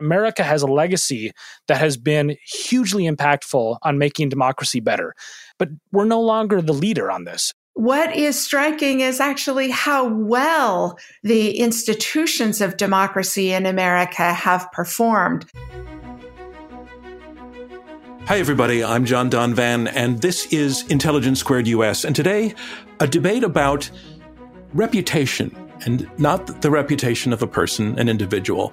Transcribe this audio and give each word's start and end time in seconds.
America 0.00 0.42
has 0.42 0.62
a 0.62 0.66
legacy 0.66 1.32
that 1.66 1.78
has 1.78 1.96
been 1.96 2.36
hugely 2.44 3.04
impactful 3.04 3.78
on 3.82 3.98
making 3.98 4.28
democracy 4.28 4.80
better. 4.80 5.14
But 5.58 5.70
we're 5.92 6.04
no 6.04 6.20
longer 6.20 6.62
the 6.62 6.72
leader 6.72 7.10
on 7.10 7.24
this. 7.24 7.52
What 7.74 8.14
is 8.16 8.40
striking 8.40 9.00
is 9.00 9.20
actually 9.20 9.70
how 9.70 10.08
well 10.08 10.98
the 11.22 11.58
institutions 11.58 12.60
of 12.60 12.76
democracy 12.76 13.52
in 13.52 13.66
America 13.66 14.32
have 14.32 14.70
performed. 14.72 15.46
Hi, 18.26 18.38
everybody. 18.38 18.84
I'm 18.84 19.04
John 19.04 19.30
Donvan, 19.30 19.90
and 19.94 20.20
this 20.20 20.52
is 20.52 20.82
Intelligence 20.90 21.40
Squared 21.40 21.66
US. 21.68 22.04
And 22.04 22.14
today, 22.14 22.54
a 23.00 23.06
debate 23.06 23.42
about 23.42 23.90
reputation, 24.74 25.56
and 25.86 26.10
not 26.18 26.60
the 26.60 26.70
reputation 26.70 27.32
of 27.32 27.42
a 27.42 27.46
person, 27.46 27.98
an 27.98 28.08
individual, 28.08 28.72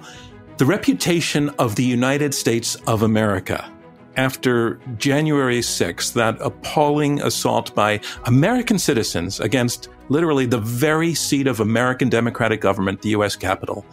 the 0.58 0.66
reputation 0.66 1.50
of 1.58 1.76
the 1.76 1.84
United 1.84 2.34
States 2.34 2.76
of 2.86 3.02
America 3.02 3.70
after 4.16 4.80
January 4.96 5.58
6th, 5.58 6.14
that 6.14 6.38
appalling 6.40 7.20
assault 7.20 7.74
by 7.74 8.00
American 8.24 8.78
citizens 8.78 9.38
against 9.40 9.88
literally 10.08 10.46
the 10.46 10.58
very 10.58 11.12
seat 11.12 11.46
of 11.46 11.60
American 11.60 12.08
democratic 12.08 12.62
government, 12.62 13.02
the 13.02 13.10
U.S. 13.10 13.36
Capitol. 13.36 13.84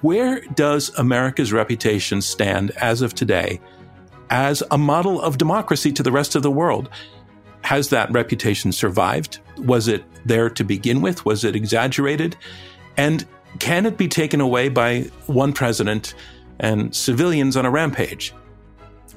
Where 0.00 0.40
does 0.56 0.90
America's 0.98 1.52
reputation 1.52 2.20
stand 2.20 2.72
as 2.72 3.02
of 3.02 3.14
today 3.14 3.60
as 4.30 4.64
a 4.72 4.78
model 4.78 5.20
of 5.22 5.38
democracy 5.38 5.92
to 5.92 6.02
the 6.02 6.10
rest 6.10 6.34
of 6.34 6.42
the 6.42 6.50
world? 6.50 6.88
Has 7.62 7.90
that 7.90 8.10
reputation 8.10 8.72
survived? 8.72 9.38
Was 9.58 9.86
it 9.86 10.04
there 10.24 10.50
to 10.50 10.64
begin 10.64 11.00
with? 11.00 11.24
Was 11.24 11.44
it 11.44 11.54
exaggerated? 11.54 12.36
And 12.96 13.24
can 13.58 13.86
it 13.86 13.96
be 13.96 14.08
taken 14.08 14.40
away 14.40 14.68
by 14.68 15.02
one 15.26 15.52
president 15.52 16.14
and 16.58 16.94
civilians 16.94 17.56
on 17.56 17.66
a 17.66 17.70
rampage? 17.70 18.32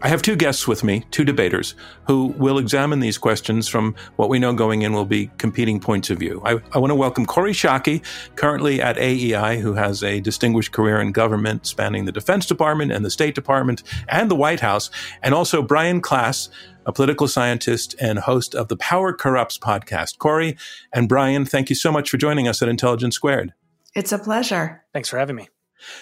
I 0.01 0.07
have 0.07 0.21
two 0.21 0.37
guests 0.37 0.65
with 0.65 0.81
me, 0.81 1.03
two 1.11 1.25
debaters, 1.25 1.75
who 2.07 2.27
will 2.37 2.57
examine 2.57 3.01
these 3.01 3.17
questions 3.17 3.67
from 3.67 3.95
what 4.15 4.29
we 4.29 4.39
know 4.39 4.53
going 4.53 4.83
in 4.83 4.93
will 4.93 5.03
be 5.03 5.29
competing 5.37 5.81
points 5.81 6.09
of 6.09 6.19
view. 6.19 6.41
I, 6.45 6.61
I 6.71 6.77
want 6.77 6.91
to 6.91 6.95
welcome 6.95 7.25
Kori 7.25 7.51
Schake, 7.51 8.01
currently 8.37 8.81
at 8.81 8.97
AEI, 8.97 9.59
who 9.59 9.73
has 9.73 10.01
a 10.01 10.21
distinguished 10.21 10.71
career 10.71 11.01
in 11.01 11.11
government 11.11 11.65
spanning 11.65 12.05
the 12.05 12.13
Defense 12.13 12.45
Department 12.45 12.93
and 12.93 13.03
the 13.03 13.09
State 13.09 13.35
Department 13.35 13.83
and 14.07 14.31
the 14.31 14.35
White 14.35 14.61
House, 14.61 14.89
and 15.21 15.33
also 15.33 15.61
Brian 15.61 15.99
Klaas, 15.99 16.47
a 16.85 16.93
political 16.93 17.27
scientist 17.27 17.93
and 17.99 18.19
host 18.19 18.55
of 18.55 18.69
the 18.69 18.77
Power 18.77 19.11
Corrupts 19.11 19.57
podcast. 19.57 20.17
Kori 20.17 20.55
and 20.93 21.09
Brian, 21.09 21.43
thank 21.43 21.69
you 21.69 21.75
so 21.75 21.91
much 21.91 22.09
for 22.09 22.15
joining 22.15 22.47
us 22.47 22.61
at 22.61 22.69
Intelligence 22.69 23.15
Squared. 23.15 23.53
It's 23.95 24.11
a 24.11 24.19
pleasure. 24.19 24.83
Thanks 24.93 25.09
for 25.09 25.17
having 25.17 25.35
me. 25.35 25.49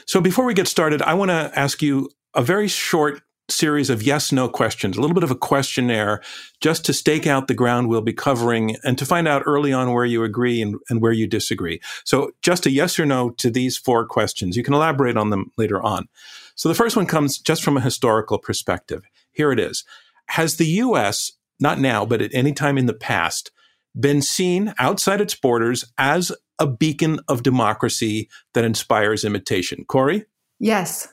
So, 0.06 0.22
before 0.22 0.46
we 0.46 0.54
get 0.54 0.68
started, 0.68 1.02
I 1.02 1.14
want 1.14 1.30
to 1.30 1.52
ask 1.58 1.82
you 1.82 2.10
a 2.34 2.42
very 2.42 2.68
short 2.68 3.22
series 3.50 3.90
of 3.90 4.04
yes 4.04 4.32
no 4.32 4.50
questions, 4.50 4.98
a 4.98 5.02
little 5.02 5.14
bit 5.14 5.24
of 5.24 5.32
a 5.32 5.36
questionnaire 5.36 6.22
just 6.60 6.86
to 6.86 6.94
stake 6.94 7.26
out 7.26 7.48
the 7.48 7.54
ground 7.54 7.88
we'll 7.88 8.02
be 8.02 8.14
covering 8.14 8.76
and 8.84 8.98
to 8.98 9.06
find 9.06 9.28
out 9.28 9.44
early 9.46 9.72
on 9.72 9.94
where 9.94 10.04
you 10.04 10.24
agree 10.24 10.62
and, 10.62 10.76
and, 10.90 11.02
where 11.02 11.14
you 11.14 11.28
disagree. 11.28 11.80
So, 12.04 12.32
just 12.42 12.66
a 12.66 12.72
yes 12.72 13.00
or 13.00 13.06
no 13.06 13.30
to 13.32 13.50
these 13.50 13.78
four 13.78 14.06
questions. 14.06 14.58
You 14.58 14.64
can 14.64 14.74
elaborate 14.74 15.18
on 15.18 15.30
them 15.30 15.52
later 15.58 15.82
on. 15.82 16.08
So, 16.56 16.70
the 16.70 16.76
first 16.76 16.96
one 16.96 17.06
comes 17.06 17.38
just 17.38 17.64
from 17.64 17.78
a 17.78 17.82
historical 17.82 18.38
perspective. 18.38 19.04
Here 19.32 19.52
it 19.52 19.60
is 19.60 19.86
Has 20.30 20.58
the 20.58 20.68
U.S., 20.68 21.34
not 21.60 21.80
now, 21.80 22.06
but 22.06 22.22
at 22.22 22.34
any 22.34 22.54
time 22.54 22.78
in 22.78 22.86
the 22.86 22.94
past, 22.94 23.52
been 24.00 24.22
seen 24.22 24.74
outside 24.78 25.22
its 25.22 25.36
borders 25.36 25.86
as 25.98 26.32
a 26.60 26.68
beacon 26.68 27.20
of 27.28 27.44
democracy 27.44 28.30
that 28.54 28.64
inspires 28.64 29.24
imitation? 29.24 29.86
Kori? 29.88 30.26
Yes. 30.60 31.08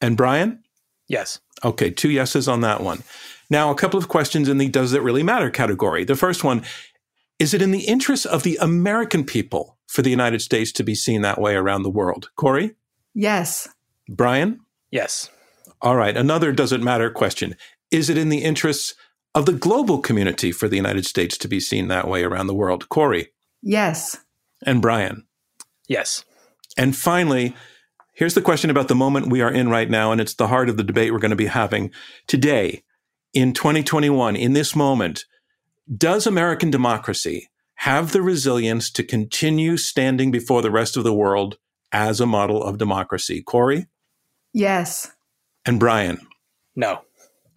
And 0.00 0.16
Brian? 0.16 0.62
Yes. 1.08 1.40
Okay, 1.64 1.90
two 1.90 2.10
yeses 2.10 2.48
on 2.48 2.60
that 2.60 2.80
one. 2.80 3.02
Now, 3.50 3.70
a 3.70 3.74
couple 3.74 3.98
of 3.98 4.08
questions 4.08 4.48
in 4.48 4.58
the 4.58 4.68
does 4.68 4.92
it 4.92 5.02
really 5.02 5.22
matter 5.22 5.50
category. 5.50 6.04
The 6.04 6.16
first 6.16 6.44
one 6.44 6.62
is 7.40 7.54
it 7.54 7.62
in 7.62 7.70
the 7.70 7.86
interest 7.86 8.26
of 8.26 8.42
the 8.42 8.58
American 8.60 9.24
people 9.24 9.78
for 9.86 10.02
the 10.02 10.10
United 10.10 10.42
States 10.42 10.70
to 10.72 10.84
be 10.84 10.94
seen 10.94 11.22
that 11.22 11.40
way 11.40 11.54
around 11.54 11.82
the 11.82 11.90
world? 11.90 12.30
Kori? 12.36 12.74
Yes. 13.14 13.66
Brian? 14.08 14.60
Yes. 14.90 15.30
All 15.80 15.96
right, 15.96 16.16
another 16.16 16.52
does 16.52 16.72
it 16.72 16.82
matter 16.82 17.10
question. 17.10 17.56
Is 17.90 18.10
it 18.10 18.18
in 18.18 18.28
the 18.28 18.44
interests 18.44 18.94
of 19.34 19.46
the 19.46 19.52
global 19.52 20.00
community 20.00 20.52
for 20.52 20.68
the 20.68 20.76
United 20.76 21.06
States 21.06 21.38
to 21.38 21.48
be 21.48 21.60
seen 21.60 21.88
that 21.88 22.06
way 22.06 22.22
around 22.22 22.46
the 22.46 22.54
world? 22.54 22.88
Kori? 22.90 23.28
Yes. 23.62 24.18
And 24.64 24.82
Brian? 24.82 25.26
Yes. 25.88 26.24
And 26.76 26.96
finally, 26.96 27.54
Here's 28.20 28.34
the 28.34 28.42
question 28.42 28.68
about 28.68 28.88
the 28.88 28.94
moment 28.94 29.30
we 29.30 29.40
are 29.40 29.50
in 29.50 29.70
right 29.70 29.88
now, 29.88 30.12
and 30.12 30.20
it's 30.20 30.34
the 30.34 30.48
heart 30.48 30.68
of 30.68 30.76
the 30.76 30.84
debate 30.84 31.10
we're 31.10 31.20
going 31.20 31.30
to 31.30 31.36
be 31.36 31.46
having 31.46 31.90
today 32.26 32.82
in 33.32 33.54
2021, 33.54 34.36
in 34.36 34.52
this 34.52 34.76
moment. 34.76 35.24
Does 35.96 36.26
American 36.26 36.70
democracy 36.70 37.48
have 37.76 38.12
the 38.12 38.20
resilience 38.20 38.90
to 38.90 39.02
continue 39.02 39.78
standing 39.78 40.30
before 40.30 40.60
the 40.60 40.70
rest 40.70 40.98
of 40.98 41.02
the 41.02 41.14
world 41.14 41.56
as 41.92 42.20
a 42.20 42.26
model 42.26 42.62
of 42.62 42.76
democracy? 42.76 43.42
Kori? 43.42 43.86
Yes. 44.52 45.10
And 45.64 45.80
Brian? 45.80 46.18
No. 46.76 47.00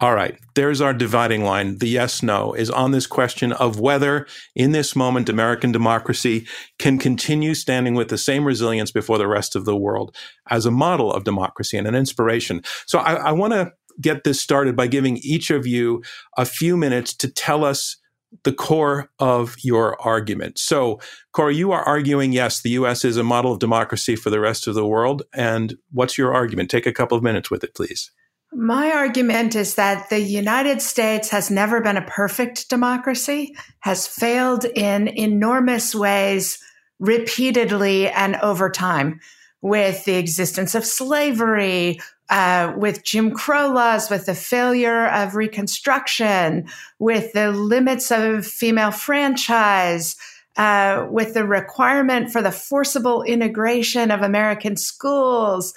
All 0.00 0.14
right, 0.14 0.38
there's 0.54 0.80
our 0.80 0.92
dividing 0.92 1.44
line. 1.44 1.78
The 1.78 1.88
yes 1.88 2.22
no 2.22 2.52
is 2.52 2.68
on 2.68 2.90
this 2.90 3.06
question 3.06 3.52
of 3.52 3.78
whether, 3.78 4.26
in 4.54 4.72
this 4.72 4.96
moment, 4.96 5.28
American 5.28 5.70
democracy 5.70 6.46
can 6.78 6.98
continue 6.98 7.54
standing 7.54 7.94
with 7.94 8.08
the 8.08 8.18
same 8.18 8.44
resilience 8.44 8.90
before 8.90 9.18
the 9.18 9.28
rest 9.28 9.54
of 9.54 9.64
the 9.64 9.76
world 9.76 10.14
as 10.50 10.66
a 10.66 10.70
model 10.70 11.12
of 11.12 11.24
democracy 11.24 11.78
and 11.78 11.86
an 11.86 11.94
inspiration. 11.94 12.62
So 12.86 12.98
I, 12.98 13.14
I 13.14 13.32
want 13.32 13.52
to 13.52 13.72
get 14.00 14.24
this 14.24 14.40
started 14.40 14.74
by 14.74 14.88
giving 14.88 15.18
each 15.18 15.50
of 15.50 15.66
you 15.66 16.02
a 16.36 16.44
few 16.44 16.76
minutes 16.76 17.14
to 17.14 17.28
tell 17.28 17.64
us 17.64 17.96
the 18.42 18.52
core 18.52 19.10
of 19.20 19.54
your 19.62 20.00
argument. 20.02 20.58
So, 20.58 20.98
Kori, 21.32 21.54
you 21.54 21.70
are 21.70 21.84
arguing 21.84 22.32
yes, 22.32 22.60
the 22.60 22.70
US 22.70 23.04
is 23.04 23.16
a 23.16 23.22
model 23.22 23.52
of 23.52 23.60
democracy 23.60 24.16
for 24.16 24.30
the 24.30 24.40
rest 24.40 24.66
of 24.66 24.74
the 24.74 24.86
world. 24.86 25.22
And 25.32 25.76
what's 25.92 26.18
your 26.18 26.34
argument? 26.34 26.68
Take 26.68 26.86
a 26.86 26.92
couple 26.92 27.16
of 27.16 27.22
minutes 27.22 27.48
with 27.48 27.62
it, 27.62 27.76
please. 27.76 28.10
My 28.54 28.92
argument 28.92 29.56
is 29.56 29.74
that 29.74 30.10
the 30.10 30.20
United 30.20 30.80
States 30.80 31.28
has 31.30 31.50
never 31.50 31.80
been 31.80 31.96
a 31.96 32.06
perfect 32.06 32.70
democracy, 32.70 33.56
has 33.80 34.06
failed 34.06 34.64
in 34.64 35.08
enormous 35.08 35.92
ways 35.92 36.60
repeatedly 37.00 38.08
and 38.08 38.36
over 38.36 38.70
time 38.70 39.18
with 39.60 40.04
the 40.04 40.14
existence 40.14 40.76
of 40.76 40.84
slavery, 40.84 41.98
uh, 42.30 42.72
with 42.76 43.02
Jim 43.02 43.32
Crow 43.32 43.72
laws, 43.72 44.08
with 44.08 44.26
the 44.26 44.34
failure 44.36 45.08
of 45.08 45.34
Reconstruction, 45.34 46.68
with 47.00 47.32
the 47.32 47.50
limits 47.50 48.12
of 48.12 48.46
female 48.46 48.92
franchise, 48.92 50.14
uh, 50.56 51.06
with 51.10 51.34
the 51.34 51.44
requirement 51.44 52.30
for 52.30 52.40
the 52.40 52.52
forcible 52.52 53.24
integration 53.24 54.12
of 54.12 54.22
American 54.22 54.76
schools 54.76 55.74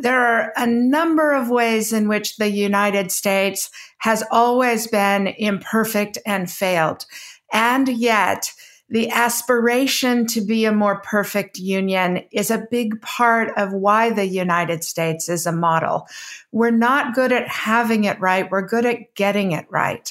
there 0.00 0.20
are 0.20 0.52
a 0.56 0.66
number 0.66 1.32
of 1.32 1.50
ways 1.50 1.92
in 1.92 2.08
which 2.08 2.36
the 2.36 2.50
United 2.50 3.10
States 3.10 3.70
has 3.98 4.22
always 4.30 4.86
been 4.86 5.26
imperfect 5.26 6.18
and 6.24 6.50
failed. 6.50 7.04
And 7.52 7.88
yet, 7.88 8.52
the 8.90 9.10
aspiration 9.10 10.26
to 10.28 10.40
be 10.40 10.64
a 10.64 10.72
more 10.72 11.00
perfect 11.00 11.58
union 11.58 12.22
is 12.32 12.50
a 12.50 12.66
big 12.70 13.00
part 13.02 13.52
of 13.58 13.72
why 13.72 14.10
the 14.10 14.26
United 14.26 14.82
States 14.82 15.28
is 15.28 15.46
a 15.46 15.52
model. 15.52 16.06
We're 16.52 16.70
not 16.70 17.14
good 17.14 17.32
at 17.32 17.48
having 17.48 18.04
it 18.04 18.18
right, 18.20 18.50
we're 18.50 18.66
good 18.66 18.86
at 18.86 19.14
getting 19.14 19.52
it 19.52 19.66
right. 19.68 20.10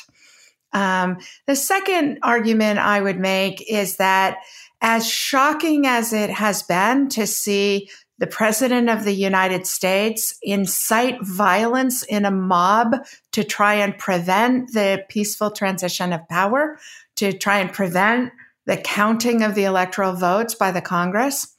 Um, 0.74 1.18
the 1.48 1.56
second 1.56 2.20
argument 2.22 2.78
I 2.78 3.02
would 3.02 3.20
make 3.20 3.64
is 3.68 3.98
that 3.98 4.38
as 4.82 5.10
shocking 5.10 5.88
as 5.88 6.14
it 6.14 6.30
has 6.30 6.62
been 6.62 7.10
to 7.10 7.26
see 7.26 7.90
the 8.20 8.28
president 8.28 8.90
of 8.90 9.04
the 9.04 9.14
United 9.14 9.68
States 9.68 10.38
incite 10.42 11.20
violence 11.22 12.04
in 12.04 12.26
a 12.26 12.32
mob 12.32 12.96
to 13.32 13.44
try 13.44 13.76
and 13.76 13.98
prevent 13.98 14.74
the 14.74 15.04
peaceful 15.10 15.52
transition 15.52 16.14
of 16.14 16.28
power, 16.28 16.80
to 17.16 17.34
try 17.34 17.60
and 17.60 17.72
prevent 17.72 18.32
the 18.66 18.78
counting 18.78 19.44
of 19.44 19.56
the 19.56 19.64
electoral 19.66 20.14
votes 20.14 20.56
by 20.56 20.72
the 20.72 20.82
Congress. 20.82 21.54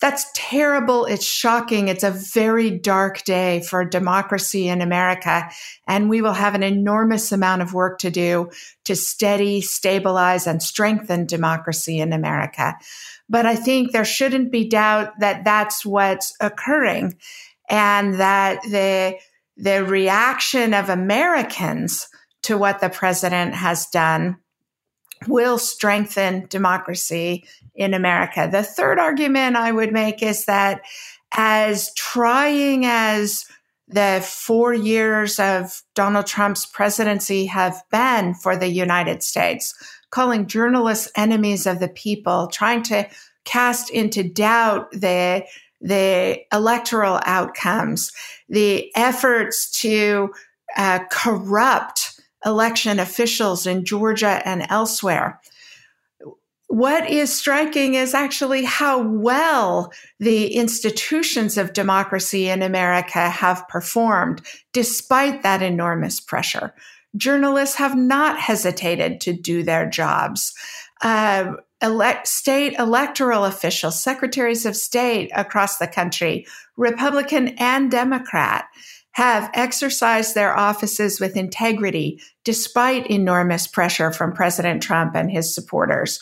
That's 0.00 0.24
terrible. 0.34 1.04
It's 1.04 1.26
shocking. 1.26 1.88
It's 1.88 2.04
a 2.04 2.10
very 2.10 2.70
dark 2.70 3.22
day 3.24 3.60
for 3.60 3.84
democracy 3.84 4.66
in 4.68 4.80
America. 4.80 5.50
And 5.86 6.08
we 6.08 6.22
will 6.22 6.32
have 6.32 6.54
an 6.54 6.62
enormous 6.62 7.32
amount 7.32 7.60
of 7.60 7.74
work 7.74 7.98
to 7.98 8.10
do 8.10 8.50
to 8.84 8.96
steady, 8.96 9.60
stabilize, 9.60 10.46
and 10.46 10.62
strengthen 10.62 11.26
democracy 11.26 11.98
in 11.98 12.14
America. 12.14 12.78
But 13.30 13.46
I 13.46 13.54
think 13.54 13.92
there 13.92 14.04
shouldn't 14.04 14.50
be 14.50 14.68
doubt 14.68 15.20
that 15.20 15.44
that's 15.44 15.86
what's 15.86 16.34
occurring 16.40 17.16
and 17.70 18.14
that 18.14 18.60
the, 18.64 19.16
the 19.56 19.84
reaction 19.84 20.74
of 20.74 20.88
Americans 20.88 22.08
to 22.42 22.58
what 22.58 22.80
the 22.80 22.88
president 22.90 23.54
has 23.54 23.86
done 23.86 24.36
will 25.28 25.58
strengthen 25.58 26.46
democracy 26.48 27.46
in 27.74 27.94
America. 27.94 28.48
The 28.50 28.64
third 28.64 28.98
argument 28.98 29.54
I 29.54 29.70
would 29.70 29.92
make 29.92 30.22
is 30.22 30.46
that 30.46 30.82
as 31.32 31.94
trying 31.94 32.84
as 32.84 33.44
the 33.86 34.24
four 34.26 34.72
years 34.72 35.38
of 35.38 35.82
Donald 35.94 36.26
Trump's 36.26 36.66
presidency 36.66 37.46
have 37.46 37.82
been 37.90 38.34
for 38.34 38.56
the 38.56 38.68
United 38.68 39.22
States, 39.22 39.74
calling 40.10 40.46
journalists 40.46 41.10
enemies 41.16 41.66
of 41.66 41.80
the 41.80 41.88
people, 41.88 42.48
trying 42.48 42.82
to 42.84 43.08
cast 43.44 43.90
into 43.90 44.22
doubt 44.22 44.90
the 44.92 45.44
the 45.80 46.38
electoral 46.52 47.20
outcomes, 47.24 48.12
the 48.50 48.94
efforts 48.94 49.70
to 49.80 50.30
uh, 50.76 51.00
corrupt 51.10 52.20
election 52.44 52.98
officials 52.98 53.66
in 53.66 53.84
Georgia 53.84 54.42
and 54.44 54.66
elsewhere. 54.68 55.40
What 56.68 57.10
is 57.10 57.34
striking 57.34 57.94
is 57.94 58.14
actually 58.14 58.64
how 58.64 59.02
well 59.02 59.92
the 60.20 60.54
institutions 60.54 61.58
of 61.58 61.72
democracy 61.72 62.48
in 62.48 62.62
America 62.62 63.28
have 63.28 63.66
performed 63.68 64.42
despite 64.72 65.42
that 65.42 65.62
enormous 65.62 66.20
pressure. 66.20 66.72
Journalists 67.16 67.76
have 67.76 67.96
not 67.96 68.38
hesitated 68.38 69.20
to 69.22 69.32
do 69.32 69.62
their 69.62 69.88
jobs. 69.88 70.54
Uh, 71.02 71.54
elect, 71.82 72.28
state 72.28 72.74
electoral 72.78 73.44
officials, 73.44 74.02
secretaries 74.02 74.66
of 74.66 74.76
state 74.76 75.30
across 75.34 75.78
the 75.78 75.86
country, 75.86 76.46
Republican 76.76 77.48
and 77.58 77.90
Democrat, 77.90 78.66
have 79.12 79.50
exercised 79.54 80.34
their 80.34 80.56
offices 80.56 81.20
with 81.20 81.36
integrity 81.36 82.20
despite 82.44 83.10
enormous 83.10 83.66
pressure 83.66 84.12
from 84.12 84.32
President 84.32 84.82
Trump 84.82 85.16
and 85.16 85.30
his 85.30 85.52
supporters. 85.52 86.20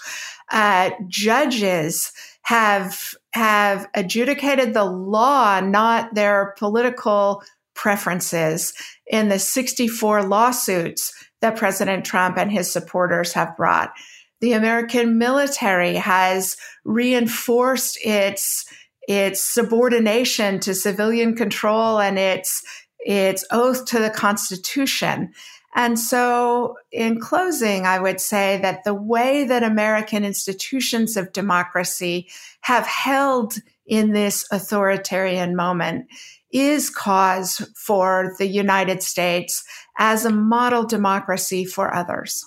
Uh, 0.50 0.90
judges 1.06 2.12
have 2.43 3.14
have 3.32 3.87
adjudicated 3.94 4.73
the 4.73 4.85
law, 4.85 5.61
not 5.61 6.14
their 6.14 6.55
political 6.58 7.43
preferences, 7.75 8.73
in 9.10 9.28
the 9.28 9.38
64 9.38 10.25
lawsuits 10.25 11.12
that 11.40 11.56
President 11.56 12.05
Trump 12.05 12.37
and 12.37 12.50
his 12.50 12.70
supporters 12.70 13.32
have 13.32 13.56
brought. 13.56 13.93
The 14.40 14.52
American 14.52 15.19
military 15.19 15.94
has 15.94 16.56
reinforced 16.84 17.99
its 18.05 18.64
its 19.08 19.43
subordination 19.43 20.60
to 20.60 20.75
civilian 20.75 21.34
control 21.34 21.99
and 21.99 22.19
its 22.19 22.62
its 23.00 23.44
oath 23.50 23.87
to 23.87 23.99
the 23.99 24.10
Constitution. 24.10 25.32
And 25.75 25.99
so, 25.99 26.76
in 26.90 27.20
closing, 27.20 27.87
I 27.87 27.99
would 27.99 28.20
say 28.20 28.58
that 28.62 28.84
the 28.84 28.94
way 28.94 29.44
that 29.44 29.62
American 29.62 30.25
institutions 30.25 31.16
of 31.16 31.32
democracy 31.32 32.28
have 32.62 32.87
held 32.87 33.54
in 33.87 34.12
this 34.12 34.46
authoritarian 34.50 35.56
moment 35.56 36.06
is 36.53 36.91
cause 36.91 37.67
for 37.77 38.35
the 38.39 38.47
United 38.47 39.03
States 39.03 39.65
as 39.99 40.25
a 40.25 40.31
model 40.31 40.85
democracy 40.85 41.65
for 41.65 41.95
others. 41.95 42.45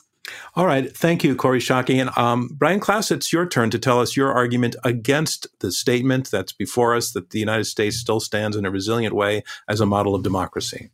All 0.56 0.66
right. 0.66 0.96
Thank 0.96 1.24
you, 1.24 1.36
Kori 1.36 1.60
Schake. 1.60 2.00
And 2.00 2.16
um, 2.18 2.50
Brian 2.54 2.80
Klaas, 2.80 3.12
it's 3.12 3.34
your 3.34 3.48
turn 3.48 3.70
to 3.72 3.80
tell 3.80 4.00
us 4.00 4.16
your 4.16 4.32
argument 4.32 4.76
against 4.84 5.48
the 5.60 5.72
statement 5.72 6.30
that's 6.32 6.54
before 6.54 6.96
us 6.96 7.12
that 7.12 7.32
the 7.32 7.40
United 7.40 7.66
States 7.66 7.98
still 7.98 8.20
stands 8.20 8.56
in 8.56 8.66
a 8.66 8.72
resilient 8.72 9.16
way 9.16 9.44
as 9.68 9.82
a 9.82 9.86
model 9.86 10.16
of 10.16 10.24
democracy. 10.24 10.90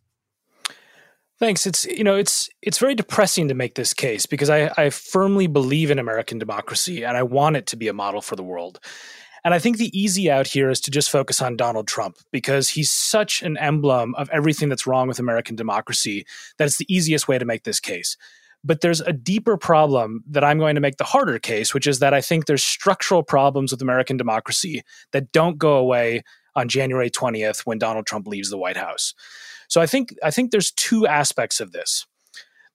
Thanks. 1.40 1.68
It's 1.68 1.86
you 1.86 2.04
know 2.04 2.16
it's 2.16 2.50
it's 2.64 2.80
very 2.80 2.96
depressing 2.96 3.48
to 3.50 3.54
make 3.54 3.76
this 3.76 3.94
case 3.94 4.26
because 4.26 4.50
I, 4.50 4.72
I 4.76 4.90
firmly 4.90 5.46
believe 5.46 5.92
in 5.92 6.00
American 6.00 6.40
democracy 6.40 7.04
and 7.04 7.16
I 7.16 7.22
want 7.22 7.58
it 7.58 7.68
to 7.68 7.76
be 7.76 7.88
a 7.88 7.94
model 7.94 8.22
for 8.22 8.36
the 8.36 8.44
world. 8.44 8.80
And 9.48 9.54
I 9.54 9.60
think 9.60 9.78
the 9.78 9.98
easy 9.98 10.30
out 10.30 10.46
here 10.46 10.70
is 10.70 10.82
to 10.82 10.92
just 10.92 11.10
focus 11.10 11.42
on 11.42 11.56
Donald 11.56 11.88
Trump 11.88 12.18
because 12.34 12.68
he's 12.68 12.92
such 12.92 13.42
an 13.42 13.56
emblem 13.56 14.14
of 14.16 14.30
everything 14.30 14.68
that's 14.68 14.86
wrong 14.86 15.08
with 15.08 15.20
American 15.20 15.56
democracy 15.56 16.26
that 16.58 16.66
it's 16.66 16.76
the 16.76 16.94
easiest 16.94 17.30
way 17.30 17.38
to 17.38 17.46
make 17.46 17.64
this 17.64 17.80
case. 17.80 18.18
But 18.62 18.82
there's 18.82 19.00
a 19.00 19.14
deeper 19.14 19.56
problem 19.56 20.22
that 20.30 20.44
I'm 20.44 20.60
going 20.60 20.76
to 20.76 20.82
make 20.82 20.98
the 20.98 21.06
harder 21.06 21.40
case, 21.40 21.74
which 21.74 21.88
is 21.88 22.00
that 22.00 22.14
I 22.14 22.20
think 22.20 22.46
there's 22.46 22.62
structural 22.62 23.24
problems 23.24 23.72
with 23.72 23.82
American 23.82 24.18
democracy 24.18 24.82
that 25.14 25.32
don't 25.32 25.58
go 25.58 25.78
away 25.78 26.24
on 26.58 26.68
January 26.68 27.10
20th 27.10 27.62
when 27.62 27.78
Donald 27.78 28.06
Trump 28.06 28.28
leaves 28.28 28.50
the 28.50 28.58
White 28.58 28.76
House. 28.76 29.14
So 29.70 29.80
I 29.80 29.86
think 29.86 30.14
I 30.22 30.30
think 30.30 30.52
there's 30.52 30.72
two 30.72 31.08
aspects 31.08 31.62
of 31.62 31.72
this. 31.72 32.06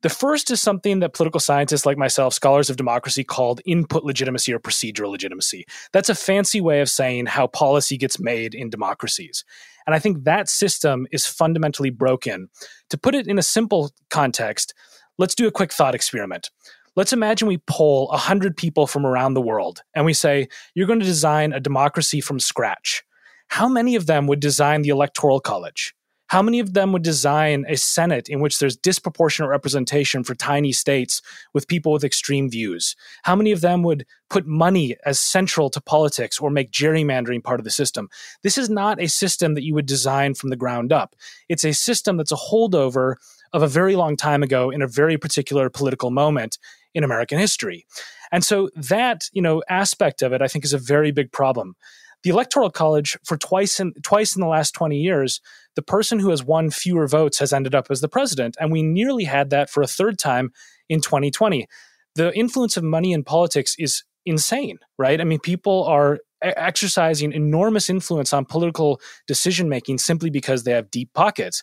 The 0.03 0.11
first 0.11 0.51
is 0.51 0.61
something 0.61 1.01
that 1.01 1.15
political 1.15 1.41
scientists 1.41 1.87
like 1.87 1.97
myself, 1.97 2.35
scholars 2.35 2.71
of 2.71 2.77
democracy, 2.77 3.25
called 3.25 3.61
input 3.65 4.05
legitimacy 4.05 4.53
or 4.53 4.59
procedural 4.59 5.11
legitimacy. 5.11 5.65
That's 5.93 6.09
a 6.09 6.15
fancy 6.15 6.61
way 6.61 6.81
of 6.81 6.91
saying 6.91 7.27
how 7.27 7.47
policy 7.47 7.97
gets 7.97 8.21
made 8.21 8.55
in 8.55 8.69
democracies. 8.69 9.45
And 9.87 9.95
I 9.95 9.99
think 9.99 10.25
that 10.25 10.49
system 10.49 11.07
is 11.11 11.27
fundamentally 11.27 11.91
broken. 11.91 12.49
To 12.91 12.99
put 12.99 13.15
it 13.15 13.27
in 13.27 13.39
a 13.39 13.43
simple 13.43 13.91
context, 14.11 14.75
Let's 15.19 15.35
do 15.35 15.47
a 15.47 15.53
quick 15.53 15.73
thought 15.73 15.95
experiment. 15.95 16.51
Let's 16.97 17.13
imagine 17.13 17.49
we 17.49 17.59
poll 17.59 18.09
100 18.09 18.57
people 18.57 18.87
from 18.87 19.07
around 19.07 19.35
the 19.35 19.41
world 19.41 19.83
and 19.95 20.05
we 20.05 20.15
say, 20.15 20.49
You're 20.75 20.87
going 20.87 21.01
to 21.01 21.07
design 21.07 21.53
a 21.53 21.61
democracy 21.61 22.21
from 22.21 22.41
scratch. 22.41 23.03
How 23.49 23.69
many 23.69 23.95
of 23.95 24.07
them 24.07 24.27
would 24.27 24.41
design 24.41 24.83
the 24.83 24.89
Electoral 24.89 25.41
College? 25.41 25.95
How 26.33 26.41
many 26.41 26.61
of 26.61 26.73
them 26.73 26.93
would 26.93 27.03
design 27.03 27.67
a 27.69 27.77
Senate 27.77 28.31
in 28.31 28.41
which 28.41 28.59
there's 28.59 28.75
disproportionate 28.75 29.51
representation 29.51 30.25
for 30.25 30.35
tiny 30.35 30.73
states 30.73 31.21
with 31.53 31.69
people 31.69 31.93
with 31.93 32.05
extreme 32.05 32.49
views? 32.49 32.97
How 33.25 33.37
many 33.37 33.53
of 33.53 33.61
them 33.61 33.83
would 33.83 34.07
put 34.31 34.47
money 34.47 34.97
as 35.05 35.21
central 35.21 35.69
to 35.69 35.81
politics 35.83 36.39
or 36.39 36.49
make 36.49 36.73
gerrymandering 36.73 37.45
part 37.45 37.61
of 37.61 37.65
the 37.65 37.71
system? 37.71 38.09
This 38.43 38.57
is 38.57 38.71
not 38.71 38.99
a 38.99 39.11
system 39.11 39.53
that 39.57 39.63
you 39.63 39.75
would 39.75 39.85
design 39.85 40.33
from 40.33 40.49
the 40.49 40.57
ground 40.57 40.91
up. 40.91 41.15
It's 41.51 41.65
a 41.65 41.75
system 41.75 42.17
that's 42.17 42.33
a 42.33 42.37
holdover 42.37 43.17
of 43.53 43.63
a 43.63 43.69
very 43.69 43.95
long 43.95 44.17
time 44.17 44.43
ago 44.43 44.71
in 44.71 44.81
a 44.81 44.87
very 44.87 45.19
particular 45.19 45.69
political 45.69 46.11
moment 46.11 46.57
in 46.95 47.05
American 47.05 47.39
history. 47.39 47.85
And 48.31 48.43
so 48.43 48.71
that, 48.75 49.29
you 49.35 49.43
know, 49.43 49.63
aspect 49.69 50.23
of 50.23 50.33
it 50.33 50.41
I 50.41 50.49
think 50.49 50.65
is 50.65 50.73
a 50.73 50.79
very 50.79 51.11
big 51.11 51.31
problem. 51.31 51.77
The 52.25 52.31
electoral 52.31 52.71
college 52.71 53.19
for 53.25 53.37
twice 53.37 53.81
in 53.81 53.93
twice 54.03 54.37
in 54.37 54.41
the 54.41 54.49
last 54.49 54.73
20 54.73 54.97
years, 54.97 55.41
the 55.75 55.83
person 55.83 56.19
who 56.19 56.31
has 56.31 56.45
won 56.45 56.71
fewer 56.71 57.09
votes 57.09 57.39
has 57.39 57.53
ended 57.53 57.75
up 57.75 57.89
as 57.91 58.01
the 58.01 58.09
president 58.09 58.57
and 58.61 58.71
we 58.71 58.83
nearly 58.83 59.25
had 59.25 59.51
that 59.51 59.71
for 59.71 59.83
a 59.83 59.89
third 59.89 60.19
time 60.19 60.53
in 60.89 61.01
2020. 61.01 61.67
The 62.15 62.37
influence 62.37 62.77
of 62.77 62.85
money 62.85 63.13
in 63.13 63.25
politics 63.25 63.75
is 63.79 64.05
insane, 64.25 64.79
right? 64.99 65.21
I 65.21 65.25
mean, 65.25 65.41
people 65.41 65.85
are 65.85 66.21
exercising 66.43 67.33
enormous 67.33 67.89
influence 67.89 68.33
on 68.33 68.45
political 68.45 69.01
decision 69.27 69.69
making 69.69 69.99
simply 69.99 70.31
because 70.31 70.65
they 70.65 70.73
have 70.73 70.91
deep 70.91 71.13
pockets. 71.15 71.63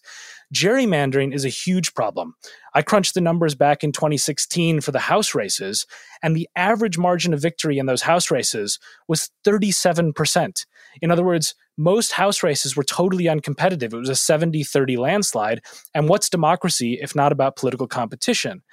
Gerrymandering 0.53 1.33
is 1.33 1.45
a 1.45 1.49
huge 1.49 1.93
problem. 1.93 2.35
I 2.73 2.81
crunched 2.81 3.13
the 3.13 3.21
numbers 3.21 3.53
back 3.53 3.83
in 3.83 3.91
2016 3.91 4.81
for 4.81 4.91
the 4.91 4.99
House 4.99 5.35
races, 5.35 5.85
and 6.23 6.35
the 6.35 6.49
average 6.55 6.97
margin 6.97 7.33
of 7.33 7.41
victory 7.41 7.77
in 7.77 7.85
those 7.85 8.01
House 8.01 8.31
races 8.31 8.79
was 9.07 9.29
37%. 9.45 10.65
In 11.01 11.11
other 11.11 11.23
words, 11.23 11.53
most 11.77 12.13
House 12.13 12.43
races 12.43 12.75
were 12.75 12.83
totally 12.83 13.25
uncompetitive. 13.25 13.93
It 13.93 13.97
was 13.97 14.09
a 14.09 14.15
70 14.15 14.63
30 14.63 14.97
landslide. 14.97 15.61
And 15.93 16.09
what's 16.09 16.29
democracy 16.29 16.99
if 17.01 17.15
not 17.15 17.31
about 17.31 17.55
political 17.55 17.87
competition? 17.87 18.63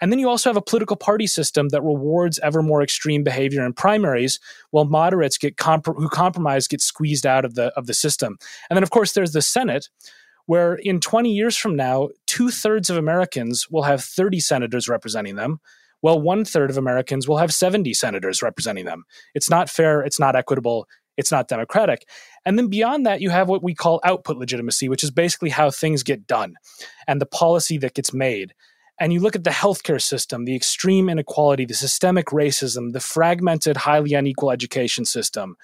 And 0.00 0.10
then 0.10 0.18
you 0.18 0.28
also 0.28 0.50
have 0.50 0.56
a 0.56 0.62
political 0.62 0.96
party 0.96 1.26
system 1.26 1.68
that 1.68 1.82
rewards 1.82 2.38
ever 2.40 2.62
more 2.62 2.82
extreme 2.82 3.22
behavior 3.22 3.64
in 3.64 3.72
primaries, 3.72 4.38
while 4.70 4.84
moderates 4.84 5.38
get 5.38 5.56
comp- 5.56 5.86
who 5.86 6.08
compromise 6.08 6.68
get 6.68 6.80
squeezed 6.80 7.24
out 7.24 7.44
of 7.44 7.54
the 7.54 7.72
of 7.76 7.86
the 7.86 7.94
system. 7.94 8.36
And 8.68 8.76
then 8.76 8.82
of 8.82 8.90
course 8.90 9.12
there's 9.12 9.32
the 9.32 9.42
Senate, 9.42 9.88
where 10.46 10.74
in 10.74 11.00
20 11.00 11.32
years 11.32 11.56
from 11.56 11.76
now, 11.76 12.08
two 12.26 12.50
thirds 12.50 12.90
of 12.90 12.96
Americans 12.96 13.68
will 13.70 13.82
have 13.82 14.02
30 14.02 14.40
senators 14.40 14.88
representing 14.88 15.36
them, 15.36 15.60
while 16.00 16.20
one 16.20 16.44
third 16.44 16.70
of 16.70 16.78
Americans 16.78 17.28
will 17.28 17.38
have 17.38 17.54
70 17.54 17.94
senators 17.94 18.42
representing 18.42 18.84
them. 18.84 19.04
It's 19.34 19.50
not 19.50 19.70
fair. 19.70 20.02
It's 20.02 20.18
not 20.18 20.36
equitable. 20.36 20.86
It's 21.16 21.30
not 21.30 21.48
democratic. 21.48 22.08
And 22.44 22.58
then 22.58 22.68
beyond 22.68 23.06
that, 23.06 23.20
you 23.20 23.30
have 23.30 23.48
what 23.48 23.62
we 23.62 23.74
call 23.74 24.00
output 24.02 24.38
legitimacy, 24.38 24.88
which 24.88 25.04
is 25.04 25.10
basically 25.10 25.50
how 25.50 25.70
things 25.70 26.02
get 26.02 26.26
done 26.26 26.54
and 27.06 27.20
the 27.20 27.26
policy 27.26 27.78
that 27.78 27.94
gets 27.94 28.12
made 28.12 28.54
and 29.02 29.12
you 29.12 29.18
look 29.18 29.34
at 29.34 29.42
the 29.42 29.50
healthcare 29.50 30.00
system, 30.00 30.44
the 30.44 30.54
extreme 30.54 31.08
inequality, 31.08 31.64
the 31.64 31.74
systemic 31.74 32.26
racism, 32.26 32.92
the 32.92 33.00
fragmented, 33.00 33.78
highly 33.78 34.14
unequal 34.14 34.52
education 34.52 35.04
system, 35.04 35.56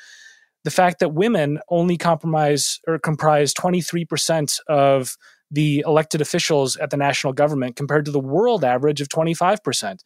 the 0.69 0.75
fact 0.75 0.99
that 0.99 1.15
women 1.15 1.59
only 1.71 1.97
compromise 1.97 2.79
or 2.87 2.99
comprise 2.99 3.55
23% 3.55 4.61
of 4.69 5.17
the 5.51 5.83
elected 5.87 6.21
officials 6.21 6.77
at 6.77 6.91
the 6.91 6.97
national 6.99 7.33
government 7.33 7.75
compared 7.75 8.05
to 8.05 8.11
the 8.11 8.21
world 8.21 8.63
average 8.63 9.01
of 9.01 9.09
25%, 9.09 10.01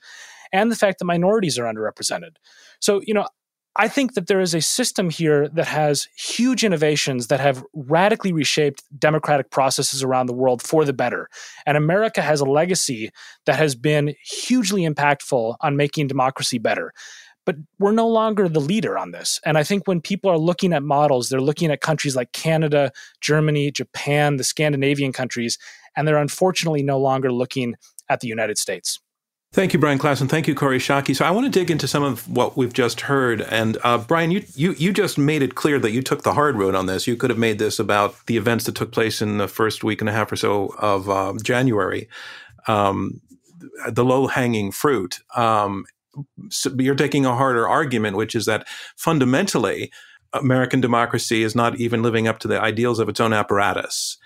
and 0.52 0.70
the 0.70 0.76
fact 0.76 1.00
that 1.00 1.04
minorities 1.04 1.58
are 1.58 1.64
underrepresented. 1.64 2.36
So, 2.78 3.00
you 3.04 3.12
know, 3.12 3.26
I 3.74 3.88
think 3.88 4.14
that 4.14 4.28
there 4.28 4.38
is 4.38 4.54
a 4.54 4.60
system 4.60 5.10
here 5.10 5.48
that 5.48 5.66
has 5.66 6.06
huge 6.16 6.62
innovations 6.62 7.26
that 7.26 7.40
have 7.40 7.64
radically 7.74 8.32
reshaped 8.32 8.84
democratic 8.96 9.50
processes 9.50 10.04
around 10.04 10.26
the 10.26 10.34
world 10.34 10.62
for 10.62 10.84
the 10.84 10.92
better. 10.92 11.26
And 11.66 11.76
America 11.76 12.22
has 12.22 12.40
a 12.40 12.44
legacy 12.44 13.10
that 13.46 13.56
has 13.56 13.74
been 13.74 14.14
hugely 14.22 14.82
impactful 14.82 15.56
on 15.60 15.76
making 15.76 16.06
democracy 16.06 16.58
better 16.58 16.92
but 17.44 17.56
we're 17.78 17.92
no 17.92 18.08
longer 18.08 18.48
the 18.48 18.60
leader 18.60 18.96
on 18.96 19.10
this. 19.10 19.40
And 19.44 19.58
I 19.58 19.64
think 19.64 19.86
when 19.86 20.00
people 20.00 20.30
are 20.30 20.38
looking 20.38 20.72
at 20.72 20.82
models, 20.82 21.28
they're 21.28 21.40
looking 21.40 21.70
at 21.70 21.80
countries 21.80 22.16
like 22.16 22.32
Canada, 22.32 22.92
Germany, 23.20 23.70
Japan, 23.70 24.36
the 24.36 24.44
Scandinavian 24.44 25.12
countries, 25.12 25.58
and 25.96 26.06
they're 26.06 26.16
unfortunately 26.16 26.82
no 26.82 26.98
longer 26.98 27.32
looking 27.32 27.74
at 28.08 28.20
the 28.20 28.28
United 28.28 28.58
States. 28.58 29.00
Thank 29.52 29.74
you, 29.74 29.78
Brian 29.78 29.98
Klassen. 29.98 30.30
Thank 30.30 30.48
you, 30.48 30.54
Kori 30.54 30.78
Schake. 30.78 31.14
So 31.14 31.26
I 31.26 31.30
want 31.30 31.44
to 31.44 31.50
dig 31.50 31.70
into 31.70 31.86
some 31.86 32.02
of 32.02 32.26
what 32.26 32.56
we've 32.56 32.72
just 32.72 33.02
heard. 33.02 33.42
And 33.42 33.76
uh, 33.84 33.98
Brian, 33.98 34.30
you, 34.30 34.42
you 34.54 34.72
you 34.72 34.94
just 34.94 35.18
made 35.18 35.42
it 35.42 35.56
clear 35.56 35.78
that 35.78 35.90
you 35.90 36.00
took 36.00 36.22
the 36.22 36.32
hard 36.32 36.56
road 36.56 36.74
on 36.74 36.86
this. 36.86 37.06
You 37.06 37.16
could 37.16 37.28
have 37.28 37.38
made 37.38 37.58
this 37.58 37.78
about 37.78 38.14
the 38.26 38.38
events 38.38 38.64
that 38.64 38.74
took 38.74 38.92
place 38.92 39.20
in 39.20 39.36
the 39.36 39.48
first 39.48 39.84
week 39.84 40.00
and 40.00 40.08
a 40.08 40.12
half 40.12 40.32
or 40.32 40.36
so 40.36 40.74
of 40.78 41.10
uh, 41.10 41.34
January, 41.42 42.08
um, 42.66 43.20
the 43.86 44.04
low 44.04 44.26
hanging 44.26 44.72
fruit. 44.72 45.20
Um, 45.36 45.84
you're 46.78 46.94
taking 46.94 47.26
a 47.26 47.36
harder 47.36 47.68
argument, 47.68 48.16
which 48.16 48.34
is 48.34 48.46
that 48.46 48.66
fundamentally, 48.96 49.90
American 50.32 50.80
democracy 50.80 51.42
is 51.42 51.54
not 51.54 51.78
even 51.78 52.02
living 52.02 52.26
up 52.26 52.38
to 52.40 52.48
the 52.48 52.60
ideals 52.60 52.98
of 52.98 53.08
its 53.08 53.20
own 53.20 53.32
apparatus. 53.32 54.18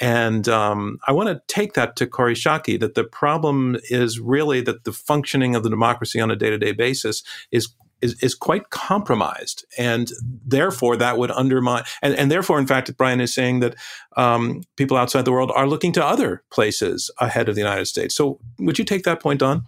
And 0.00 0.48
um, 0.48 0.98
I 1.06 1.12
want 1.12 1.28
to 1.28 1.40
take 1.46 1.74
that 1.74 1.96
to 1.96 2.06
Kori 2.06 2.34
Schake 2.34 2.80
that 2.80 2.94
the 2.94 3.04
problem 3.04 3.76
is 3.90 4.18
really 4.18 4.60
that 4.62 4.84
the 4.84 4.92
functioning 4.92 5.54
of 5.54 5.62
the 5.62 5.70
democracy 5.70 6.20
on 6.20 6.30
a 6.30 6.36
day 6.36 6.50
to 6.50 6.58
day 6.58 6.72
basis 6.72 7.22
is, 7.52 7.72
is, 8.02 8.20
is 8.20 8.34
quite 8.34 8.70
compromised, 8.70 9.64
and 9.78 10.10
therefore 10.44 10.96
that 10.96 11.16
would 11.16 11.30
undermine. 11.30 11.84
And, 12.02 12.14
and 12.14 12.30
therefore, 12.30 12.58
in 12.58 12.66
fact, 12.66 12.94
Brian 12.96 13.20
is 13.20 13.32
saying 13.32 13.60
that 13.60 13.76
um, 14.16 14.62
people 14.76 14.96
outside 14.96 15.24
the 15.24 15.32
world 15.32 15.52
are 15.54 15.68
looking 15.68 15.92
to 15.92 16.04
other 16.04 16.42
places 16.52 17.10
ahead 17.18 17.48
of 17.48 17.54
the 17.54 17.60
United 17.60 17.86
States. 17.86 18.16
So, 18.16 18.40
would 18.58 18.78
you 18.78 18.84
take 18.84 19.04
that 19.04 19.22
point 19.22 19.42
on? 19.42 19.66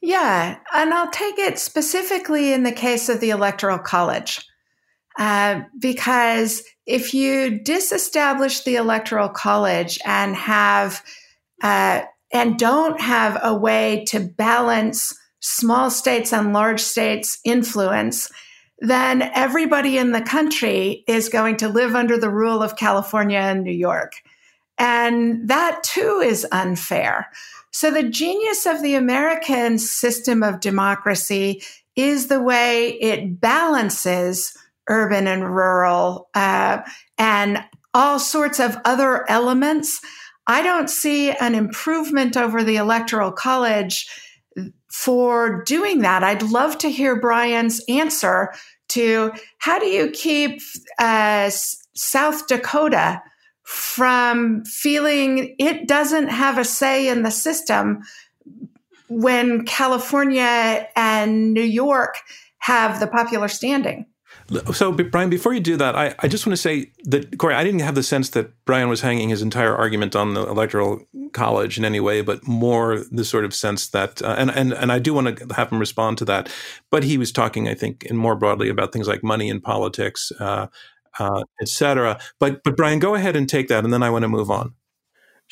Yeah, 0.00 0.58
and 0.72 0.94
I'll 0.94 1.10
take 1.10 1.38
it 1.38 1.58
specifically 1.58 2.52
in 2.52 2.62
the 2.62 2.72
case 2.72 3.08
of 3.08 3.20
the 3.20 3.30
Electoral 3.30 3.78
College. 3.78 4.46
Uh, 5.18 5.62
because 5.78 6.62
if 6.86 7.12
you 7.12 7.60
disestablish 7.60 8.62
the 8.62 8.76
Electoral 8.76 9.28
College 9.28 9.98
and 10.06 10.34
have 10.34 11.02
uh, 11.62 12.02
and 12.32 12.58
don't 12.58 13.00
have 13.00 13.38
a 13.42 13.54
way 13.54 14.04
to 14.08 14.20
balance 14.20 15.14
small 15.40 15.90
states 15.90 16.32
and 16.32 16.52
large 16.52 16.80
states' 16.80 17.38
influence, 17.44 18.30
then 18.78 19.22
everybody 19.34 19.98
in 19.98 20.12
the 20.12 20.22
country 20.22 21.04
is 21.06 21.28
going 21.28 21.56
to 21.58 21.68
live 21.68 21.94
under 21.94 22.16
the 22.16 22.30
rule 22.30 22.62
of 22.62 22.76
California 22.76 23.38
and 23.38 23.62
New 23.62 23.72
York. 23.72 24.12
And 24.78 25.48
that 25.48 25.82
too 25.82 26.22
is 26.24 26.46
unfair. 26.52 27.30
So, 27.72 27.90
the 27.90 28.08
genius 28.08 28.66
of 28.66 28.82
the 28.82 28.94
American 28.94 29.78
system 29.78 30.42
of 30.42 30.60
democracy 30.60 31.62
is 31.96 32.28
the 32.28 32.42
way 32.42 32.98
it 33.00 33.40
balances 33.40 34.56
urban 34.88 35.26
and 35.26 35.54
rural 35.54 36.28
uh, 36.34 36.78
and 37.18 37.64
all 37.94 38.18
sorts 38.18 38.58
of 38.60 38.76
other 38.84 39.28
elements. 39.30 40.00
I 40.46 40.62
don't 40.62 40.90
see 40.90 41.30
an 41.30 41.54
improvement 41.54 42.36
over 42.36 42.64
the 42.64 42.76
Electoral 42.76 43.30
College 43.30 44.08
for 44.90 45.62
doing 45.64 46.00
that. 46.00 46.24
I'd 46.24 46.42
love 46.42 46.76
to 46.78 46.90
hear 46.90 47.20
Brian's 47.20 47.80
answer 47.88 48.52
to 48.88 49.32
how 49.58 49.78
do 49.78 49.86
you 49.86 50.10
keep 50.10 50.60
uh, 50.98 51.50
South 51.94 52.48
Dakota 52.48 53.22
from 53.70 54.64
feeling 54.64 55.54
it 55.60 55.86
doesn't 55.86 56.26
have 56.26 56.58
a 56.58 56.64
say 56.64 57.06
in 57.06 57.22
the 57.22 57.30
system 57.30 58.02
when 59.08 59.64
California 59.64 60.88
and 60.96 61.54
New 61.54 61.62
York 61.62 62.16
have 62.58 62.98
the 62.98 63.06
popular 63.06 63.46
standing. 63.46 64.06
So, 64.72 64.90
Brian, 64.90 65.30
before 65.30 65.54
you 65.54 65.60
do 65.60 65.76
that, 65.76 65.94
I, 65.94 66.16
I 66.18 66.26
just 66.26 66.44
want 66.44 66.54
to 66.54 66.60
say 66.60 66.90
that, 67.04 67.38
Kori, 67.38 67.54
I 67.54 67.62
didn't 67.62 67.80
have 67.80 67.94
the 67.94 68.02
sense 68.02 68.30
that 68.30 68.50
Brian 68.64 68.88
was 68.88 69.02
hanging 69.02 69.28
his 69.28 69.40
entire 69.40 69.76
argument 69.76 70.16
on 70.16 70.34
the 70.34 70.44
Electoral 70.44 71.06
College 71.32 71.78
in 71.78 71.84
any 71.84 72.00
way, 72.00 72.22
but 72.22 72.44
more 72.48 73.04
the 73.12 73.24
sort 73.24 73.44
of 73.44 73.54
sense 73.54 73.86
that, 73.90 74.20
uh, 74.20 74.34
and, 74.36 74.50
and, 74.50 74.72
and 74.72 74.90
I 74.90 74.98
do 74.98 75.14
want 75.14 75.38
to 75.38 75.54
have 75.54 75.70
him 75.70 75.78
respond 75.78 76.18
to 76.18 76.24
that. 76.24 76.52
But 76.90 77.04
he 77.04 77.18
was 77.18 77.30
talking, 77.30 77.68
I 77.68 77.74
think, 77.74 78.02
in 78.04 78.16
more 78.16 78.34
broadly 78.34 78.68
about 78.68 78.92
things 78.92 79.06
like 79.06 79.22
money 79.22 79.48
in 79.48 79.60
politics, 79.60 80.32
uh, 80.40 80.66
uh, 81.18 81.44
etc. 81.60 82.18
But 82.38 82.62
but 82.64 82.76
Brian, 82.76 82.98
go 82.98 83.14
ahead 83.14 83.36
and 83.36 83.48
take 83.48 83.68
that, 83.68 83.84
and 83.84 83.92
then 83.92 84.02
I 84.02 84.10
want 84.10 84.22
to 84.22 84.28
move 84.28 84.50
on. 84.50 84.74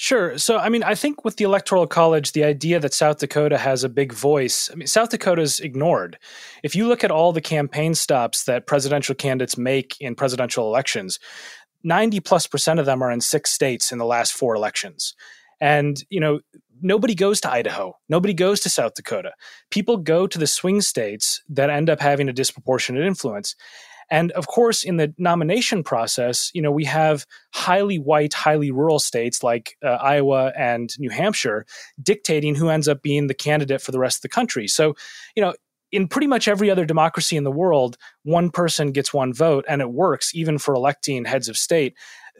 Sure. 0.00 0.38
So, 0.38 0.58
I 0.58 0.68
mean, 0.68 0.84
I 0.84 0.94
think 0.94 1.24
with 1.24 1.38
the 1.38 1.44
Electoral 1.44 1.88
College, 1.88 2.30
the 2.30 2.44
idea 2.44 2.78
that 2.78 2.94
South 2.94 3.18
Dakota 3.18 3.58
has 3.58 3.82
a 3.82 3.88
big 3.88 4.12
voice, 4.12 4.70
I 4.72 4.76
mean, 4.76 4.86
South 4.86 5.10
Dakota's 5.10 5.58
ignored. 5.58 6.18
If 6.62 6.76
you 6.76 6.86
look 6.86 7.02
at 7.02 7.10
all 7.10 7.32
the 7.32 7.40
campaign 7.40 7.96
stops 7.96 8.44
that 8.44 8.68
presidential 8.68 9.16
candidates 9.16 9.58
make 9.58 9.96
in 10.00 10.14
presidential 10.14 10.68
elections, 10.68 11.18
90 11.82 12.20
plus 12.20 12.46
percent 12.46 12.78
of 12.78 12.86
them 12.86 13.02
are 13.02 13.10
in 13.10 13.20
six 13.20 13.50
states 13.50 13.90
in 13.90 13.98
the 13.98 14.04
last 14.04 14.34
four 14.34 14.54
elections. 14.54 15.16
And, 15.60 16.00
you 16.10 16.20
know, 16.20 16.38
nobody 16.80 17.16
goes 17.16 17.40
to 17.40 17.50
Idaho. 17.50 17.96
Nobody 18.08 18.34
goes 18.34 18.60
to 18.60 18.70
South 18.70 18.94
Dakota. 18.94 19.32
People 19.70 19.96
go 19.96 20.28
to 20.28 20.38
the 20.38 20.46
swing 20.46 20.80
states 20.80 21.42
that 21.48 21.70
end 21.70 21.90
up 21.90 21.98
having 21.98 22.28
a 22.28 22.32
disproportionate 22.32 23.04
influence. 23.04 23.56
And 24.10 24.32
of 24.32 24.46
course, 24.46 24.84
in 24.84 24.96
the 24.96 25.14
nomination 25.18 25.82
process, 25.82 26.50
you 26.54 26.62
know, 26.62 26.72
we 26.72 26.84
have 26.84 27.26
highly 27.52 27.98
white, 27.98 28.32
highly 28.34 28.70
rural 28.70 28.98
states 28.98 29.42
like 29.42 29.76
uh, 29.84 29.88
Iowa 29.88 30.52
and 30.56 30.90
New 30.98 31.10
Hampshire 31.10 31.66
dictating 32.02 32.54
who 32.54 32.68
ends 32.70 32.88
up 32.88 33.02
being 33.02 33.26
the 33.26 33.34
candidate 33.34 33.82
for 33.82 33.92
the 33.92 33.98
rest 33.98 34.18
of 34.18 34.22
the 34.22 34.28
country. 34.28 34.66
So, 34.66 34.94
you 35.36 35.42
know, 35.42 35.54
in 35.90 36.08
pretty 36.08 36.26
much 36.26 36.48
every 36.48 36.70
other 36.70 36.84
democracy 36.84 37.36
in 37.36 37.44
the 37.44 37.50
world, 37.50 37.96
one 38.22 38.50
person 38.50 38.92
gets 38.92 39.12
one 39.12 39.32
vote 39.32 39.64
and 39.68 39.80
it 39.80 39.90
works 39.90 40.34
even 40.34 40.58
for 40.58 40.74
electing 40.74 41.24
heads 41.24 41.48
of 41.48 41.56
state. 41.56 41.94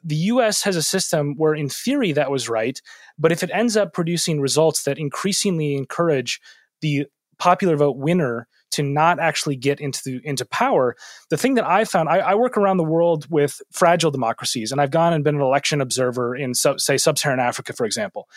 The 0.05 0.17
US 0.17 0.63
has 0.63 0.77
a 0.77 0.83
system 0.83 1.35
where, 1.37 1.55
in 1.55 1.69
theory, 1.69 2.13
that 2.13 2.31
was 2.31 2.49
right. 2.49 2.81
But 3.19 3.33
if 3.33 3.43
it 3.43 3.51
ends 3.53 3.77
up 3.77 3.93
producing 3.93 4.41
results 4.41 4.85
that 4.85 4.99
increasingly 4.99 5.75
encourage 5.75 6.41
the 6.81 7.07
popular 7.39 7.77
vote 7.77 7.97
winner 7.97 8.47
to 8.71 8.83
not 8.83 9.19
actually 9.19 9.57
get 9.57 9.81
into 9.81 10.21
into 10.25 10.45
power. 10.45 10.97
The 11.31 11.37
thing 11.37 11.55
that 11.55 11.67
I 11.67 11.85
found, 11.85 12.09
I, 12.09 12.19
I, 12.19 12.35
work 12.35 12.57
around 12.57 12.77
the 12.77 12.85
world 12.85 13.27
with 13.31 13.61
fragile 13.73 14.11
democracies, 14.11 14.73
and 14.73 14.81
I've 14.81 14.91
gone 14.91 15.13
and 15.13 15.25
been 15.25 15.37
an 15.37 15.41
election 15.41 15.81
observer 15.81 16.37
in, 16.37 16.55
say, 16.55 16.97
sub-Saharan 16.97 17.41
Africa, 17.41 17.73
for 17.73 17.87
example. 17.87 18.29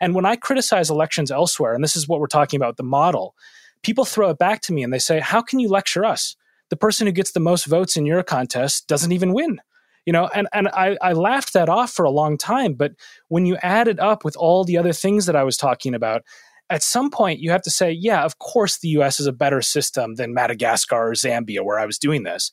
And 0.00 0.14
when 0.14 0.26
I 0.26 0.36
criticize 0.36 0.90
elections 0.90 1.30
elsewhere, 1.30 1.74
and 1.74 1.82
this 1.82 1.96
is 1.96 2.06
what 2.06 2.20
we're 2.20 2.26
talking 2.26 2.58
about, 2.58 2.76
the 2.76 2.82
model, 2.82 3.34
people 3.82 4.04
throw 4.04 4.30
it 4.30 4.38
back 4.38 4.60
to 4.62 4.72
me 4.72 4.82
and 4.82 4.92
they 4.92 4.98
say, 4.98 5.20
"How 5.20 5.42
can 5.42 5.58
you 5.58 5.68
lecture 5.68 6.04
us? 6.04 6.36
The 6.68 6.76
person 6.76 7.06
who 7.06 7.12
gets 7.12 7.32
the 7.32 7.40
most 7.40 7.66
votes 7.66 7.96
in 7.96 8.06
your 8.06 8.22
contest 8.22 8.88
doesn't 8.88 9.12
even 9.12 9.32
win." 9.32 9.60
you 10.06 10.12
know 10.12 10.30
and 10.34 10.48
and 10.52 10.68
I, 10.68 10.96
I 11.02 11.12
laughed 11.12 11.52
that 11.52 11.68
off 11.68 11.92
for 11.92 12.04
a 12.04 12.10
long 12.10 12.38
time 12.38 12.74
but 12.74 12.92
when 13.28 13.44
you 13.44 13.56
add 13.62 13.88
it 13.88 14.00
up 14.00 14.24
with 14.24 14.36
all 14.36 14.64
the 14.64 14.78
other 14.78 14.92
things 14.92 15.26
that 15.26 15.36
i 15.36 15.44
was 15.44 15.56
talking 15.56 15.94
about 15.94 16.22
at 16.70 16.82
some 16.82 17.10
point 17.10 17.40
you 17.40 17.50
have 17.50 17.62
to 17.62 17.70
say, 17.70 17.90
yeah, 17.90 18.24
of 18.24 18.38
course 18.38 18.78
the 18.78 18.88
US 18.88 19.20
is 19.20 19.26
a 19.26 19.32
better 19.32 19.62
system 19.62 20.14
than 20.16 20.34
Madagascar 20.34 21.10
or 21.10 21.12
Zambia 21.12 21.62
where 21.62 21.78
I 21.78 21.86
was 21.86 21.98
doing 21.98 22.22
this. 22.24 22.50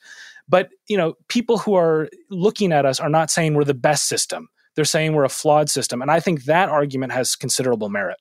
But, 0.48 0.70
you 0.88 0.98
know, 0.98 1.13
people 1.29 1.58
who 1.58 1.75
are 1.75 2.10
looking 2.29 2.72
at 2.74 2.86
us 2.86 3.00
are 3.00 3.10
not 3.10 3.32
saying 3.32 3.53
we're 3.53 3.63
the 3.63 3.74
best 3.74 4.08
system. 4.08 4.50
They're 4.75 4.86
saying 4.86 5.13
we're 5.13 5.24
a 5.24 5.29
flawed 5.29 5.70
system. 5.70 6.01
And 6.01 6.12
I 6.12 6.20
think 6.20 6.43
that 6.46 6.70
argument 6.70 7.13
has 7.13 7.36
considerable 7.36 7.89
merit. 7.89 8.17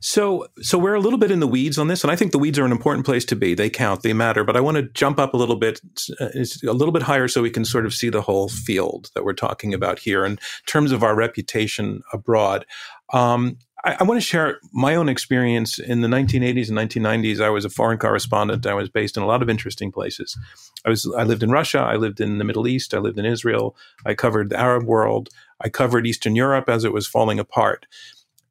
So, 0.00 0.46
so 0.60 0.78
we're 0.78 0.94
a 0.94 1.00
little 1.00 1.18
bit 1.18 1.32
in 1.32 1.40
the 1.40 1.48
weeds 1.48 1.78
on 1.78 1.88
this, 1.88 2.04
and 2.04 2.10
I 2.10 2.16
think 2.16 2.30
the 2.30 2.38
weeds 2.38 2.58
are 2.60 2.64
an 2.64 2.70
important 2.70 3.04
place 3.04 3.24
to 3.26 3.36
be. 3.36 3.54
They 3.54 3.68
count, 3.68 4.02
they 4.02 4.12
matter. 4.12 4.44
But 4.44 4.56
I 4.56 4.60
want 4.60 4.76
to 4.76 4.82
jump 4.82 5.18
up 5.18 5.34
a 5.34 5.36
little 5.36 5.56
bit, 5.56 5.80
uh, 6.20 6.28
a 6.28 6.72
little 6.72 6.92
bit 6.92 7.02
higher, 7.02 7.26
so 7.26 7.42
we 7.42 7.50
can 7.50 7.64
sort 7.64 7.84
of 7.84 7.92
see 7.92 8.08
the 8.08 8.22
whole 8.22 8.48
field 8.48 9.10
that 9.14 9.24
we're 9.24 9.32
talking 9.32 9.74
about 9.74 9.98
here 9.98 10.24
in 10.24 10.38
terms 10.66 10.92
of 10.92 11.02
our 11.02 11.16
reputation 11.16 12.02
abroad. 12.12 12.64
Um, 13.12 13.58
I, 13.84 13.96
I 14.00 14.04
want 14.04 14.20
to 14.20 14.26
share 14.26 14.58
my 14.72 14.94
own 14.94 15.08
experience 15.08 15.78
in 15.78 16.00
the 16.00 16.08
1980s 16.08 16.68
and 16.68 16.78
1990s. 16.78 17.40
I 17.40 17.50
was 17.50 17.64
a 17.64 17.70
foreign 17.70 17.98
correspondent. 17.98 18.66
I 18.66 18.74
was 18.74 18.88
based 18.88 19.16
in 19.16 19.22
a 19.22 19.26
lot 19.26 19.42
of 19.42 19.50
interesting 19.50 19.92
places. 19.92 20.36
I 20.84 20.90
was 20.90 21.10
I 21.16 21.22
lived 21.24 21.42
in 21.42 21.50
Russia. 21.50 21.78
I 21.78 21.96
lived 21.96 22.20
in 22.20 22.38
the 22.38 22.44
Middle 22.44 22.66
East. 22.66 22.94
I 22.94 22.98
lived 22.98 23.18
in 23.18 23.24
Israel. 23.24 23.76
I 24.04 24.14
covered 24.14 24.50
the 24.50 24.58
Arab 24.58 24.84
world. 24.84 25.28
I 25.60 25.68
covered 25.68 26.06
Eastern 26.06 26.34
Europe 26.34 26.68
as 26.68 26.84
it 26.84 26.92
was 26.92 27.06
falling 27.06 27.38
apart. 27.38 27.86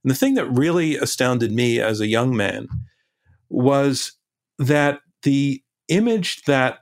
And 0.04 0.12
the 0.12 0.16
thing 0.16 0.36
that 0.36 0.46
really 0.46 0.96
astounded 0.98 1.52
me 1.52 1.80
as 1.80 2.00
a 2.00 2.08
young 2.08 2.36
man 2.36 2.68
was 3.50 4.14
that 4.60 5.02
the 5.24 5.64
image 5.88 6.44
that 6.44 6.80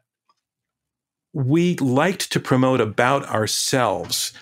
we 1.33 1.75
liked 1.77 2.31
to 2.31 2.39
promote 2.39 2.81
about 2.81 3.25
ourselves 3.27 4.33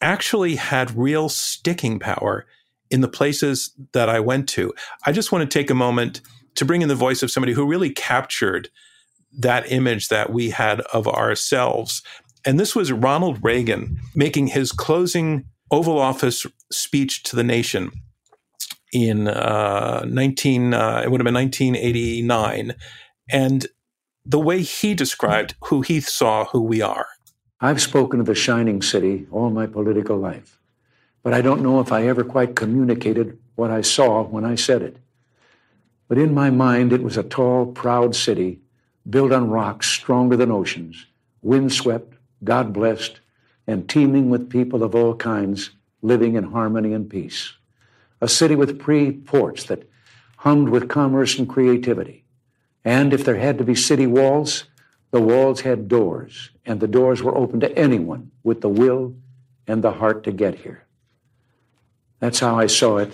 actually 0.00 0.56
had 0.56 0.96
real 0.96 1.28
sticking 1.28 1.98
power 1.98 2.46
in 2.92 3.00
the 3.00 3.08
places 3.08 3.72
that 3.92 4.08
I 4.08 4.20
went 4.20 4.48
to. 4.50 4.72
I 5.06 5.12
just 5.12 5.32
want 5.32 5.48
to 5.48 5.58
take 5.58 5.70
a 5.70 5.74
moment 5.74 6.20
to 6.54 6.64
bring 6.64 6.82
in 6.82 6.88
the 6.88 6.94
voice 6.94 7.22
of 7.22 7.30
somebody 7.30 7.52
who 7.52 7.66
really 7.66 7.90
captured 7.90 8.68
that 9.38 9.70
image 9.72 10.08
that 10.08 10.30
we 10.30 10.50
had 10.50 10.80
of 10.92 11.08
ourselves. 11.08 12.02
And 12.44 12.60
this 12.60 12.76
was 12.76 12.92
Ronald 12.92 13.38
Reagan 13.42 13.98
making 14.14 14.48
his 14.48 14.72
closing 14.72 15.44
Oval 15.70 15.98
Office 15.98 16.46
speech 16.70 17.22
to 17.24 17.36
the 17.36 17.44
nation 17.44 17.90
in 18.92 19.26
uh, 19.26 20.04
19, 20.06 20.74
uh, 20.74 21.02
it 21.02 21.10
would 21.10 21.20
have 21.20 21.24
been 21.24 21.34
1989. 21.34 22.74
And 23.30 23.66
the 24.24 24.38
way 24.38 24.62
he 24.62 24.94
described 24.94 25.54
who 25.64 25.80
he 25.80 26.00
saw 26.00 26.44
who 26.44 26.60
we 26.60 26.82
are. 26.82 27.06
I've 27.60 27.80
spoken 27.80 28.20
of 28.20 28.26
the 28.26 28.34
shining 28.34 28.82
city 28.82 29.26
all 29.30 29.50
my 29.50 29.66
political 29.66 30.16
life, 30.16 30.58
but 31.22 31.32
I 31.32 31.40
don't 31.40 31.62
know 31.62 31.80
if 31.80 31.92
I 31.92 32.06
ever 32.06 32.24
quite 32.24 32.56
communicated 32.56 33.38
what 33.54 33.70
I 33.70 33.80
saw 33.80 34.22
when 34.22 34.44
I 34.44 34.54
said 34.54 34.82
it. 34.82 34.96
But 36.08 36.18
in 36.18 36.34
my 36.34 36.50
mind, 36.50 36.92
it 36.92 37.02
was 37.02 37.16
a 37.16 37.22
tall, 37.22 37.66
proud 37.66 38.14
city 38.14 38.60
built 39.08 39.32
on 39.32 39.50
rocks 39.50 39.88
stronger 39.88 40.36
than 40.36 40.50
oceans, 40.50 41.06
windswept, 41.42 42.14
God 42.44 42.72
blessed, 42.72 43.20
and 43.66 43.88
teeming 43.88 44.30
with 44.30 44.50
people 44.50 44.82
of 44.82 44.94
all 44.94 45.14
kinds 45.14 45.70
living 46.02 46.34
in 46.34 46.44
harmony 46.44 46.92
and 46.92 47.08
peace. 47.08 47.52
A 48.20 48.28
city 48.28 48.54
with 48.54 48.82
free 48.82 49.12
ports 49.12 49.64
that 49.64 49.88
hummed 50.36 50.68
with 50.68 50.88
commerce 50.88 51.38
and 51.38 51.48
creativity. 51.48 52.24
And 52.84 53.12
if 53.12 53.24
there 53.24 53.36
had 53.36 53.58
to 53.58 53.64
be 53.64 53.74
city 53.74 54.06
walls, 54.06 54.64
the 55.12 55.20
walls 55.20 55.60
had 55.60 55.88
doors, 55.88 56.50
and 56.66 56.80
the 56.80 56.88
doors 56.88 57.22
were 57.22 57.36
open 57.36 57.60
to 57.60 57.78
anyone 57.78 58.30
with 58.42 58.60
the 58.60 58.68
will 58.68 59.14
and 59.66 59.82
the 59.82 59.92
heart 59.92 60.24
to 60.24 60.32
get 60.32 60.56
here. 60.56 60.84
That's 62.22 62.38
how 62.38 62.56
I 62.56 62.68
saw 62.68 62.98
it 62.98 63.12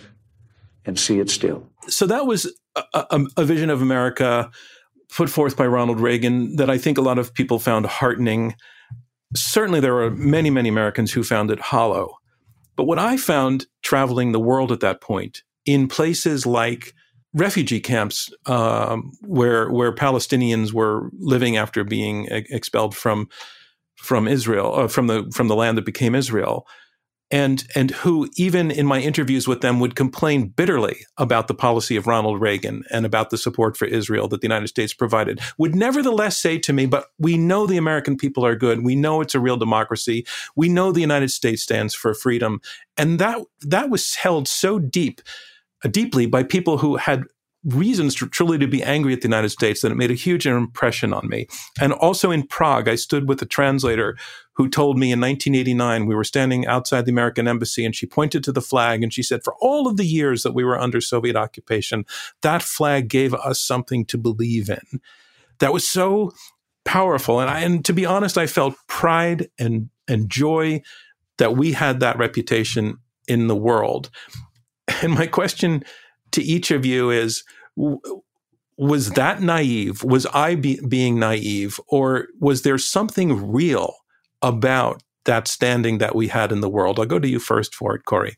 and 0.85 0.99
see 0.99 1.19
it 1.19 1.31
still. 1.31 1.67
So 1.89 2.07
that 2.07 2.27
was 2.27 2.53
a, 2.77 2.83
a, 2.93 3.25
a 3.39 3.45
vision 3.47 3.71
of 3.71 3.81
America 3.81 4.51
put 5.09 5.31
forth 5.31 5.57
by 5.57 5.67
Ronald 5.67 5.99
Reagan 5.99 6.57
that 6.57 6.69
I 6.69 6.77
think 6.77 6.99
a 6.99 7.01
lot 7.01 7.19
of 7.19 7.33
people 7.33 7.59
found 7.59 7.87
heartening. 7.87 8.55
Certainly, 9.35 9.81
there 9.81 9.99
are 10.03 10.11
many, 10.11 10.51
many 10.51 10.69
Americans 10.69 11.11
who 11.11 11.23
found 11.23 11.51
it 11.51 11.59
hollow. 11.59 12.19
But 12.77 12.85
what 12.85 12.99
I 12.99 13.17
found 13.17 13.67
traveling 13.83 14.33
the 14.33 14.39
world 14.39 14.71
at 14.73 14.81
that 14.81 15.01
point 15.01 15.43
in 15.65 15.89
places 15.89 16.45
like 16.45 16.93
refugee 17.33 17.81
camps 17.81 18.29
um, 18.45 19.13
where 19.23 19.71
where 19.71 19.95
Palestinians 19.95 20.75
were 20.75 21.09
living 21.19 21.57
after 21.57 21.83
being 21.83 22.27
expelled 22.31 22.95
from 22.95 23.27
from 23.97 24.29
Israel 24.29 24.75
uh, 24.75 24.87
from 24.87 25.07
the 25.07 25.31
from 25.35 25.49
the 25.49 25.57
land 25.57 25.79
that 25.79 25.87
became 25.87 26.15
Israel 26.15 26.67
and 27.31 27.67
and 27.75 27.91
who 27.91 28.29
even 28.37 28.71
in 28.71 28.87
my 28.87 29.01
interviews 29.01 29.47
with 29.47 29.61
them 29.61 29.81
would 29.81 29.95
complain 29.95 30.49
bitterly 30.49 31.05
about 31.19 31.49
the 31.49 31.55
policy 31.55 31.97
of 31.97 32.07
Ronald 32.07 32.41
Reagan 32.41 32.85
and 32.91 33.05
about 33.05 33.31
the 33.31 33.39
support 33.39 33.77
for 33.77 33.85
Israel 33.85 34.29
that 34.29 34.41
the 34.41 34.47
United 34.47 34.69
States 34.69 34.95
provided 34.95 35.41
would 35.59 35.75
nevertheless 35.75 36.39
say 36.39 36.59
to 36.59 36.73
me 36.73 36.87
but 36.87 37.07
we 37.19 37.37
know 37.37 37.67
the 37.67 37.77
American 37.77 38.17
people 38.17 38.45
are 38.47 38.57
good. 38.57 38.83
We 38.83 38.97
know 38.97 39.21
it's 39.21 39.35
a 39.35 39.41
real 39.41 39.57
democracy. 39.57 40.27
We 40.57 40.69
know 40.69 40.93
the 40.93 41.01
United 41.01 41.31
States 41.31 41.63
stands 41.63 41.95
for 41.95 42.15
freedom. 42.15 42.61
And 42.97 43.19
that 43.19 43.41
that 43.63 43.91
was 43.91 44.15
held 44.15 44.49
so 44.49 44.79
deep 44.79 45.21
uh, 45.85 45.89
deeply 45.89 46.27
by 46.27 46.43
people 46.43 46.79
who 46.79 46.97
had 46.97 47.25
reasons 47.65 48.15
to, 48.15 48.29
truly 48.29 48.59
to 48.59 48.67
be 48.67 48.83
angry 48.83 49.13
at 49.13 49.21
the 49.21 49.29
United 49.29 49.51
States 49.51 49.81
that 49.81 49.93
it 49.93 49.97
made 49.97 50.11
a 50.11 50.15
huge 50.15 50.47
impression 50.47 51.13
on 51.13 51.29
me. 51.29 51.47
And 51.81 51.93
also 51.93 52.31
in 52.31 52.47
Prague, 52.47 52.89
I 52.89 52.95
stood 52.95 53.29
with 53.29 53.43
a 53.43 53.47
translator 53.47 54.17
who 54.59 54.69
told 54.69 54.99
me 54.99 55.13
in 55.13 55.21
1989, 55.21 56.07
we 56.07 56.17
were 56.17 56.25
standing 56.25 56.67
outside 56.67 57.07
the 57.07 57.13
American 57.13 57.47
embassy 57.47 57.85
and 57.85 57.95
she 57.95 58.07
pointed 58.07 58.43
to 58.43 58.51
the 58.51 58.61
flag 58.61 59.05
and 59.05 59.15
she 59.15 59.23
said, 59.23 59.45
for 59.45 59.55
all 59.61 59.87
of 59.87 59.97
the 59.97 60.05
years 60.05 60.43
that 60.43 60.53
we 60.53 60.65
were 60.65 60.77
under 60.77 61.01
Soviet 61.01 61.37
occupation, 61.37 62.05
that 62.43 62.61
flag 62.61 63.09
gave 63.09 63.33
us 63.35 63.61
something 63.61 64.05
to 64.07 64.19
believe 64.19 64.69
in. 64.69 65.01
That 65.61 65.73
was 65.73 65.89
so 65.89 66.33
powerful. 66.85 67.39
And 67.39 67.49
I, 67.49 67.61
and 67.61 67.85
to 67.85 67.93
be 67.93 68.05
honest, 68.05 68.37
I 68.37 68.49
felt 68.49 68.75
pride 68.89 69.49
and, 69.61 69.91
and 70.09 70.29
joy 70.29 70.83
that 71.37 71.57
we 71.57 71.71
had 71.71 72.01
that 72.01 72.19
reputation 72.19 72.99
in 73.29 73.47
the 73.47 73.57
world. 73.57 74.11
And 75.03 75.13
my 75.13 75.27
question 75.27 75.85
to 76.31 76.43
each 76.43 76.71
of 76.71 76.87
you 76.87 77.11
is 77.11 77.45
was 78.79 79.11
that 79.11 79.43
naive? 79.43 80.03
Was 80.03 80.25
I 80.27 80.55
be, 80.55 80.81
being 80.81 81.19
naive? 81.19 81.79
Or 81.89 82.29
was 82.41 82.63
there 82.63 82.79
something 82.79 83.53
real 83.53 83.95
about 84.43 85.03
that 85.25 85.49
standing 85.49 85.99
that 85.99 86.15
we 86.15 86.29
had 86.29 86.53
in 86.53 86.61
the 86.61 86.69
world? 86.69 86.99
I'll 86.99 87.07
go 87.07 87.19
to 87.19 87.29
you 87.29 87.39
first 87.39 87.75
for 87.75 87.95
it, 87.95 88.05
Kori. 88.05 88.37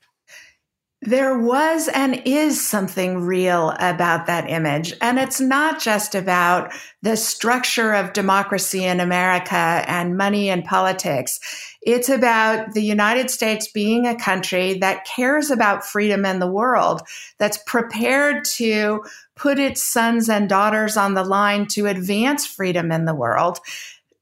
There 1.03 1.39
was 1.39 1.89
and 1.89 2.21
is 2.27 2.67
something 2.67 3.23
real 3.23 3.71
about 3.79 4.27
that 4.27 4.51
image. 4.51 4.93
And 5.01 5.19
it's 5.19 5.41
not 5.41 5.81
just 5.81 6.15
about 6.15 6.75
the 7.01 7.17
structure 7.17 7.95
of 7.95 8.13
democracy 8.13 8.85
in 8.85 9.01
America 9.01 9.55
and 9.55 10.19
money 10.19 10.51
and 10.51 10.63
politics. 10.63 11.41
It's 11.81 12.11
about 12.11 12.75
the 12.75 12.83
United 12.83 13.31
States 13.31 13.67
being 13.67 14.07
a 14.07 14.15
country 14.15 14.75
that 14.81 15.07
cares 15.07 15.51
about 15.51 15.87
freedom 15.87 16.27
in 16.27 16.39
the 16.39 16.51
world, 16.51 17.01
that's 17.39 17.59
prepared 17.67 18.45
to 18.57 19.03
put 19.37 19.59
its 19.59 19.83
sons 19.83 20.29
and 20.29 20.51
daughters 20.51 20.99
on 20.99 21.15
the 21.15 21.25
line 21.25 21.65
to 21.69 21.87
advance 21.87 22.45
freedom 22.45 22.93
in 22.93 23.07
the 23.07 23.15
world. 23.15 23.59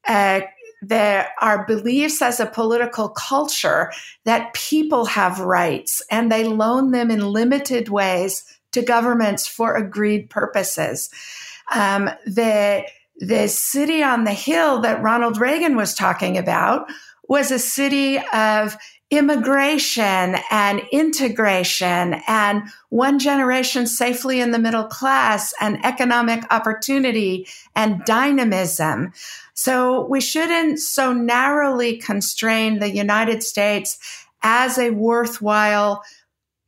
Uh, 0.06 0.42
there 0.80 1.30
are 1.40 1.66
beliefs 1.66 2.22
as 2.22 2.40
a 2.40 2.46
political 2.46 3.08
culture 3.08 3.92
that 4.24 4.54
people 4.54 5.06
have 5.06 5.40
rights 5.40 6.02
and 6.10 6.30
they 6.30 6.44
loan 6.44 6.92
them 6.92 7.10
in 7.10 7.32
limited 7.32 7.88
ways 7.88 8.44
to 8.72 8.82
governments 8.82 9.46
for 9.46 9.74
agreed 9.74 10.30
purposes. 10.30 11.10
Um, 11.74 12.10
the 12.26 12.84
the 13.20 13.48
city 13.48 14.00
on 14.00 14.22
the 14.22 14.32
hill 14.32 14.80
that 14.82 15.02
Ronald 15.02 15.38
Reagan 15.38 15.74
was 15.74 15.92
talking 15.92 16.38
about 16.38 16.88
was 17.28 17.50
a 17.50 17.58
city 17.58 18.18
of 18.32 18.76
immigration 19.10 20.36
and 20.50 20.82
integration 20.92 22.20
and 22.26 22.62
one 22.90 23.18
generation 23.18 23.86
safely 23.86 24.40
in 24.40 24.50
the 24.50 24.58
middle 24.58 24.84
class 24.84 25.54
and 25.60 25.82
economic 25.84 26.44
opportunity 26.52 27.46
and 27.74 28.04
dynamism. 28.04 29.12
So 29.54 30.06
we 30.06 30.20
shouldn't 30.20 30.78
so 30.78 31.12
narrowly 31.12 31.96
constrain 31.96 32.80
the 32.80 32.94
United 32.94 33.42
States 33.42 33.98
as 34.42 34.78
a 34.78 34.90
worthwhile 34.90 36.02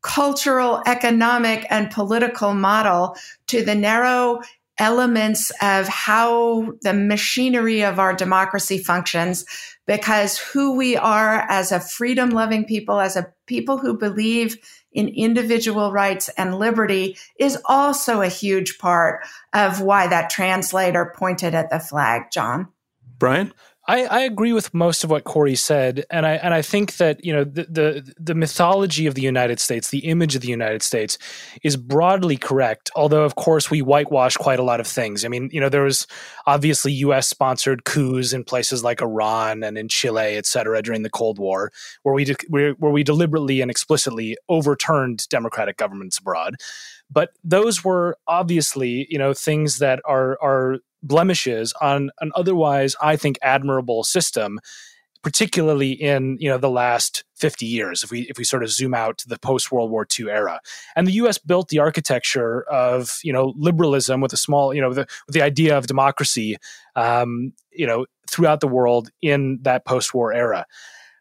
cultural, 0.02 0.82
economic, 0.86 1.66
and 1.68 1.90
political 1.90 2.54
model 2.54 3.16
to 3.48 3.62
the 3.62 3.74
narrow 3.74 4.40
elements 4.78 5.52
of 5.60 5.86
how 5.88 6.72
the 6.80 6.94
machinery 6.94 7.84
of 7.84 7.98
our 7.98 8.14
democracy 8.14 8.78
functions 8.78 9.44
because 9.90 10.38
who 10.38 10.76
we 10.76 10.96
are 10.96 11.44
as 11.48 11.72
a 11.72 11.80
freedom 11.80 12.30
loving 12.30 12.64
people, 12.64 13.00
as 13.00 13.16
a 13.16 13.34
people 13.46 13.76
who 13.76 13.98
believe 13.98 14.56
in 14.92 15.08
individual 15.08 15.90
rights 15.90 16.28
and 16.38 16.60
liberty 16.60 17.16
is 17.40 17.58
also 17.64 18.20
a 18.20 18.28
huge 18.28 18.78
part 18.78 19.26
of 19.52 19.80
why 19.80 20.06
that 20.06 20.30
translator 20.30 21.12
pointed 21.16 21.56
at 21.56 21.70
the 21.70 21.80
flag, 21.80 22.22
John. 22.32 22.68
Brian? 23.18 23.52
I, 23.88 24.04
I, 24.04 24.20
agree 24.20 24.52
with 24.52 24.74
most 24.74 25.04
of 25.04 25.10
what 25.10 25.24
Kori 25.24 25.56
said, 25.56 26.04
and 26.10 26.26
I 26.26 26.32
and 26.32 26.52
I 26.52 26.60
think 26.60 26.98
that 26.98 27.24
you 27.24 27.32
know 27.32 27.44
the, 27.44 27.64
the, 27.64 28.14
the 28.18 28.34
mythology 28.34 29.06
of 29.06 29.14
the 29.14 29.22
United 29.22 29.58
States, 29.58 29.88
the 29.88 30.00
image 30.00 30.36
of 30.36 30.42
the 30.42 30.48
United 30.48 30.82
States, 30.82 31.16
is 31.62 31.76
broadly 31.76 32.36
correct. 32.36 32.90
Although, 32.94 33.24
of 33.24 33.36
course, 33.36 33.70
we 33.70 33.80
whitewash 33.80 34.36
quite 34.36 34.58
a 34.58 34.62
lot 34.62 34.80
of 34.80 34.86
things. 34.86 35.24
I 35.24 35.28
mean, 35.28 35.48
you 35.50 35.60
know, 35.60 35.70
there 35.70 35.84
was 35.84 36.06
obviously 36.46 36.92
U.S. 36.92 37.26
sponsored 37.26 37.84
coups 37.84 38.34
in 38.34 38.44
places 38.44 38.84
like 38.84 39.00
Iran 39.00 39.62
and 39.62 39.78
in 39.78 39.88
Chile, 39.88 40.36
et 40.36 40.46
cetera, 40.46 40.82
during 40.82 41.02
the 41.02 41.10
Cold 41.10 41.38
War, 41.38 41.72
where 42.02 42.14
we 42.14 42.24
de- 42.24 42.36
where 42.48 42.74
we 42.78 43.02
deliberately 43.02 43.62
and 43.62 43.70
explicitly 43.70 44.36
overturned 44.48 45.26
democratic 45.30 45.78
governments 45.78 46.18
abroad. 46.18 46.56
But 47.10 47.30
those 47.42 47.82
were 47.82 48.18
obviously, 48.26 49.06
you 49.10 49.18
know, 49.18 49.32
things 49.32 49.78
that 49.78 50.00
are 50.04 50.38
are 50.42 50.78
blemishes 51.02 51.72
on 51.80 52.10
an 52.20 52.32
otherwise, 52.34 52.96
I 53.00 53.16
think, 53.16 53.38
admirable 53.42 54.04
system 54.04 54.60
particularly 55.22 55.92
in 55.92 56.36
you 56.40 56.48
know 56.48 56.58
the 56.58 56.70
last 56.70 57.24
50 57.36 57.66
years 57.66 58.02
if 58.02 58.10
we 58.10 58.22
if 58.22 58.38
we 58.38 58.44
sort 58.44 58.62
of 58.62 58.70
zoom 58.70 58.94
out 58.94 59.18
to 59.18 59.28
the 59.28 59.38
post 59.38 59.70
World 59.70 59.90
War 59.90 60.06
II 60.18 60.30
era. 60.30 60.60
And 60.96 61.06
the 61.06 61.12
US 61.12 61.38
built 61.38 61.68
the 61.68 61.78
architecture 61.78 62.62
of 62.64 63.18
you 63.22 63.32
know 63.32 63.52
liberalism 63.56 64.20
with 64.20 64.32
a 64.32 64.38
small 64.38 64.72
you 64.74 64.80
know 64.80 64.92
the, 64.92 65.06
the 65.28 65.42
idea 65.42 65.76
of 65.76 65.86
democracy 65.86 66.56
um, 66.96 67.52
you 67.70 67.86
know 67.86 68.06
throughout 68.28 68.60
the 68.60 68.68
world 68.68 69.10
in 69.20 69.58
that 69.62 69.84
post 69.84 70.14
war 70.14 70.32
era. 70.32 70.66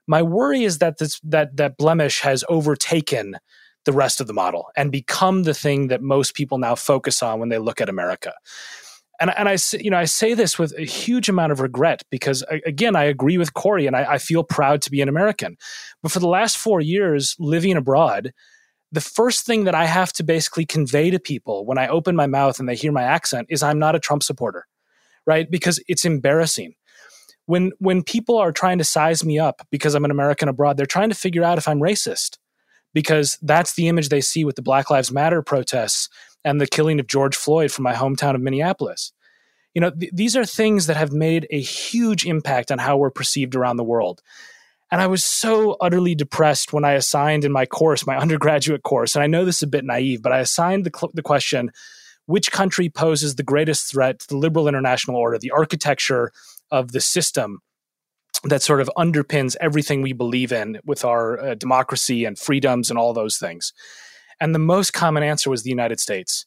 My 0.07 0.21
worry 0.21 0.63
is 0.63 0.79
that 0.79 0.97
this 0.97 1.19
that 1.23 1.57
that 1.57 1.77
blemish 1.77 2.21
has 2.21 2.43
overtaken 2.47 3.37
the 3.85 3.93
rest 3.93 4.21
of 4.21 4.27
the 4.27 4.33
model 4.33 4.67
and 4.75 4.91
become 4.91 5.43
the 5.43 5.53
thing 5.53 5.87
that 5.87 6.01
most 6.01 6.35
people 6.35 6.57
now 6.57 6.75
focus 6.75 7.23
on 7.23 7.39
when 7.39 7.49
they 7.49 7.57
look 7.57 7.81
at 7.81 7.89
America 7.89 8.33
and 9.19 9.31
and 9.37 9.49
I 9.49 9.57
you 9.79 9.91
know 9.91 9.97
I 9.97 10.05
say 10.05 10.33
this 10.33 10.57
with 10.57 10.73
a 10.77 10.83
huge 10.83 11.29
amount 11.29 11.51
of 11.51 11.59
regret 11.59 12.03
because 12.09 12.43
again 12.65 12.95
I 12.95 13.03
agree 13.05 13.37
with 13.37 13.53
Kori 13.53 13.87
and 13.87 13.95
I, 13.95 14.13
I, 14.13 14.17
feel 14.17 14.43
proud 14.43 14.81
to 14.83 14.91
be 14.91 15.01
an 15.01 15.09
American, 15.09 15.57
but 16.01 16.11
for 16.11 16.19
the 16.19 16.27
last 16.27 16.57
four 16.57 16.81
years 16.81 17.35
living 17.39 17.75
abroad, 17.75 18.31
the 18.91 19.01
first 19.01 19.45
thing 19.45 19.65
that 19.65 19.75
I 19.75 19.85
have 19.85 20.13
to 20.13 20.23
basically 20.23 20.65
convey 20.65 21.09
to 21.11 21.19
people 21.19 21.65
when 21.65 21.77
I 21.77 21.87
open 21.87 22.15
my 22.15 22.27
mouth 22.27 22.59
and 22.59 22.67
they 22.67 22.75
hear 22.75 22.91
my 22.91 23.03
accent 23.03 23.47
is 23.49 23.61
I'm 23.61 23.79
not 23.79 23.95
a 23.95 23.99
Trump 23.99 24.23
supporter, 24.23 24.65
right? 25.25 25.49
Because 25.49 25.81
it's 25.87 26.05
embarrassing. 26.05 26.73
When 27.45 27.71
when 27.79 28.03
people 28.03 28.37
are 28.37 28.51
trying 28.51 28.77
to 28.77 28.83
size 28.83 29.25
me 29.25 29.39
up 29.39 29.65
because 29.71 29.95
I'm 29.95 30.05
an 30.05 30.11
American 30.11 30.49
abroad, 30.49 30.77
they're 30.77 30.85
trying 30.85 31.09
to 31.09 31.15
figure 31.15 31.43
out 31.43 31.57
if 31.57 31.67
I'm 31.67 31.79
racist 31.79 32.37
because 32.93 33.37
that's 33.41 33.75
the 33.75 33.87
image 33.87 34.09
they 34.09 34.21
see 34.21 34.45
with 34.45 34.55
the 34.55 34.61
Black 34.61 34.89
Lives 34.89 35.11
Matter 35.11 35.41
protests 35.41 36.09
and 36.49 36.59
the 36.59 36.67
killing 36.67 36.99
of 36.99 37.07
George 37.07 37.35
Floyd 37.35 37.71
from 37.71 37.83
my 37.83 37.93
hometown 37.93 38.33
of 38.33 38.41
Minneapolis. 38.41 39.13
You 39.75 39.81
know, 39.81 39.91
th- 39.91 40.11
these 40.13 40.35
are 40.35 40.45
things 40.45 40.87
that 40.87 40.97
have 40.97 41.13
made 41.13 41.47
a 41.51 41.61
huge 41.61 42.25
impact 42.25 42.71
on 42.71 42.79
how 42.79 42.97
we're 42.97 43.11
perceived 43.11 43.55
around 43.55 43.77
the 43.77 43.83
world. 43.83 44.21
And 44.91 44.99
I 44.99 45.05
was 45.05 45.23
so 45.23 45.77
utterly 45.79 46.15
depressed 46.15 46.73
when 46.73 46.83
I 46.83 46.93
assigned 46.93 47.45
in 47.45 47.51
my 47.51 47.67
course, 47.67 48.07
my 48.07 48.17
undergraduate 48.25 48.81
course, 48.81 49.15
and 49.15 49.23
I 49.23 49.27
know 49.27 49.45
this 49.45 49.57
is 49.57 49.63
a 49.63 49.67
bit 49.67 49.85
naive, 49.85 50.23
but 50.23 50.31
I 50.31 50.39
assigned 50.39 50.85
the, 50.85 50.91
cl- 50.95 51.11
the 51.13 51.21
question 51.21 51.71
which 52.25 52.51
country 52.51 52.89
poses 52.89 53.35
the 53.35 53.43
greatest 53.43 53.89
threat 53.89 54.19
to 54.19 54.27
the 54.27 54.37
liberal 54.37 54.67
international 54.67 55.17
order, 55.17 55.37
the 55.37 55.51
architecture 55.51 56.31
of 56.71 56.91
the 56.91 57.01
system 57.01 57.59
that 58.43 58.61
sort 58.61 58.81
of 58.81 58.89
underpins 58.97 59.55
everything 59.59 60.01
we 60.01 60.13
believe 60.13 60.51
in 60.51 60.79
with 60.85 61.03
our 61.03 61.39
uh, 61.39 61.55
democracy 61.55 62.25
and 62.25 62.39
freedoms 62.39 62.89
and 62.89 62.97
all 62.97 63.13
those 63.13 63.37
things. 63.37 63.73
And 64.39 64.53
the 64.53 64.59
most 64.59 64.93
common 64.93 65.23
answer 65.23 65.49
was 65.49 65.63
the 65.63 65.69
United 65.69 65.99
States. 65.99 66.45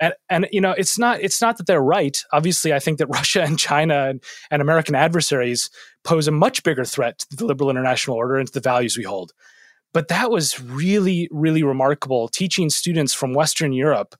And, 0.00 0.14
and 0.28 0.48
you 0.50 0.60
know 0.60 0.72
it's 0.72 0.98
not 0.98 1.20
it's 1.20 1.40
not 1.40 1.58
that 1.58 1.66
they're 1.66 1.80
right. 1.80 2.20
Obviously, 2.32 2.72
I 2.72 2.78
think 2.78 2.98
that 2.98 3.06
Russia 3.08 3.42
and 3.42 3.58
China 3.58 4.08
and, 4.08 4.22
and 4.50 4.60
American 4.60 4.94
adversaries 4.94 5.70
pose 6.04 6.26
a 6.26 6.32
much 6.32 6.62
bigger 6.62 6.84
threat 6.84 7.20
to 7.30 7.36
the 7.36 7.46
liberal 7.46 7.70
international 7.70 8.16
order 8.16 8.36
and 8.36 8.48
to 8.48 8.52
the 8.52 8.60
values 8.60 8.96
we 8.96 9.04
hold. 9.04 9.32
But 9.92 10.08
that 10.08 10.30
was 10.30 10.60
really 10.60 11.28
really 11.30 11.62
remarkable. 11.62 12.28
Teaching 12.28 12.68
students 12.70 13.14
from 13.14 13.34
Western 13.34 13.72
Europe 13.72 14.16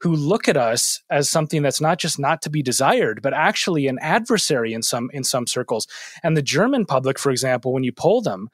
who 0.00 0.14
look 0.14 0.46
at 0.46 0.56
us 0.56 1.02
as 1.10 1.30
something 1.30 1.62
that's 1.62 1.80
not 1.80 1.98
just 1.98 2.18
not 2.18 2.42
to 2.42 2.50
be 2.50 2.62
desired, 2.62 3.22
but 3.22 3.32
actually 3.32 3.86
an 3.86 3.98
adversary 4.00 4.72
in 4.72 4.82
some 4.82 5.10
in 5.12 5.24
some 5.24 5.46
circles. 5.46 5.86
And 6.22 6.36
the 6.36 6.42
German 6.42 6.84
public, 6.86 7.18
for 7.18 7.30
example, 7.30 7.72
when 7.72 7.84
you 7.84 7.92
poll 7.92 8.20
them, 8.20 8.48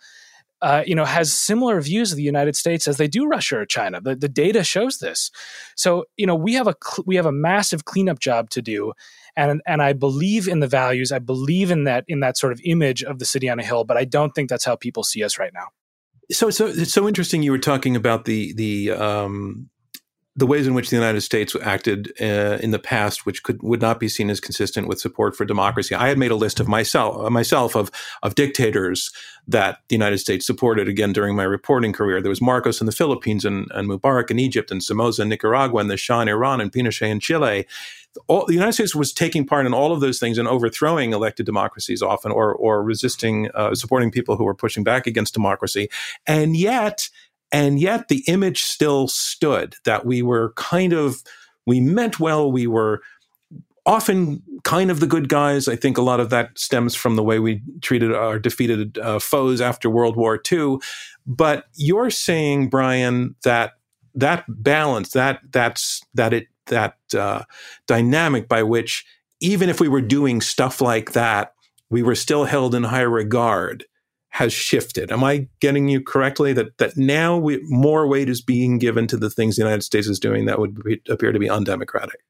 uh, 0.62 0.84
you 0.86 0.94
know, 0.94 1.04
has 1.04 1.36
similar 1.36 1.80
views 1.80 2.12
of 2.12 2.16
the 2.16 2.22
United 2.22 2.54
States 2.54 2.86
as 2.86 2.96
they 2.96 3.08
do 3.08 3.26
Russia 3.26 3.58
or 3.58 3.66
China. 3.66 4.00
The, 4.00 4.14
the 4.14 4.28
data 4.28 4.62
shows 4.62 4.98
this. 4.98 5.30
So, 5.76 6.04
you 6.16 6.26
know, 6.26 6.36
we 6.36 6.54
have 6.54 6.68
a 6.68 6.76
cl- 6.82 7.04
we 7.04 7.16
have 7.16 7.26
a 7.26 7.32
massive 7.32 7.84
cleanup 7.84 8.20
job 8.20 8.48
to 8.50 8.62
do, 8.62 8.92
and 9.36 9.60
and 9.66 9.82
I 9.82 9.92
believe 9.92 10.46
in 10.46 10.60
the 10.60 10.68
values. 10.68 11.10
I 11.10 11.18
believe 11.18 11.70
in 11.72 11.84
that 11.84 12.04
in 12.06 12.20
that 12.20 12.38
sort 12.38 12.52
of 12.52 12.60
image 12.64 13.02
of 13.02 13.18
the 13.18 13.24
city 13.24 13.50
on 13.50 13.58
a 13.58 13.64
hill. 13.64 13.82
But 13.84 13.96
I 13.96 14.04
don't 14.04 14.30
think 14.30 14.48
that's 14.48 14.64
how 14.64 14.76
people 14.76 15.02
see 15.02 15.24
us 15.24 15.38
right 15.38 15.52
now. 15.52 15.66
So, 16.30 16.48
so 16.50 16.66
it's 16.66 16.92
so 16.92 17.08
interesting. 17.08 17.42
You 17.42 17.50
were 17.50 17.58
talking 17.58 17.96
about 17.96 18.24
the 18.24 18.54
the 18.54 18.92
um, 18.92 19.68
the 20.34 20.46
ways 20.46 20.66
in 20.66 20.72
which 20.72 20.88
the 20.88 20.96
United 20.96 21.20
States 21.20 21.54
acted 21.62 22.12
uh, 22.20 22.58
in 22.62 22.70
the 22.70 22.78
past, 22.78 23.26
which 23.26 23.42
could 23.42 23.62
would 23.62 23.82
not 23.82 24.00
be 24.00 24.08
seen 24.08 24.30
as 24.30 24.40
consistent 24.40 24.88
with 24.88 25.00
support 25.00 25.36
for 25.36 25.44
democracy. 25.44 25.94
I 25.94 26.08
had 26.08 26.18
made 26.18 26.30
a 26.30 26.36
list 26.36 26.58
of 26.58 26.68
myself 26.68 27.30
myself 27.30 27.76
of 27.76 27.90
of 28.22 28.34
dictators 28.34 29.10
that 29.46 29.80
the 29.88 29.94
United 29.94 30.18
States 30.18 30.46
supported 30.46 30.88
again 30.88 31.12
during 31.12 31.36
my 31.36 31.42
reporting 31.42 31.92
career. 31.92 32.22
There 32.22 32.30
was 32.30 32.40
Marcos 32.40 32.80
in 32.80 32.86
the 32.86 32.92
Philippines 32.92 33.44
and, 33.44 33.66
and 33.72 33.88
Mubarak 33.88 34.30
in 34.30 34.38
Egypt 34.38 34.70
and 34.70 34.82
Somoza 34.82 35.22
in 35.22 35.28
Nicaragua 35.28 35.80
and 35.80 35.90
the 35.90 35.96
Shah 35.96 36.20
in 36.20 36.28
Iran 36.28 36.60
and 36.60 36.72
Pinochet 36.72 37.10
in 37.10 37.20
Chile. 37.20 37.66
All, 38.26 38.46
the 38.46 38.54
United 38.54 38.74
States 38.74 38.94
was 38.94 39.12
taking 39.12 39.46
part 39.46 39.66
in 39.66 39.72
all 39.74 39.92
of 39.92 40.00
those 40.00 40.18
things 40.18 40.38
and 40.38 40.46
overthrowing 40.46 41.12
elected 41.12 41.46
democracies 41.46 42.02
often 42.02 42.30
or 42.32 42.54
or 42.54 42.82
resisting 42.82 43.50
uh, 43.54 43.74
supporting 43.74 44.10
people 44.10 44.36
who 44.36 44.44
were 44.44 44.54
pushing 44.54 44.84
back 44.84 45.06
against 45.06 45.34
democracy. 45.34 45.88
And 46.26 46.56
yet 46.56 47.08
and 47.52 47.78
yet 47.78 48.08
the 48.08 48.24
image 48.26 48.62
still 48.62 49.06
stood 49.06 49.76
that 49.84 50.06
we 50.06 50.22
were 50.22 50.54
kind 50.56 50.94
of, 50.94 51.22
we 51.66 51.80
meant 51.80 52.18
well, 52.18 52.50
we 52.50 52.66
were 52.66 53.02
often 53.84 54.42
kind 54.64 54.90
of 54.90 55.00
the 55.00 55.06
good 55.06 55.28
guys. 55.28 55.68
I 55.68 55.76
think 55.76 55.98
a 55.98 56.02
lot 56.02 56.18
of 56.20 56.30
that 56.30 56.58
stems 56.58 56.94
from 56.94 57.16
the 57.16 57.22
way 57.22 57.38
we 57.38 57.62
treated 57.82 58.12
our 58.12 58.38
defeated 58.38 58.98
uh, 58.98 59.18
foes 59.18 59.60
after 59.60 59.90
World 59.90 60.16
War 60.16 60.40
II. 60.50 60.78
But 61.26 61.66
you're 61.74 62.10
saying, 62.10 62.70
Brian, 62.70 63.34
that 63.44 63.72
that 64.14 64.44
balance, 64.48 65.10
that 65.12 65.40
that's 65.50 66.00
that 66.14 66.32
it 66.32 66.46
that 66.66 66.96
uh, 67.14 67.42
dynamic 67.86 68.48
by 68.48 68.62
which 68.62 69.04
even 69.40 69.68
if 69.68 69.80
we 69.80 69.88
were 69.88 70.00
doing 70.00 70.40
stuff 70.40 70.80
like 70.80 71.12
that, 71.12 71.52
we 71.90 72.02
were 72.02 72.14
still 72.14 72.44
held 72.44 72.74
in 72.74 72.84
high 72.84 73.00
regard 73.00 73.84
has 74.32 74.52
shifted. 74.52 75.12
Am 75.12 75.22
I 75.22 75.46
getting 75.60 75.88
you 75.88 76.00
correctly 76.00 76.54
that 76.54 76.78
that 76.78 76.96
now 76.96 77.36
we, 77.36 77.60
more 77.64 78.06
weight 78.06 78.30
is 78.30 78.40
being 78.40 78.78
given 78.78 79.06
to 79.08 79.16
the 79.18 79.28
things 79.28 79.56
the 79.56 79.62
United 79.62 79.82
States 79.82 80.08
is 80.08 80.18
doing 80.18 80.46
that 80.46 80.58
would 80.58 80.82
be, 80.82 81.00
appear 81.08 81.32
to 81.32 81.38
be 81.38 81.50
undemocratic? 81.50 82.20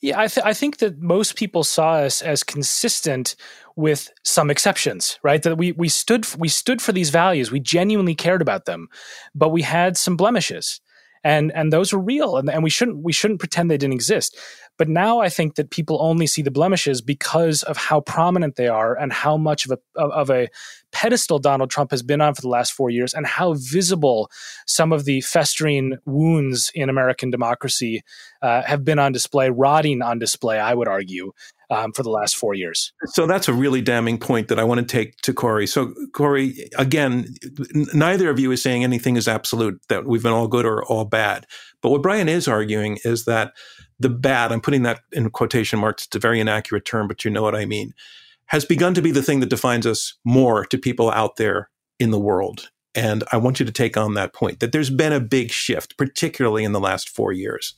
Yeah, 0.00 0.20
I, 0.20 0.28
th- 0.28 0.46
I 0.46 0.54
think 0.54 0.76
that 0.76 1.00
most 1.00 1.34
people 1.34 1.64
saw 1.64 1.94
us 1.94 2.22
as 2.22 2.44
consistent 2.44 3.34
with 3.74 4.08
some 4.22 4.50
exceptions, 4.50 5.18
right? 5.24 5.42
That 5.42 5.58
we 5.58 5.72
we 5.72 5.88
stood 5.88 6.26
we 6.38 6.48
stood 6.48 6.80
for 6.80 6.92
these 6.92 7.10
values, 7.10 7.50
we 7.50 7.58
genuinely 7.58 8.14
cared 8.14 8.40
about 8.40 8.64
them, 8.64 8.88
but 9.34 9.48
we 9.48 9.62
had 9.62 9.96
some 9.96 10.16
blemishes, 10.16 10.80
and 11.24 11.50
and 11.52 11.72
those 11.72 11.92
were 11.92 11.98
real, 11.98 12.36
and, 12.36 12.48
and 12.48 12.62
we 12.62 12.70
shouldn't 12.70 13.02
we 13.02 13.12
shouldn't 13.12 13.40
pretend 13.40 13.68
they 13.68 13.76
didn't 13.76 13.94
exist. 13.94 14.38
But 14.78 14.88
now 14.88 15.18
I 15.18 15.28
think 15.28 15.56
that 15.56 15.70
people 15.70 15.98
only 16.00 16.26
see 16.26 16.40
the 16.40 16.50
blemishes 16.50 17.02
because 17.02 17.62
of 17.64 17.76
how 17.76 18.00
prominent 18.00 18.56
they 18.56 18.68
are 18.68 18.96
and 18.96 19.12
how 19.12 19.36
much 19.36 19.66
of 19.66 19.72
a 19.72 20.00
of 20.00 20.30
a 20.30 20.48
pedestal 20.92 21.38
Donald 21.38 21.68
Trump 21.68 21.90
has 21.90 22.02
been 22.02 22.20
on 22.20 22.34
for 22.34 22.40
the 22.40 22.48
last 22.48 22.72
four 22.72 22.88
years, 22.88 23.12
and 23.12 23.26
how 23.26 23.54
visible 23.54 24.30
some 24.66 24.92
of 24.92 25.04
the 25.04 25.20
festering 25.20 25.98
wounds 26.06 26.70
in 26.74 26.88
American 26.88 27.30
democracy 27.30 28.02
uh, 28.40 28.62
have 28.62 28.84
been 28.84 28.98
on 28.98 29.12
display, 29.12 29.50
rotting 29.50 30.00
on 30.00 30.18
display. 30.18 30.58
I 30.58 30.74
would 30.74 30.88
argue. 30.88 31.32
Um, 31.70 31.92
for 31.92 32.02
the 32.02 32.08
last 32.08 32.34
four 32.34 32.54
years. 32.54 32.94
So 33.08 33.26
that's 33.26 33.46
a 33.46 33.52
really 33.52 33.82
damning 33.82 34.16
point 34.16 34.48
that 34.48 34.58
I 34.58 34.64
want 34.64 34.78
to 34.80 34.86
take 34.86 35.18
to 35.20 35.34
Kori. 35.34 35.66
So, 35.66 35.92
Kori, 36.14 36.66
again, 36.78 37.34
n- 37.74 37.84
neither 37.92 38.30
of 38.30 38.40
you 38.40 38.50
is 38.52 38.62
saying 38.62 38.84
anything 38.84 39.16
is 39.16 39.28
absolute, 39.28 39.78
that 39.90 40.06
we've 40.06 40.22
been 40.22 40.32
all 40.32 40.48
good 40.48 40.64
or 40.64 40.82
all 40.86 41.04
bad. 41.04 41.44
But 41.82 41.90
what 41.90 42.00
Brian 42.00 42.26
is 42.26 42.48
arguing 42.48 43.00
is 43.04 43.26
that 43.26 43.52
the 43.98 44.08
bad, 44.08 44.52
I'm 44.52 44.60
putting 44.60 44.82
that 44.82 45.00
in 45.12 45.28
quotation 45.30 45.78
marks, 45.78 46.06
it's 46.06 46.16
a 46.16 46.20
very 46.20 46.40
inaccurate 46.40 46.84
term, 46.84 47.08
but 47.08 47.24
you 47.24 47.30
know 47.30 47.42
what 47.42 47.56
I 47.56 47.64
mean, 47.64 47.94
has 48.46 48.64
begun 48.64 48.94
to 48.94 49.02
be 49.02 49.10
the 49.10 49.22
thing 49.22 49.40
that 49.40 49.50
defines 49.50 49.86
us 49.86 50.14
more 50.24 50.64
to 50.66 50.78
people 50.78 51.10
out 51.10 51.36
there 51.36 51.70
in 51.98 52.10
the 52.10 52.18
world. 52.18 52.70
And 52.94 53.22
I 53.32 53.36
want 53.36 53.60
you 53.60 53.66
to 53.66 53.72
take 53.72 53.96
on 53.96 54.14
that 54.14 54.32
point 54.32 54.60
that 54.60 54.72
there's 54.72 54.90
been 54.90 55.12
a 55.12 55.20
big 55.20 55.50
shift, 55.50 55.96
particularly 55.98 56.64
in 56.64 56.72
the 56.72 56.80
last 56.80 57.08
four 57.08 57.32
years. 57.32 57.74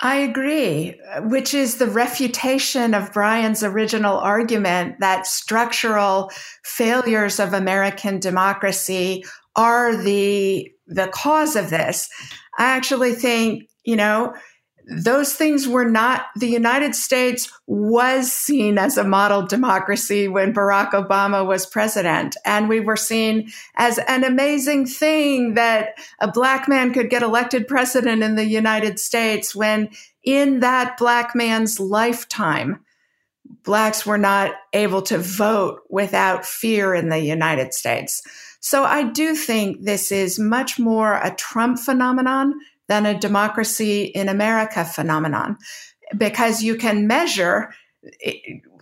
I 0.00 0.16
agree, 0.16 1.00
which 1.22 1.54
is 1.54 1.78
the 1.78 1.86
refutation 1.86 2.92
of 2.92 3.12
Brian's 3.14 3.62
original 3.62 4.18
argument 4.18 5.00
that 5.00 5.26
structural 5.26 6.30
failures 6.64 7.40
of 7.40 7.54
American 7.54 8.20
democracy 8.20 9.24
are 9.54 9.96
the 9.96 10.70
the 10.86 11.08
cause 11.08 11.56
of 11.56 11.70
this. 11.70 12.08
I 12.58 12.64
actually 12.64 13.14
think, 13.14 13.64
you 13.84 13.96
know, 13.96 14.34
those 14.88 15.34
things 15.34 15.66
were 15.66 15.88
not, 15.88 16.26
the 16.36 16.48
United 16.48 16.94
States 16.94 17.50
was 17.66 18.30
seen 18.30 18.78
as 18.78 18.96
a 18.96 19.02
model 19.02 19.44
democracy 19.44 20.28
when 20.28 20.54
Barack 20.54 20.92
Obama 20.92 21.44
was 21.44 21.66
president. 21.66 22.36
And 22.44 22.68
we 22.68 22.78
were 22.78 22.96
seen 22.96 23.50
as 23.74 23.98
an 24.06 24.22
amazing 24.22 24.86
thing 24.86 25.54
that 25.54 25.98
a 26.20 26.30
black 26.30 26.68
man 26.68 26.92
could 26.92 27.10
get 27.10 27.24
elected 27.24 27.66
president 27.66 28.22
in 28.22 28.36
the 28.36 28.46
United 28.46 29.00
States 29.00 29.56
when 29.56 29.88
in 30.22 30.60
that 30.60 30.96
black 30.98 31.34
man's 31.34 31.80
lifetime, 31.80 32.80
blacks 33.64 34.06
were 34.06 34.18
not 34.18 34.52
able 34.72 35.02
to 35.02 35.18
vote 35.18 35.80
without 35.90 36.46
fear 36.46 36.94
in 36.94 37.08
the 37.08 37.18
United 37.18 37.74
States. 37.74 38.22
So 38.60 38.84
I 38.84 39.04
do 39.04 39.34
think 39.34 39.82
this 39.82 40.12
is 40.12 40.38
much 40.38 40.78
more 40.78 41.14
a 41.14 41.34
Trump 41.34 41.78
phenomenon 41.78 42.54
than 42.88 43.06
a 43.06 43.18
democracy 43.18 44.04
in 44.04 44.28
America 44.28 44.84
phenomenon 44.84 45.56
because 46.16 46.62
you 46.62 46.76
can 46.76 47.06
measure 47.06 47.72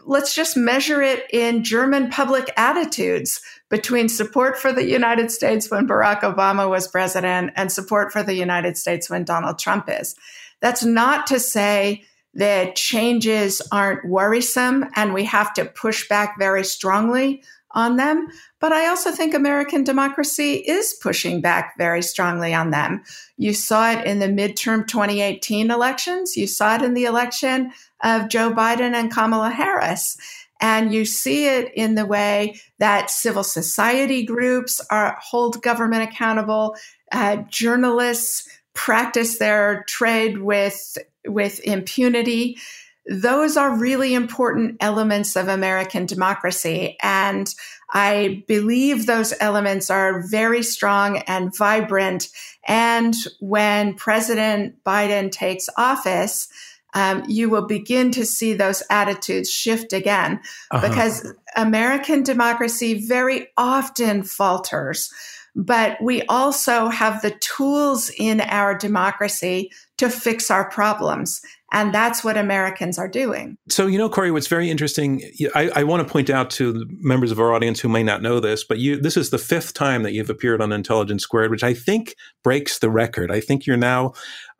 let's 0.06 0.34
just 0.34 0.56
measure 0.56 1.00
it 1.00 1.24
in 1.32 1.64
German 1.64 2.10
public 2.10 2.52
attitudes 2.56 3.40
between 3.70 4.08
support 4.08 4.58
for 4.58 4.72
the 4.72 4.86
United 4.86 5.30
States 5.30 5.70
when 5.70 5.88
Barack 5.88 6.20
Obama 6.20 6.68
was 6.68 6.88
president 6.88 7.52
and 7.56 7.72
support 7.72 8.12
for 8.12 8.22
the 8.22 8.34
United 8.34 8.76
States 8.76 9.08
when 9.08 9.24
Donald 9.24 9.58
Trump 9.58 9.86
is. 9.88 10.14
That's 10.60 10.84
not 10.84 11.26
to 11.28 11.40
say 11.40 12.04
that 12.34 12.76
changes 12.76 13.62
aren't 13.72 14.08
worrisome 14.08 14.86
and 14.94 15.14
we 15.14 15.24
have 15.24 15.54
to 15.54 15.64
push 15.64 16.08
back 16.08 16.38
very 16.38 16.64
strongly 16.64 17.42
on 17.74 17.96
them, 17.96 18.28
but 18.60 18.72
I 18.72 18.86
also 18.86 19.10
think 19.10 19.34
American 19.34 19.84
democracy 19.84 20.54
is 20.54 20.94
pushing 21.02 21.40
back 21.40 21.74
very 21.76 22.02
strongly 22.02 22.54
on 22.54 22.70
them. 22.70 23.02
You 23.36 23.52
saw 23.52 23.92
it 23.92 24.06
in 24.06 24.20
the 24.20 24.28
midterm 24.28 24.86
2018 24.86 25.70
elections, 25.70 26.36
you 26.36 26.46
saw 26.46 26.76
it 26.76 26.82
in 26.82 26.94
the 26.94 27.04
election 27.04 27.72
of 28.02 28.28
Joe 28.28 28.52
Biden 28.52 28.94
and 28.94 29.12
Kamala 29.12 29.50
Harris. 29.50 30.16
And 30.60 30.94
you 30.94 31.04
see 31.04 31.46
it 31.46 31.72
in 31.74 31.94
the 31.94 32.06
way 32.06 32.60
that 32.78 33.10
civil 33.10 33.44
society 33.44 34.24
groups 34.24 34.80
are 34.88 35.18
hold 35.20 35.60
government 35.62 36.04
accountable, 36.04 36.76
uh, 37.12 37.38
journalists 37.48 38.48
practice 38.72 39.38
their 39.38 39.84
trade 39.88 40.38
with 40.38 40.98
with 41.26 41.60
impunity 41.60 42.58
those 43.06 43.56
are 43.56 43.78
really 43.78 44.14
important 44.14 44.76
elements 44.80 45.36
of 45.36 45.48
American 45.48 46.06
democracy. 46.06 46.96
And 47.02 47.52
I 47.92 48.44
believe 48.48 49.06
those 49.06 49.34
elements 49.40 49.90
are 49.90 50.26
very 50.26 50.62
strong 50.62 51.18
and 51.18 51.54
vibrant. 51.56 52.28
And 52.66 53.14
when 53.40 53.94
President 53.94 54.82
Biden 54.84 55.30
takes 55.30 55.68
office, 55.76 56.48
um, 56.94 57.24
you 57.28 57.50
will 57.50 57.66
begin 57.66 58.10
to 58.12 58.24
see 58.24 58.54
those 58.54 58.82
attitudes 58.88 59.50
shift 59.50 59.92
again 59.92 60.40
uh-huh. 60.70 60.88
because 60.88 61.32
American 61.56 62.22
democracy 62.22 63.06
very 63.06 63.48
often 63.56 64.22
falters. 64.22 65.12
But 65.56 66.00
we 66.02 66.22
also 66.22 66.88
have 66.88 67.22
the 67.22 67.32
tools 67.32 68.10
in 68.16 68.40
our 68.40 68.76
democracy 68.76 69.70
to 69.98 70.08
fix 70.08 70.50
our 70.50 70.68
problems. 70.68 71.40
And 71.74 71.92
that's 71.92 72.22
what 72.22 72.36
Americans 72.36 73.00
are 73.00 73.08
doing. 73.08 73.58
So, 73.68 73.88
you 73.88 73.98
know, 73.98 74.08
Kori, 74.08 74.30
what's 74.30 74.46
very 74.46 74.70
interesting, 74.70 75.22
I, 75.56 75.70
I, 75.74 75.82
want 75.82 76.06
to 76.06 76.10
point 76.10 76.30
out 76.30 76.48
to 76.50 76.86
members 77.00 77.32
of 77.32 77.40
our 77.40 77.52
audience 77.52 77.80
who 77.80 77.88
may 77.88 78.04
not 78.04 78.22
know 78.22 78.38
this, 78.38 78.62
but 78.62 78.78
you, 78.78 78.96
this 78.96 79.16
is 79.16 79.30
the 79.30 79.38
fifth 79.38 79.74
time 79.74 80.04
that 80.04 80.12
you've 80.12 80.30
appeared 80.30 80.62
on 80.62 80.70
Intelligence 80.70 81.24
Squared, 81.24 81.50
which 81.50 81.64
I 81.64 81.74
think 81.74 82.14
breaks 82.44 82.78
the 82.78 82.90
record. 82.90 83.32
I 83.32 83.40
think 83.40 83.66
you're 83.66 83.76
now 83.76 84.12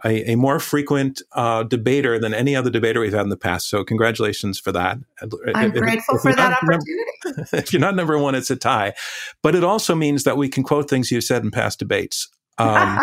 a, 0.04 0.32
a 0.32 0.34
more 0.34 0.58
frequent 0.58 1.22
uh, 1.34 1.62
debater 1.62 2.18
than 2.18 2.34
any 2.34 2.56
other 2.56 2.68
debater 2.68 2.98
we've 2.98 3.12
had 3.12 3.22
in 3.22 3.28
the 3.28 3.36
past. 3.36 3.70
So, 3.70 3.84
congratulations 3.84 4.58
for 4.58 4.72
that. 4.72 4.98
I'm 5.54 5.70
if, 5.70 5.74
grateful 5.74 6.16
if 6.16 6.22
for 6.22 6.34
that 6.34 6.52
opportunity. 6.60 6.84
Number, 7.24 7.46
if 7.52 7.72
you're 7.72 7.78
not 7.78 7.94
number 7.94 8.18
one, 8.18 8.34
it's 8.34 8.50
a 8.50 8.56
tie. 8.56 8.92
But 9.40 9.54
it 9.54 9.62
also 9.62 9.94
means 9.94 10.24
that 10.24 10.36
we 10.36 10.48
can 10.48 10.64
quote 10.64 10.90
things 10.90 11.12
you've 11.12 11.22
said 11.22 11.44
in 11.44 11.52
past 11.52 11.78
debates. 11.78 12.28
Um, 12.58 12.98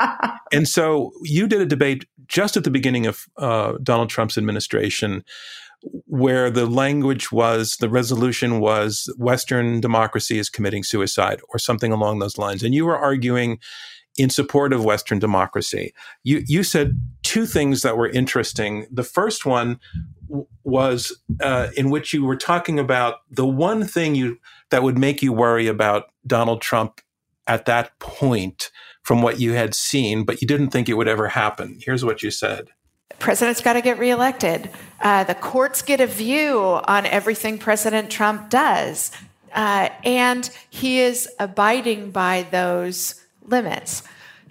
and 0.52 0.68
so 0.68 1.12
you 1.22 1.46
did 1.46 1.60
a 1.60 1.66
debate 1.66 2.06
just 2.28 2.56
at 2.56 2.64
the 2.64 2.70
beginning 2.70 3.06
of 3.06 3.26
uh, 3.36 3.74
Donald 3.82 4.10
Trump's 4.10 4.38
administration 4.38 5.24
where 6.06 6.50
the 6.50 6.66
language 6.66 7.30
was, 7.30 7.76
the 7.76 7.88
resolution 7.88 8.60
was 8.60 9.12
Western 9.16 9.80
democracy 9.80 10.38
is 10.38 10.50
committing 10.50 10.82
suicide 10.82 11.40
or 11.50 11.58
something 11.58 11.92
along 11.92 12.18
those 12.18 12.36
lines. 12.36 12.62
And 12.62 12.74
you 12.74 12.84
were 12.84 12.98
arguing 12.98 13.58
in 14.16 14.28
support 14.28 14.72
of 14.72 14.84
Western 14.84 15.20
democracy. 15.20 15.94
You, 16.24 16.42
you 16.46 16.64
said 16.64 17.00
two 17.22 17.46
things 17.46 17.82
that 17.82 17.96
were 17.96 18.08
interesting. 18.08 18.86
The 18.90 19.04
first 19.04 19.46
one 19.46 19.78
was 20.64 21.16
uh, 21.40 21.68
in 21.76 21.90
which 21.90 22.12
you 22.12 22.24
were 22.24 22.36
talking 22.36 22.80
about 22.80 23.20
the 23.30 23.46
one 23.46 23.84
thing 23.86 24.16
you 24.16 24.38
that 24.70 24.82
would 24.82 24.98
make 24.98 25.22
you 25.22 25.32
worry 25.32 25.68
about 25.68 26.06
Donald 26.26 26.60
Trump 26.60 27.00
at 27.46 27.64
that 27.64 27.98
point 28.00 28.70
from 29.08 29.22
what 29.22 29.40
you 29.40 29.54
had 29.54 29.74
seen, 29.74 30.22
but 30.22 30.42
you 30.42 30.46
didn't 30.46 30.68
think 30.68 30.86
it 30.86 30.92
would 30.92 31.08
ever 31.08 31.28
happen. 31.28 31.78
Here's 31.82 32.04
what 32.04 32.22
you 32.22 32.30
said. 32.30 32.68
President's 33.18 33.62
got 33.62 33.72
to 33.72 33.80
get 33.80 33.98
reelected. 33.98 34.68
Uh, 35.00 35.24
the 35.24 35.34
courts 35.34 35.80
get 35.80 35.98
a 35.98 36.06
view 36.06 36.60
on 36.84 37.06
everything 37.06 37.56
President 37.56 38.10
Trump 38.10 38.50
does. 38.50 39.10
Uh, 39.54 39.88
and 40.04 40.50
he 40.68 41.00
is 41.00 41.26
abiding 41.40 42.10
by 42.10 42.46
those 42.50 43.24
limits. 43.40 44.02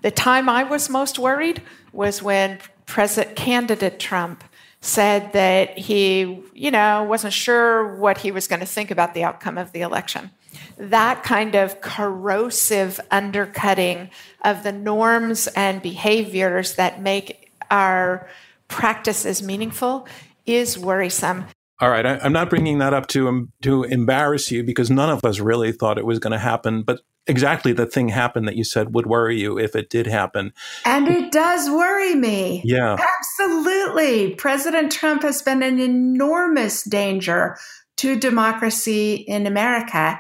The 0.02 0.10
time 0.10 0.50
I 0.50 0.64
was 0.64 0.90
most 0.90 1.20
worried 1.20 1.62
was 1.94 2.24
when 2.24 2.58
President 2.88 3.36
candidate 3.36 4.00
Trump 4.00 4.44
said 4.82 5.34
that 5.34 5.78
he, 5.78 6.42
you 6.56 6.72
know, 6.72 7.04
wasn't 7.04 7.34
sure 7.34 7.96
what 7.98 8.18
he 8.18 8.32
was 8.32 8.48
going 8.48 8.62
to 8.62 8.66
think 8.66 8.90
about 8.90 9.14
the 9.14 9.24
outcome 9.24 9.60
of 9.60 9.72
the 9.72 9.82
election 9.82 10.32
that 10.78 11.24
kind 11.24 11.56
of 11.56 11.82
corrosive 11.82 13.00
undercutting 13.12 14.10
of 14.44 14.64
the 14.64 14.72
norms 14.72 15.48
and 15.48 15.82
behaviors 15.82 16.76
that 16.76 17.02
make 17.02 17.52
our 17.70 18.30
practices 18.68 19.42
meaningful 19.42 20.08
is 20.46 20.78
worrisome. 20.78 21.46
All 21.80 21.90
right, 21.90 22.06
I, 22.06 22.26
am 22.26 22.34
not 22.34 22.50
bringing 22.50 22.80
that 22.80 22.94
up 22.94 23.08
to 23.08 23.28
um, 23.28 23.52
to 23.62 23.84
embarrass 23.84 24.52
you 24.52 24.64
because 24.64 24.90
none 24.90 25.10
of 25.10 25.24
us 25.24 25.40
really 25.40 25.72
thought 25.72 26.00
it 26.00 26.06
was 26.06 26.18
going 26.18 26.32
to 26.32 26.40
happen, 26.40 26.82
but 26.82 27.02
exactly 27.28 27.72
the 27.72 27.86
thing 27.86 28.10
happened 28.10 28.48
that 28.48 28.56
you 28.56 28.64
said 28.64 28.96
would 28.96 29.06
worry 29.06 29.40
you 29.40 29.60
if 29.60 29.76
it 29.76 29.90
did 29.90 30.08
happen. 30.08 30.54
And 30.86 31.08
it 31.08 31.32
does 31.32 31.70
worry 31.70 32.16
me. 32.16 32.62
Yeah. 32.66 32.98
Absolutely. 33.20 34.34
President 34.36 34.92
Trump 34.92 35.22
has 35.22 35.42
been 35.42 35.62
an 35.62 35.80
enormous 35.80 36.84
danger 36.84 37.58
to 37.98 38.18
democracy 38.18 39.16
in 39.16 39.48
America. 39.48 40.20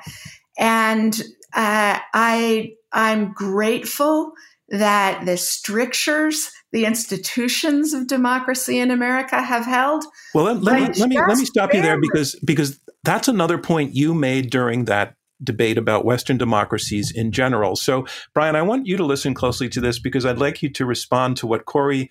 And 0.57 1.13
uh, 1.53 1.99
I, 2.13 2.73
I'm 2.91 3.33
grateful 3.33 4.33
that 4.69 5.25
the 5.25 5.37
strictures, 5.37 6.51
the 6.71 6.85
institutions 6.85 7.93
of 7.93 8.07
democracy 8.07 8.79
in 8.79 8.91
America 8.91 9.41
have 9.41 9.65
held. 9.65 10.03
Well, 10.33 10.45
let, 10.45 10.61
let 10.63 10.75
me 10.81 10.99
let 10.99 11.09
me 11.09 11.17
let 11.17 11.37
me 11.37 11.45
stop 11.45 11.73
you 11.73 11.81
there 11.81 11.99
because 11.99 12.35
because 12.45 12.79
that's 13.03 13.27
another 13.27 13.57
point 13.57 13.95
you 13.95 14.13
made 14.13 14.49
during 14.49 14.85
that 14.85 15.13
debate 15.43 15.77
about 15.77 16.03
Western 16.03 16.37
democracies 16.37 17.11
in 17.11 17.31
general. 17.31 17.75
So, 17.75 18.05
Brian, 18.33 18.55
I 18.55 18.61
want 18.63 18.87
you 18.87 18.97
to 18.97 19.05
listen 19.05 19.33
closely 19.33 19.69
to 19.69 19.79
this 19.79 19.99
because 19.99 20.25
I'd 20.25 20.39
like 20.39 20.61
you 20.61 20.69
to 20.71 20.85
respond 20.85 21.37
to 21.37 21.47
what 21.47 21.65
Kori 21.65 22.09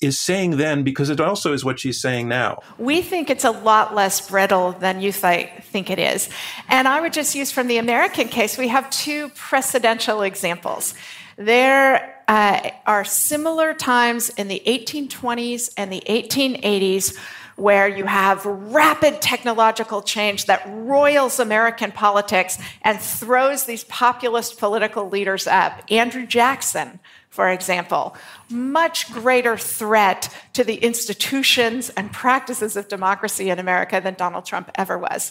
is 0.00 0.18
saying 0.18 0.56
then 0.58 0.84
because 0.84 1.10
it 1.10 1.20
also 1.20 1.52
is 1.52 1.64
what 1.64 1.80
she's 1.80 2.00
saying 2.00 2.28
now. 2.28 2.60
We 2.78 3.02
think 3.02 3.30
it's 3.30 3.44
a 3.44 3.50
lot 3.50 3.94
less 3.94 4.28
brittle 4.28 4.72
than 4.72 5.00
you 5.00 5.10
th- 5.10 5.50
think 5.62 5.90
it 5.90 5.98
is. 5.98 6.28
And 6.68 6.86
I 6.86 7.00
would 7.00 7.12
just 7.12 7.34
use 7.34 7.50
from 7.50 7.66
the 7.66 7.78
American 7.78 8.28
case, 8.28 8.56
we 8.56 8.68
have 8.68 8.88
two 8.90 9.28
precedential 9.30 10.26
examples. 10.26 10.94
There 11.36 12.22
uh, 12.28 12.70
are 12.86 13.04
similar 13.04 13.74
times 13.74 14.28
in 14.30 14.48
the 14.48 14.62
1820s 14.66 15.72
and 15.76 15.92
the 15.92 16.02
1880s 16.08 17.16
where 17.56 17.88
you 17.88 18.04
have 18.04 18.44
rapid 18.46 19.20
technological 19.20 20.00
change 20.00 20.46
that 20.46 20.62
roils 20.66 21.40
American 21.40 21.90
politics 21.90 22.56
and 22.82 23.00
throws 23.00 23.64
these 23.64 23.82
populist 23.84 24.58
political 24.58 25.08
leaders 25.08 25.48
up. 25.48 25.82
Andrew 25.90 26.24
Jackson 26.24 27.00
for 27.38 27.48
example, 27.48 28.16
much 28.50 29.12
greater 29.12 29.56
threat 29.56 30.28
to 30.54 30.64
the 30.64 30.74
institutions 30.74 31.88
and 31.90 32.12
practices 32.12 32.76
of 32.76 32.88
democracy 32.88 33.48
in 33.48 33.60
America 33.60 34.00
than 34.02 34.14
Donald 34.14 34.44
Trump 34.44 34.68
ever 34.74 34.98
was. 34.98 35.30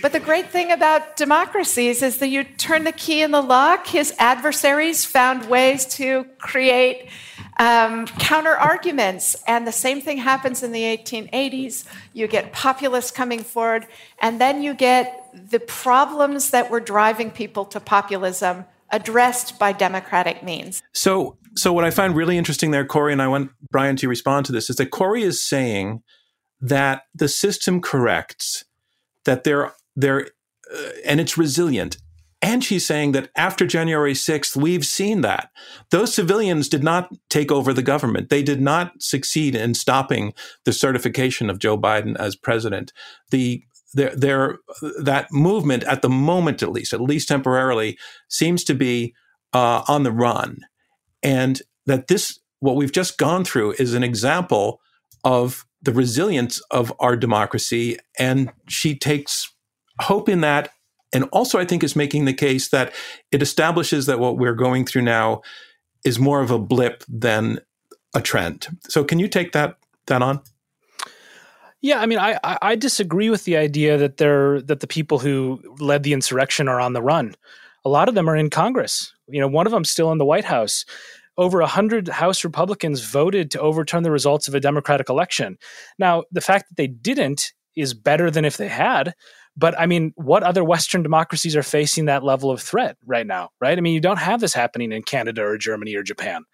But 0.00 0.12
the 0.12 0.18
great 0.18 0.48
thing 0.48 0.72
about 0.72 1.14
democracies 1.18 2.02
is 2.02 2.16
that 2.20 2.28
you 2.28 2.42
turn 2.42 2.84
the 2.84 2.92
key 2.92 3.20
in 3.20 3.32
the 3.32 3.42
lock, 3.42 3.86
his 3.86 4.14
adversaries 4.18 5.04
found 5.04 5.50
ways 5.50 5.84
to 5.96 6.24
create 6.38 7.10
um, 7.58 8.06
counter 8.06 8.56
arguments. 8.56 9.36
And 9.46 9.66
the 9.66 9.72
same 9.72 10.00
thing 10.00 10.16
happens 10.16 10.62
in 10.62 10.72
the 10.72 10.84
1880s. 10.84 11.84
You 12.14 12.28
get 12.28 12.54
populists 12.54 13.10
coming 13.10 13.40
forward, 13.40 13.86
and 14.22 14.40
then 14.40 14.62
you 14.62 14.72
get 14.72 15.28
the 15.34 15.60
problems 15.60 16.48
that 16.52 16.70
were 16.70 16.80
driving 16.80 17.30
people 17.30 17.66
to 17.66 17.78
populism 17.78 18.64
addressed 18.92 19.58
by 19.58 19.72
democratic 19.72 20.42
means. 20.42 20.82
So 20.92 21.38
so 21.54 21.72
what 21.72 21.84
I 21.84 21.90
find 21.90 22.16
really 22.16 22.38
interesting 22.38 22.70
there, 22.70 22.84
Kori, 22.84 23.12
and 23.12 23.20
I 23.20 23.28
want 23.28 23.50
Brian 23.70 23.96
to 23.96 24.08
respond 24.08 24.46
to 24.46 24.52
this, 24.52 24.70
is 24.70 24.76
that 24.76 24.90
Kori 24.90 25.22
is 25.22 25.42
saying 25.42 26.02
that 26.60 27.02
the 27.14 27.28
system 27.28 27.80
corrects, 27.80 28.64
that 29.24 29.44
they're 29.44 29.72
they're 29.96 30.28
uh, 30.72 30.88
and 31.04 31.20
it's 31.20 31.36
resilient. 31.36 31.98
And 32.44 32.64
she's 32.64 32.84
saying 32.84 33.12
that 33.12 33.30
after 33.36 33.68
January 33.68 34.14
6th, 34.14 34.56
we've 34.56 34.84
seen 34.84 35.20
that. 35.20 35.50
Those 35.92 36.12
civilians 36.12 36.68
did 36.68 36.82
not 36.82 37.08
take 37.30 37.52
over 37.52 37.72
the 37.72 37.84
government. 37.84 38.30
They 38.30 38.42
did 38.42 38.60
not 38.60 39.00
succeed 39.00 39.54
in 39.54 39.74
stopping 39.74 40.34
the 40.64 40.72
certification 40.72 41.48
of 41.48 41.60
Joe 41.60 41.78
Biden 41.78 42.16
as 42.18 42.34
president. 42.34 42.92
The 43.30 43.62
their, 43.94 44.14
their, 44.14 44.58
that 45.02 45.28
movement, 45.30 45.84
at 45.84 46.02
the 46.02 46.08
moment 46.08 46.62
at 46.62 46.72
least, 46.72 46.92
at 46.92 47.00
least 47.00 47.28
temporarily, 47.28 47.98
seems 48.28 48.64
to 48.64 48.74
be 48.74 49.14
uh, 49.52 49.82
on 49.88 50.02
the 50.02 50.12
run. 50.12 50.58
And 51.22 51.60
that 51.86 52.08
this, 52.08 52.38
what 52.60 52.76
we've 52.76 52.92
just 52.92 53.18
gone 53.18 53.44
through, 53.44 53.72
is 53.78 53.94
an 53.94 54.02
example 54.02 54.80
of 55.24 55.64
the 55.82 55.92
resilience 55.92 56.60
of 56.70 56.92
our 57.00 57.16
democracy. 57.16 57.98
And 58.18 58.52
she 58.68 58.96
takes 58.96 59.52
hope 60.00 60.28
in 60.28 60.40
that. 60.40 60.70
And 61.12 61.24
also, 61.24 61.58
I 61.58 61.64
think, 61.64 61.84
is 61.84 61.94
making 61.94 62.24
the 62.24 62.32
case 62.32 62.70
that 62.70 62.94
it 63.30 63.42
establishes 63.42 64.06
that 64.06 64.18
what 64.18 64.38
we're 64.38 64.54
going 64.54 64.86
through 64.86 65.02
now 65.02 65.42
is 66.04 66.18
more 66.18 66.40
of 66.40 66.50
a 66.50 66.58
blip 66.58 67.04
than 67.08 67.60
a 68.14 68.22
trend. 68.22 68.68
So, 68.88 69.04
can 69.04 69.18
you 69.18 69.28
take 69.28 69.52
that 69.52 69.76
that 70.06 70.22
on? 70.22 70.40
Yeah, 71.82 72.00
I 72.00 72.06
mean, 72.06 72.20
I, 72.20 72.38
I 72.44 72.76
disagree 72.76 73.28
with 73.28 73.44
the 73.44 73.56
idea 73.56 73.98
that 73.98 74.16
they're 74.16 74.62
that 74.62 74.80
the 74.80 74.86
people 74.86 75.18
who 75.18 75.60
led 75.80 76.04
the 76.04 76.12
insurrection 76.12 76.68
are 76.68 76.80
on 76.80 76.92
the 76.92 77.02
run. 77.02 77.34
A 77.84 77.88
lot 77.88 78.08
of 78.08 78.14
them 78.14 78.30
are 78.30 78.36
in 78.36 78.50
Congress. 78.50 79.12
You 79.28 79.40
know, 79.40 79.48
one 79.48 79.66
of 79.66 79.72
them 79.72 79.84
still 79.84 80.12
in 80.12 80.18
the 80.18 80.24
White 80.24 80.44
House. 80.44 80.84
Over 81.36 81.60
a 81.60 81.66
hundred 81.66 82.08
House 82.08 82.44
Republicans 82.44 83.04
voted 83.04 83.50
to 83.50 83.60
overturn 83.60 84.04
the 84.04 84.10
results 84.12 84.46
of 84.46 84.54
a 84.54 84.60
Democratic 84.60 85.08
election. 85.08 85.58
Now, 85.98 86.22
the 86.30 86.40
fact 86.40 86.68
that 86.68 86.76
they 86.76 86.86
didn't 86.86 87.52
is 87.74 87.94
better 87.94 88.30
than 88.30 88.44
if 88.44 88.58
they 88.58 88.68
had. 88.68 89.14
But 89.56 89.78
I 89.78 89.86
mean, 89.86 90.12
what 90.14 90.44
other 90.44 90.62
Western 90.62 91.02
democracies 91.02 91.56
are 91.56 91.62
facing 91.62 92.04
that 92.04 92.22
level 92.22 92.50
of 92.50 92.60
threat 92.62 92.96
right 93.04 93.26
now? 93.26 93.50
Right? 93.60 93.76
I 93.76 93.80
mean, 93.80 93.94
you 93.94 94.00
don't 94.00 94.18
have 94.18 94.40
this 94.40 94.54
happening 94.54 94.92
in 94.92 95.02
Canada 95.02 95.42
or 95.42 95.58
Germany 95.58 95.96
or 95.96 96.04
Japan. 96.04 96.44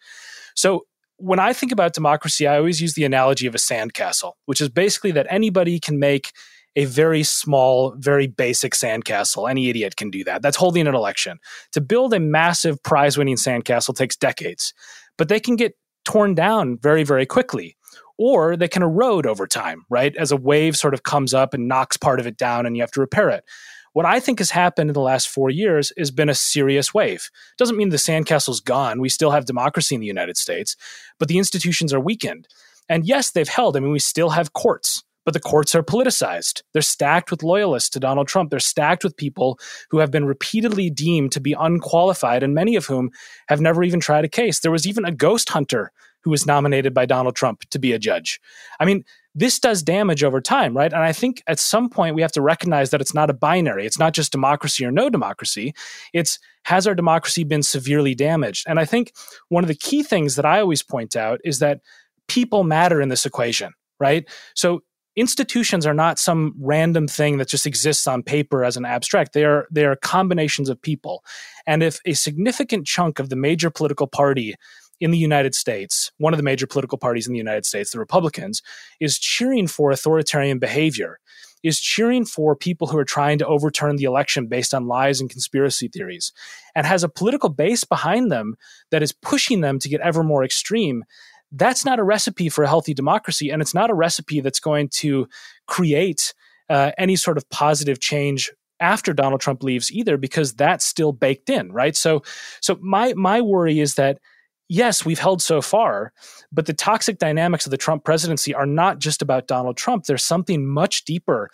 So 0.55 0.87
when 1.19 1.39
I 1.39 1.53
think 1.53 1.73
about 1.73 1.95
democracy, 1.95 2.47
I 2.47 2.57
always 2.57 2.81
use 2.81 2.95
the 2.95 3.05
analogy 3.05 3.47
of 3.47 3.55
a 3.55 3.59
sandcastle, 3.59 4.33
which 4.47 4.61
is 4.61 4.69
basically 4.69 5.11
that 5.13 5.27
anybody 5.29 5.79
can 5.79 5.99
make 5.99 6.33
a 6.77 6.85
very 6.85 7.25
small, 7.25 7.93
very 7.99 8.29
basic 8.29 8.73
sandcastle. 8.73 9.51
Any 9.51 9.69
idiot 9.69 9.97
can 9.97 10.11
do 10.11 10.23
that. 10.25 10.43
That's 10.43 10.57
holding 10.57 10.87
an 10.87 10.95
election. 10.95 11.39
To 11.73 11.81
build 11.81 12.15
a 12.15 12.21
massive 12.21 12.81
prize 12.83 13.19
winning 13.19 13.37
sandcastle 13.37 13.97
takes 13.97 14.17
decades, 14.17 14.73
but 15.17 15.29
they 15.29 15.41
can 15.41 15.57
get 15.57 15.75
torn 16.05 16.35
down 16.35 16.79
very, 16.81 17.03
very 17.03 17.27
quickly. 17.27 17.77
Or 18.17 18.57
they 18.57 18.69
can 18.69 18.83
erode 18.83 19.27
over 19.27 19.47
time, 19.47 19.85
right? 19.91 20.15
As 20.17 20.33
a 20.33 20.37
wave 20.37 20.77
sort 20.77 20.95
of 20.95 21.05
comes 21.05 21.35
up 21.35 21.55
and 21.55 21.69
knocks 21.69 21.97
part 21.97 22.19
of 22.19 22.27
it 22.27 22.37
down 22.37 22.67
and 22.67 22.77
you 22.77 22.83
have 22.83 22.91
to 22.93 23.01
repair 23.01 23.29
it. 23.29 23.45
What 23.93 24.07
I 24.07 24.21
think 24.21 24.39
has 24.39 24.51
happened 24.51 24.91
in 24.91 24.95
the 24.95 25.01
last 25.01 25.29
four 25.29 25.51
years 25.51 25.93
has 25.99 26.11
been 26.11 26.29
a 26.29 26.35
serious 26.35 26.93
wave. 26.95 27.31
Doesn't 27.57 27.77
mean 27.77 27.89
the 27.89 27.97
sandcastle's 27.97 28.61
gone. 28.61 29.01
We 29.01 29.09
still 29.09 29.31
have 29.31 29.45
democracy 29.45 29.95
in 29.95 30.01
the 30.01 30.07
United 30.07 30.37
States, 30.37 30.77
but 31.19 31.29
the 31.29 31.39
institutions 31.39 31.93
are 31.93 32.01
weakened. 32.01 32.49
And 32.89 33.07
yes, 33.07 33.31
they've 33.31 33.49
held. 33.49 33.77
I 33.77 33.81
mean, 33.81 33.93
we 33.93 33.99
still 33.99 34.31
have 34.31 34.53
courts, 34.55 35.03
but 35.25 35.35
the 35.35 35.41
courts 35.41 35.75
are 35.75 35.83
politicized. 35.83 36.63
They're 36.73 36.83
stacked 36.83 37.31
with 37.31 37.43
loyalists 37.43 37.91
to 37.91 38.01
Donald 38.01 38.29
Trump. 38.29 38.51
They're 38.51 38.61
stacked 38.61 39.05
with 39.05 39.17
people 39.17 39.59
who 39.91 39.99
have 39.99 40.11
been 40.11 40.25
repeatedly 40.25 40.89
deemed 40.91 41.33
to 41.33 41.41
be 41.41 41.55
unqualified, 41.59 42.43
and 42.43 42.55
many 42.55 42.77
of 42.77 42.87
whom 42.87 43.11
have 43.49 43.61
never 43.61 43.83
even 43.83 44.01
tried 44.01 44.25
a 44.25 44.29
case. 44.29 44.61
There 44.61 44.73
was 44.73 44.87
even 44.87 45.05
a 45.05 45.13
ghost 45.13 45.51
hunter 45.51 45.93
who 46.29 46.33
was 46.33 46.45
nominated 46.45 46.93
by 46.93 47.07
Donald 47.07 47.35
Trump 47.35 47.63
to 47.71 47.79
be 47.79 47.93
a 47.93 47.99
judge. 47.99 48.39
I 48.79 48.85
mean, 48.85 49.03
this 49.35 49.59
does 49.59 49.83
damage 49.83 50.23
over 50.23 50.43
time, 50.43 50.77
right? 50.77 50.93
And 50.93 51.03
I 51.03 51.13
think 51.13 51.43
at 51.47 51.59
some 51.59 51.89
point 51.89 52.15
we 52.15 52.21
have 52.21 52.33
to 52.33 52.43
recognize 52.43 52.91
that 52.91 53.01
it's 53.01 53.15
not 53.15 53.31
a 53.31 53.33
binary. 53.33 53.87
It's 53.87 53.99
not 53.99 54.13
just 54.13 54.31
democracy 54.31 54.85
or 54.85 54.91
no 54.91 55.09
democracy. 55.09 55.73
It's 56.13 56.39
has 56.65 56.87
our 56.87 56.95
democracy 56.95 57.45
been 57.45 57.63
severely 57.63 58.15
damaged? 58.15 58.67
And 58.69 58.79
I 58.79 58.85
think 58.85 59.13
one 59.49 59.65
of 59.65 59.69
the 59.69 59.75
key 59.75 60.03
things 60.03 60.37
that 60.37 60.45
I 60.45 60.61
always 60.61 60.83
point 60.83 61.17
out 61.17 61.41
is 61.45 61.61
that 61.61 61.81
people 62.27 62.63
matter 62.63 63.01
in 63.01 63.09
this 63.09 63.25
equation, 63.25 63.73
right? 63.99 64.29
So 64.55 64.83
institutions 65.17 65.87
are 65.87 65.95
not 65.95 66.19
some 66.19 66.55
random 66.61 67.09
thing 67.09 67.39
that 67.39 67.49
just 67.49 67.67
exists 67.67 68.07
on 68.07 68.23
paper 68.23 68.65
as 68.65 68.77
an 68.77 68.85
abstract. 68.85 69.33
They 69.33 69.45
are 69.45 69.67
they 69.71 69.87
are 69.87 69.97
combinations 69.97 70.69
of 70.69 70.81
people. 70.83 71.25
And 71.67 71.83
if 71.83 72.01
a 72.05 72.13
significant 72.13 72.87
chunk 72.87 73.19
of 73.19 73.29
the 73.29 73.37
major 73.37 73.71
political 73.71 74.07
party 74.07 74.55
in 75.01 75.11
the 75.11 75.19
United 75.19 75.55
States, 75.55 76.11
one 76.19 76.33
of 76.33 76.39
the 76.39 76.43
major 76.43 76.67
political 76.67 76.99
parties 76.99 77.27
in 77.27 77.33
the 77.33 77.39
United 77.39 77.65
States, 77.65 77.91
the 77.91 77.99
Republicans, 77.99 78.63
is 79.01 79.19
cheering 79.19 79.67
for 79.67 79.91
authoritarian 79.91 80.59
behavior, 80.59 81.19
is 81.63 81.81
cheering 81.81 82.25
for 82.25 82.55
people 82.55 82.87
who 82.87 82.99
are 82.99 83.05
trying 83.05 83.39
to 83.39 83.47
overturn 83.47 83.97
the 83.97 84.05
election 84.05 84.47
based 84.47 84.75
on 84.75 84.87
lies 84.87 85.21
and 85.21 85.31
conspiracy 85.31 85.89
theories, 85.89 86.33
and 86.75 86.87
has 86.87 87.05
a 87.05 87.09
political 87.09 87.49
base 87.49 87.85
behind 87.85 88.31
them 88.31 88.57
that 88.91 89.03
is 89.03 89.13
pushing 89.13 89.61
them 89.61 89.79
to 89.79 89.89
get 89.89 90.01
ever 90.01 90.23
more 90.23 90.45
extreme. 90.45 91.05
That's 91.51 91.85
not 91.85 91.99
a 91.99 92.05
recipe 92.05 92.49
for 92.49 92.63
a 92.65 92.69
healthy 92.69 92.95
democracy, 92.95 93.51
and 93.51 93.63
it's 93.63 93.75
not 93.75 93.91
a 93.91 93.95
recipe 93.95 94.41
that's 94.41 94.61
going 94.61 94.89
to 95.01 95.29
create 95.67 96.35
uh, 96.69 96.93
any 96.99 97.17
sort 97.17 97.39
of 97.39 97.49
positive 97.51 98.01
change 98.01 98.53
after 98.81 99.13
Donald 99.13 99.41
Trump 99.41 99.63
leaves 99.63 99.91
either, 99.91 100.17
because 100.17 100.55
that's 100.55 100.85
still 100.85 101.13
baked 101.13 101.51
in, 101.51 101.73
right? 101.73 101.97
So, 101.97 102.23
so 102.61 102.79
my 102.81 103.15
my 103.15 103.41
worry 103.41 103.81
is 103.81 103.95
that 103.95 104.19
yes, 104.69 105.05
we've 105.05 105.19
held 105.19 105.43
so 105.43 105.61
far, 105.61 106.13
but 106.53 106.67
the 106.67 106.75
toxic 106.75 107.19
dynamics 107.19 107.67
of 107.67 107.71
the 107.71 107.77
Trump 107.77 108.05
presidency 108.05 108.55
are 108.55 108.67
not 108.67 108.99
just 108.99 109.23
about 109.23 109.47
Donald 109.47 109.77
Trump. 109.77 110.05
There's 110.05 110.25
something 110.25 110.67
much 110.67 111.05
deeper. 111.05 111.51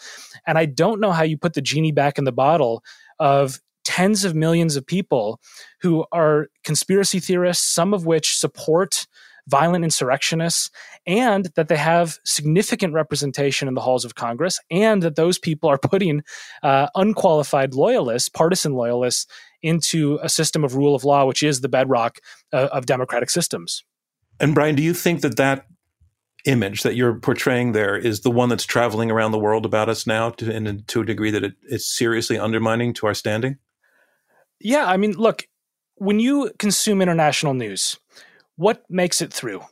And 0.46 0.58
I 0.58 0.66
don't 0.66 1.00
know 1.00 1.12
how 1.12 1.22
you 1.22 1.38
put 1.38 1.54
the 1.54 1.62
genie 1.62 1.92
back 1.92 2.18
in 2.18 2.24
the 2.24 2.32
bottle 2.32 2.82
of 3.18 3.60
tens 3.84 4.24
of 4.24 4.34
millions 4.34 4.76
of 4.76 4.86
people 4.86 5.40
who 5.80 6.04
are 6.10 6.48
conspiracy 6.64 7.20
theorists, 7.20 7.66
some 7.66 7.94
of 7.94 8.06
which 8.06 8.36
support 8.36 9.06
violent 9.46 9.84
insurrectionists, 9.84 10.70
and 11.06 11.50
that 11.54 11.68
they 11.68 11.76
have 11.76 12.18
significant 12.24 12.94
representation 12.94 13.68
in 13.68 13.74
the 13.74 13.80
halls 13.80 14.04
of 14.04 14.14
Congress, 14.14 14.58
and 14.70 15.02
that 15.02 15.16
those 15.16 15.38
people 15.38 15.68
are 15.68 15.78
putting 15.78 16.22
uh, 16.62 16.88
unqualified 16.94 17.74
loyalists, 17.74 18.30
partisan 18.30 18.72
loyalists, 18.72 19.26
into 19.64 20.18
a 20.22 20.28
system 20.28 20.62
of 20.62 20.76
rule 20.76 20.94
of 20.94 21.04
law, 21.04 21.24
which 21.24 21.42
is 21.42 21.60
the 21.60 21.68
bedrock 21.68 22.18
uh, 22.52 22.68
of 22.72 22.86
democratic 22.86 23.30
systems. 23.30 23.82
And 24.38 24.54
Brian, 24.54 24.74
do 24.74 24.82
you 24.82 24.94
think 24.94 25.22
that 25.22 25.36
that 25.36 25.66
image 26.44 26.82
that 26.82 26.94
you're 26.94 27.14
portraying 27.14 27.72
there 27.72 27.96
is 27.96 28.20
the 28.20 28.30
one 28.30 28.48
that's 28.48 28.66
traveling 28.66 29.10
around 29.10 29.32
the 29.32 29.38
world 29.38 29.64
about 29.64 29.88
us 29.88 30.06
now 30.06 30.30
to, 30.30 30.54
and 30.54 30.86
to 30.88 31.00
a 31.00 31.04
degree 31.04 31.30
that 31.30 31.42
it, 31.42 31.54
it's 31.62 31.86
seriously 31.86 32.38
undermining 32.38 32.92
to 32.94 33.06
our 33.06 33.14
standing? 33.14 33.56
Yeah, 34.60 34.84
I 34.86 34.96
mean, 34.96 35.12
look, 35.12 35.46
when 35.96 36.20
you 36.20 36.50
consume 36.58 37.00
international 37.00 37.54
news, 37.54 37.98
what 38.56 38.84
makes 38.88 39.20
it 39.20 39.32
through? 39.32 39.62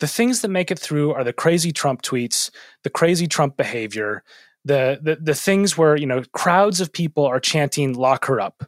The 0.00 0.06
things 0.06 0.40
that 0.40 0.48
make 0.48 0.70
it 0.70 0.78
through 0.78 1.12
are 1.12 1.24
the 1.24 1.32
crazy 1.32 1.72
Trump 1.72 2.02
tweets, 2.02 2.50
the 2.82 2.90
crazy 2.90 3.26
Trump 3.26 3.56
behavior, 3.56 4.22
the 4.64 4.98
the, 5.00 5.16
the 5.16 5.34
things 5.34 5.76
where 5.76 5.96
you 5.96 6.06
know 6.06 6.22
crowds 6.32 6.80
of 6.80 6.92
people 6.92 7.24
are 7.24 7.40
chanting 7.40 7.94
"lock 7.94 8.24
her 8.26 8.40
up," 8.40 8.64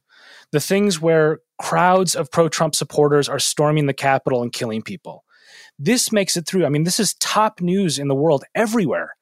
the 0.53 0.61
things 0.61 1.01
where 1.01 1.41
crowds 1.59 2.15
of 2.15 2.31
pro 2.31 2.49
Trump 2.49 2.75
supporters 2.75 3.29
are 3.29 3.39
storming 3.39 3.87
the 3.87 3.95
Capitol 3.95 4.43
and 4.43 4.53
killing 4.53 4.83
people. 4.83 5.25
This 5.79 6.12
makes 6.12 6.37
it 6.37 6.47
through. 6.47 6.65
I 6.65 6.69
mean, 6.69 6.85
this 6.85 7.01
is 7.01 7.15
top 7.15 7.61
news 7.61 7.99
in 7.99 8.09
the 8.09 8.15
world 8.15 8.45
everywhere. 8.55 9.15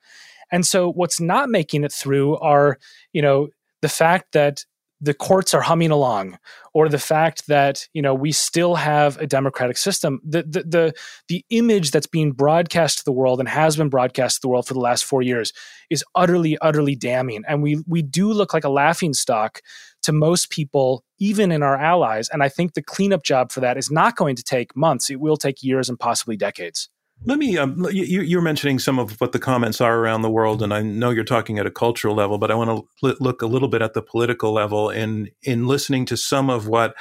And 0.51 0.65
so 0.65 0.91
what's 0.91 1.21
not 1.21 1.49
making 1.49 1.85
it 1.85 1.93
through 1.93 2.37
are, 2.39 2.79
you 3.13 3.23
know, 3.23 3.49
the 3.83 3.89
fact 3.89 4.33
that 4.33 4.65
the 5.01 5.15
courts 5.15 5.53
are 5.53 5.61
humming 5.61 5.91
along 5.91 6.39
or 6.73 6.89
the 6.89 6.99
fact 6.99 7.47
that 7.49 7.87
you 7.93 8.01
know 8.01 8.15
we 8.15 8.33
still 8.33 8.75
have 8.75 9.19
a 9.19 9.27
democratic 9.27 9.77
system 9.77 10.21
the, 10.25 10.43
the 10.43 10.63
the 10.63 10.95
the, 11.29 11.45
image 11.51 11.91
that's 11.91 12.07
being 12.07 12.33
broadcast 12.33 12.99
to 12.99 13.05
the 13.05 13.13
world 13.13 13.41
and 13.41 13.49
has 13.49 13.77
been 13.77 13.89
broadcast 13.89 14.37
to 14.37 14.41
the 14.43 14.49
world 14.49 14.67
for 14.67 14.75
the 14.75 14.81
last 14.81 15.05
4 15.05 15.21
years 15.21 15.53
is 15.91 16.05
utterly 16.15 16.57
utterly 16.63 16.95
damning 16.95 17.43
and 17.47 17.63
we 17.63 17.83
we 17.87 18.03
do 18.03 18.33
look 18.33 18.55
like 18.55 18.65
a 18.65 18.71
laughing 18.71 19.13
stock 19.13 19.61
to 20.05 20.13
most 20.13 20.51
people 20.51 21.05
even 21.19 21.51
in 21.51 21.63
our 21.63 21.77
allies 21.77 22.29
and 22.29 22.43
i 22.43 22.49
think 22.49 22.75
the 22.75 22.83
cleanup 22.83 23.23
job 23.23 23.51
for 23.51 23.61
that 23.61 23.77
is 23.77 23.91
not 23.91 24.17
going 24.17 24.37
to 24.37 24.43
take 24.43 24.75
months 24.77 25.11
it 25.11 25.21
will 25.21 25.37
take 25.37 25.63
years 25.63 25.89
and 25.89 25.99
possibly 25.99 26.37
decades 26.37 26.89
let 27.27 27.39
me, 27.39 27.57
um, 27.57 27.87
you, 27.91 28.21
you're 28.21 28.43
mentioning 28.43 28.79
some 28.79 28.99
of 28.99 29.19
what 29.21 29.33
the 29.33 29.39
comments 29.39 29.81
are 29.81 29.99
around 29.99 30.23
the 30.23 30.31
world, 30.31 30.63
and 30.63 30.75
I 30.75 30.83
know 30.83 31.11
you're 31.11 31.25
talking 31.25 31.59
at 31.59 31.65
a 31.65 31.71
cultural 31.71 32.15
level, 32.15 32.39
but 32.39 32.51
I 32.51 32.55
want 32.55 32.87
to 33.01 33.17
look 33.21 33.41
a 33.41 33.47
little 33.47 33.69
bit 33.69 33.81
at 33.81 33.95
the 33.95 34.03
political 34.03 34.53
level 34.53 34.91
in, 34.91 35.31
in 35.43 35.67
listening 35.67 36.05
to 36.07 36.17
some 36.17 36.51
of 36.51 36.67
what 36.67 36.95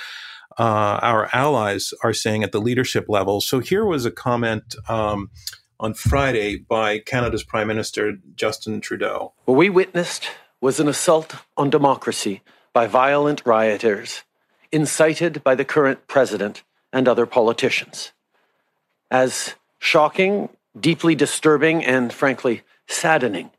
uh, 0.58 1.00
our 1.02 1.30
allies 1.34 1.94
are 2.04 2.14
saying 2.14 2.44
at 2.44 2.52
the 2.52 2.62
leadership 2.62 3.06
level. 3.10 3.42
So 3.42 3.60
here 3.60 3.86
was 3.86 4.06
a 4.06 4.12
comment 4.12 4.76
um, 4.88 5.30
on 5.80 5.94
Friday 5.94 6.58
by 6.58 7.00
Canada's 7.00 7.44
Prime 7.44 7.68
Minister, 7.68 8.14
Justin 8.36 8.80
Trudeau. 8.80 9.34
What 9.46 9.58
we 9.58 9.70
witnessed 9.70 10.30
was 10.62 10.80
an 10.80 10.88
assault 10.88 11.36
on 11.58 11.70
democracy 11.70 12.42
by 12.74 12.88
violent 12.88 13.42
rioters, 13.46 14.24
incited 14.72 15.44
by 15.44 15.56
the 15.56 15.66
current 15.66 16.08
president 16.08 16.64
and 16.92 17.08
other 17.08 17.26
politicians. 17.26 18.12
As 19.10 19.56
shocking, 19.80 20.50
deeply 20.80 21.16
disturbing, 21.16 21.86
and 21.86 22.12
frankly, 22.12 22.64
saddening 22.88 23.52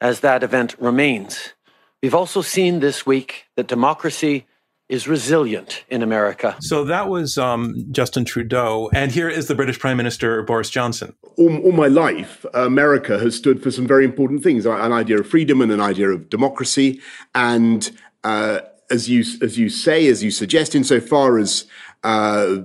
as 0.00 0.20
that 0.20 0.42
event 0.42 0.76
remains. 0.78 1.54
We've 2.02 2.14
also 2.14 2.42
seen 2.42 2.80
this 2.80 3.04
week 3.04 3.46
that 3.56 3.66
democracy 3.66 4.46
is 4.88 5.06
resilient 5.06 5.84
in 5.90 6.02
America. 6.02 6.56
So 6.60 6.84
that 6.84 7.08
was 7.08 7.36
um, 7.36 7.74
Justin 7.90 8.24
Trudeau. 8.24 8.88
And 8.94 9.12
here 9.12 9.28
is 9.28 9.46
the 9.46 9.54
British 9.54 9.78
Prime 9.78 9.98
Minister, 9.98 10.42
Boris 10.42 10.70
Johnson. 10.70 11.14
All, 11.36 11.58
all, 11.58 11.72
my 11.72 11.88
life, 11.88 12.46
America 12.54 13.18
has 13.18 13.36
stood 13.36 13.62
for 13.62 13.70
some 13.70 13.86
very 13.86 14.04
important 14.04 14.42
things 14.42 14.64
an 14.64 14.92
idea 14.92 15.18
of 15.18 15.28
freedom 15.28 15.60
and 15.60 15.70
an 15.70 15.80
idea 15.80 16.08
of 16.08 16.30
democracy. 16.30 17.00
And 17.34 17.90
uh, 18.24 18.60
as, 18.90 19.08
you, 19.08 19.20
as 19.42 19.58
you 19.58 19.68
say, 19.68 20.06
as 20.06 20.22
you 20.22 20.30
suggest, 20.30 20.74
insofar 20.74 21.38
as 21.38 21.66
uh, 22.04 22.58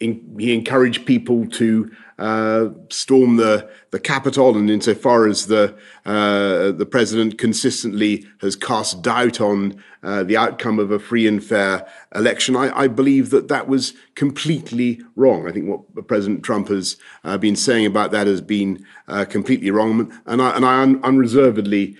in, 0.00 0.36
he 0.38 0.54
encouraged 0.54 1.06
people 1.06 1.46
to 1.48 1.90
uh, 2.18 2.70
storm 2.90 3.36
the 3.36 3.70
the 3.90 4.00
Capitol, 4.00 4.56
and 4.56 4.68
insofar 4.68 5.28
as 5.28 5.46
the 5.46 5.76
uh, 6.04 6.72
the 6.72 6.86
president 6.86 7.38
consistently 7.38 8.26
has 8.40 8.56
cast 8.56 9.02
doubt 9.02 9.40
on 9.40 9.80
uh, 10.02 10.24
the 10.24 10.36
outcome 10.36 10.80
of 10.80 10.90
a 10.90 10.98
free 10.98 11.28
and 11.28 11.42
fair 11.44 11.86
election, 12.14 12.56
I, 12.56 12.76
I, 12.76 12.88
believe 12.88 13.30
that 13.30 13.48
that 13.48 13.68
was 13.68 13.94
completely 14.16 15.00
wrong. 15.14 15.48
I 15.48 15.52
think 15.52 15.68
what 15.68 16.08
President 16.08 16.42
Trump 16.42 16.68
has 16.68 16.96
uh, 17.22 17.38
been 17.38 17.56
saying 17.56 17.86
about 17.86 18.10
that 18.10 18.26
has 18.26 18.40
been 18.40 18.84
uh, 19.06 19.24
completely 19.24 19.70
wrong, 19.70 20.12
and 20.26 20.42
I 20.42 20.56
and 20.56 20.64
I 20.64 20.82
un- 20.82 21.00
unreservedly 21.04 21.96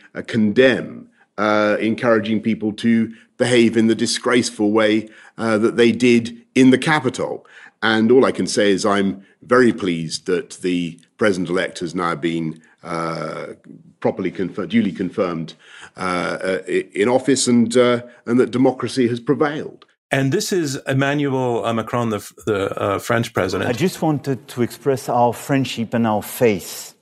uh, 1.38 1.76
encouraging 1.80 2.42
people 2.42 2.72
to 2.74 3.14
behave 3.38 3.76
in 3.76 3.86
the 3.86 3.94
disgraceful 3.94 4.70
way 4.72 5.08
that 5.36 5.76
they 5.76 5.92
did 5.92 6.36
in 6.54 6.70
the 6.70 6.78
Capitol. 6.78 7.46
And 7.82 8.10
all 8.10 8.24
I 8.24 8.32
can 8.32 8.46
say 8.46 8.70
is 8.70 8.84
I'm 8.84 9.24
very 9.42 9.72
pleased 9.72 10.26
that 10.26 10.50
the 10.62 10.98
president 11.16 11.48
elect 11.48 11.78
has 11.78 11.94
now 11.94 12.14
been 12.14 12.60
uh, 12.82 13.54
properly 14.00 14.30
confirmed, 14.30 14.70
duly 14.70 14.92
confirmed 14.92 15.54
uh, 15.96 16.38
uh, 16.42 16.58
in 16.66 17.08
office, 17.08 17.46
and 17.46 17.76
uh, 17.76 18.02
and 18.26 18.38
that 18.40 18.50
democracy 18.50 19.08
has 19.08 19.20
prevailed. 19.20 19.84
And 20.10 20.32
this 20.32 20.52
is 20.52 20.76
Emmanuel 20.86 21.70
Macron, 21.74 22.10
the, 22.10 22.32
the 22.46 22.80
uh, 22.80 22.98
French 22.98 23.34
president. 23.34 23.68
I 23.68 23.74
just 23.74 24.00
wanted 24.00 24.48
to 24.48 24.62
express 24.62 25.08
our 25.08 25.34
friendship 25.34 25.92
and 25.92 26.06
our 26.06 26.22
faith 26.22 26.94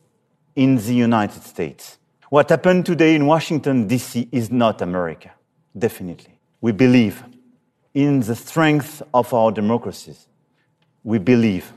in 0.57 0.77
the 0.77 0.95
United 0.95 1.45
States. 1.45 1.96
What 2.31 2.51
happened 2.51 2.87
today 2.87 3.15
in 3.15 3.27
Washington, 3.27 3.87
D.C. 3.87 4.29
is 4.33 4.51
not 4.51 4.83
America, 4.83 5.33
definitely. 5.79 6.39
We 6.61 6.73
believe 6.73 7.23
in 7.95 8.21
the 8.21 8.35
strength 8.35 9.03
of 9.15 9.33
our 9.33 9.53
democracies 9.53 10.27
we 11.07 11.19
believe 11.21 11.73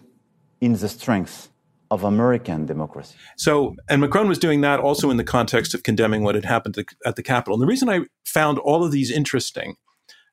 in 0.59 0.73
the 0.73 0.89
strength 0.89 1.49
of 1.91 2.03
American 2.03 2.65
democracy. 2.65 3.15
So, 3.37 3.75
and 3.87 4.01
Macron 4.01 4.27
was 4.27 4.39
doing 4.39 4.61
that 4.61 4.79
also 4.79 5.11
in 5.11 5.17
the 5.17 5.23
context 5.23 5.75
of 5.75 5.83
condemning 5.83 6.23
what 6.23 6.33
had 6.33 6.45
happened 6.45 6.73
to, 6.75 6.85
at 7.05 7.15
the 7.15 7.21
Capitol. 7.23 7.53
And 7.53 7.61
the 7.61 7.67
reason 7.67 7.89
I 7.89 8.01
found 8.25 8.57
all 8.57 8.83
of 8.83 8.91
these 8.91 9.11
interesting, 9.11 9.75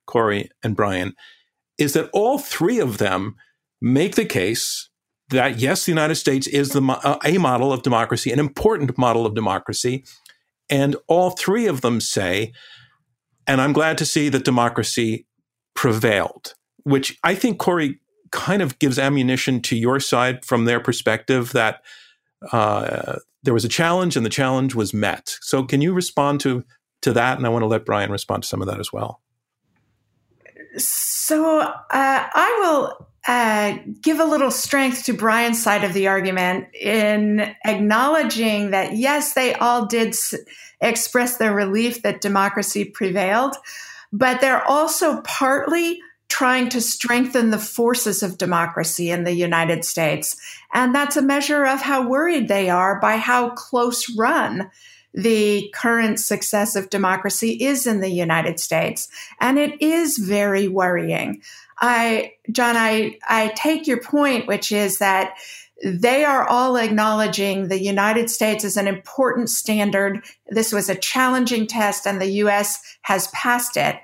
Kori 0.06 0.48
and 0.62 0.74
Brian, 0.74 1.14
is 1.76 1.92
that 1.92 2.08
all 2.14 2.38
three 2.38 2.78
of 2.78 2.96
them 2.96 3.36
make 3.82 4.14
the 4.14 4.24
case 4.24 4.88
that 5.30 5.58
yes, 5.58 5.84
the 5.84 5.92
United 5.92 6.16
States 6.16 6.46
is 6.46 6.70
the 6.70 6.82
uh, 6.82 7.18
a 7.24 7.38
model 7.38 7.72
of 7.72 7.82
democracy, 7.82 8.30
an 8.30 8.38
important 8.38 8.96
model 8.96 9.26
of 9.26 9.34
democracy, 9.34 10.04
and 10.70 10.96
all 11.08 11.30
three 11.30 11.66
of 11.66 11.80
them 11.80 12.00
say, 12.00 12.52
and 13.46 13.60
I'm 13.60 13.72
glad 13.72 13.98
to 13.98 14.06
see 14.06 14.28
that 14.28 14.44
democracy 14.44 15.26
prevailed, 15.74 16.54
which 16.84 17.18
I 17.22 17.34
think 17.34 17.58
Kori, 17.58 18.00
kind 18.32 18.62
of 18.62 18.78
gives 18.78 18.98
ammunition 18.98 19.60
to 19.62 19.76
your 19.76 20.00
side 20.00 20.44
from 20.44 20.64
their 20.64 20.80
perspective 20.80 21.52
that 21.52 21.82
uh, 22.52 23.18
there 23.42 23.54
was 23.54 23.64
a 23.64 23.68
challenge 23.68 24.16
and 24.16 24.26
the 24.26 24.30
challenge 24.30 24.74
was 24.74 24.92
met. 24.92 25.36
So, 25.40 25.62
can 25.64 25.80
you 25.80 25.92
respond 25.92 26.40
to 26.40 26.64
to 27.02 27.12
that? 27.12 27.38
And 27.38 27.46
I 27.46 27.50
want 27.50 27.62
to 27.62 27.66
let 27.66 27.84
Brian 27.84 28.10
respond 28.10 28.42
to 28.42 28.48
some 28.48 28.60
of 28.60 28.68
that 28.68 28.80
as 28.80 28.92
well. 28.92 29.20
So, 30.76 31.60
uh, 31.60 31.72
I 31.90 32.58
will 32.60 33.08
uh, 33.28 33.78
give 34.00 34.20
a 34.20 34.24
little 34.24 34.50
strength 34.50 35.04
to 35.04 35.12
Brian's 35.12 35.62
side 35.62 35.84
of 35.84 35.92
the 35.92 36.08
argument 36.08 36.66
in 36.74 37.54
acknowledging 37.64 38.70
that 38.70 38.96
yes, 38.96 39.34
they 39.34 39.54
all 39.54 39.86
did 39.86 40.08
s- 40.08 40.34
express 40.80 41.36
their 41.36 41.54
relief 41.54 42.02
that 42.02 42.20
democracy 42.20 42.84
prevailed, 42.84 43.56
but 44.12 44.40
they're 44.40 44.64
also 44.64 45.20
partly 45.22 46.00
trying 46.28 46.68
to 46.68 46.80
strengthen 46.80 47.50
the 47.50 47.58
forces 47.58 48.22
of 48.22 48.38
democracy 48.38 49.10
in 49.10 49.24
the 49.24 49.32
United 49.32 49.84
States. 49.84 50.36
And 50.74 50.94
that's 50.94 51.16
a 51.16 51.22
measure 51.22 51.64
of 51.64 51.80
how 51.80 52.08
worried 52.08 52.48
they 52.48 52.68
are 52.68 53.00
by 53.00 53.16
how 53.16 53.50
close 53.50 54.14
run 54.16 54.70
the 55.14 55.72
current 55.74 56.20
success 56.20 56.76
of 56.76 56.90
democracy 56.90 57.52
is 57.52 57.86
in 57.86 58.00
the 58.00 58.10
United 58.10 58.60
States. 58.60 59.08
And 59.40 59.58
it 59.58 59.80
is 59.80 60.18
very 60.18 60.68
worrying. 60.68 61.42
I, 61.80 62.32
John, 62.52 62.76
I, 62.76 63.18
I 63.28 63.52
take 63.56 63.86
your 63.86 64.00
point, 64.00 64.46
which 64.46 64.72
is 64.72 64.98
that 64.98 65.36
they 65.84 66.24
are 66.24 66.48
all 66.48 66.76
acknowledging 66.76 67.68
the 67.68 67.82
United 67.82 68.30
States 68.30 68.64
is 68.64 68.76
an 68.76 68.86
important 68.86 69.50
standard. 69.50 70.24
This 70.48 70.72
was 70.72 70.88
a 70.88 70.94
challenging 70.94 71.66
test 71.66 72.06
and 72.06 72.20
the 72.20 72.30
US 72.42 72.78
has 73.02 73.28
passed 73.28 73.76
it. 73.76 73.96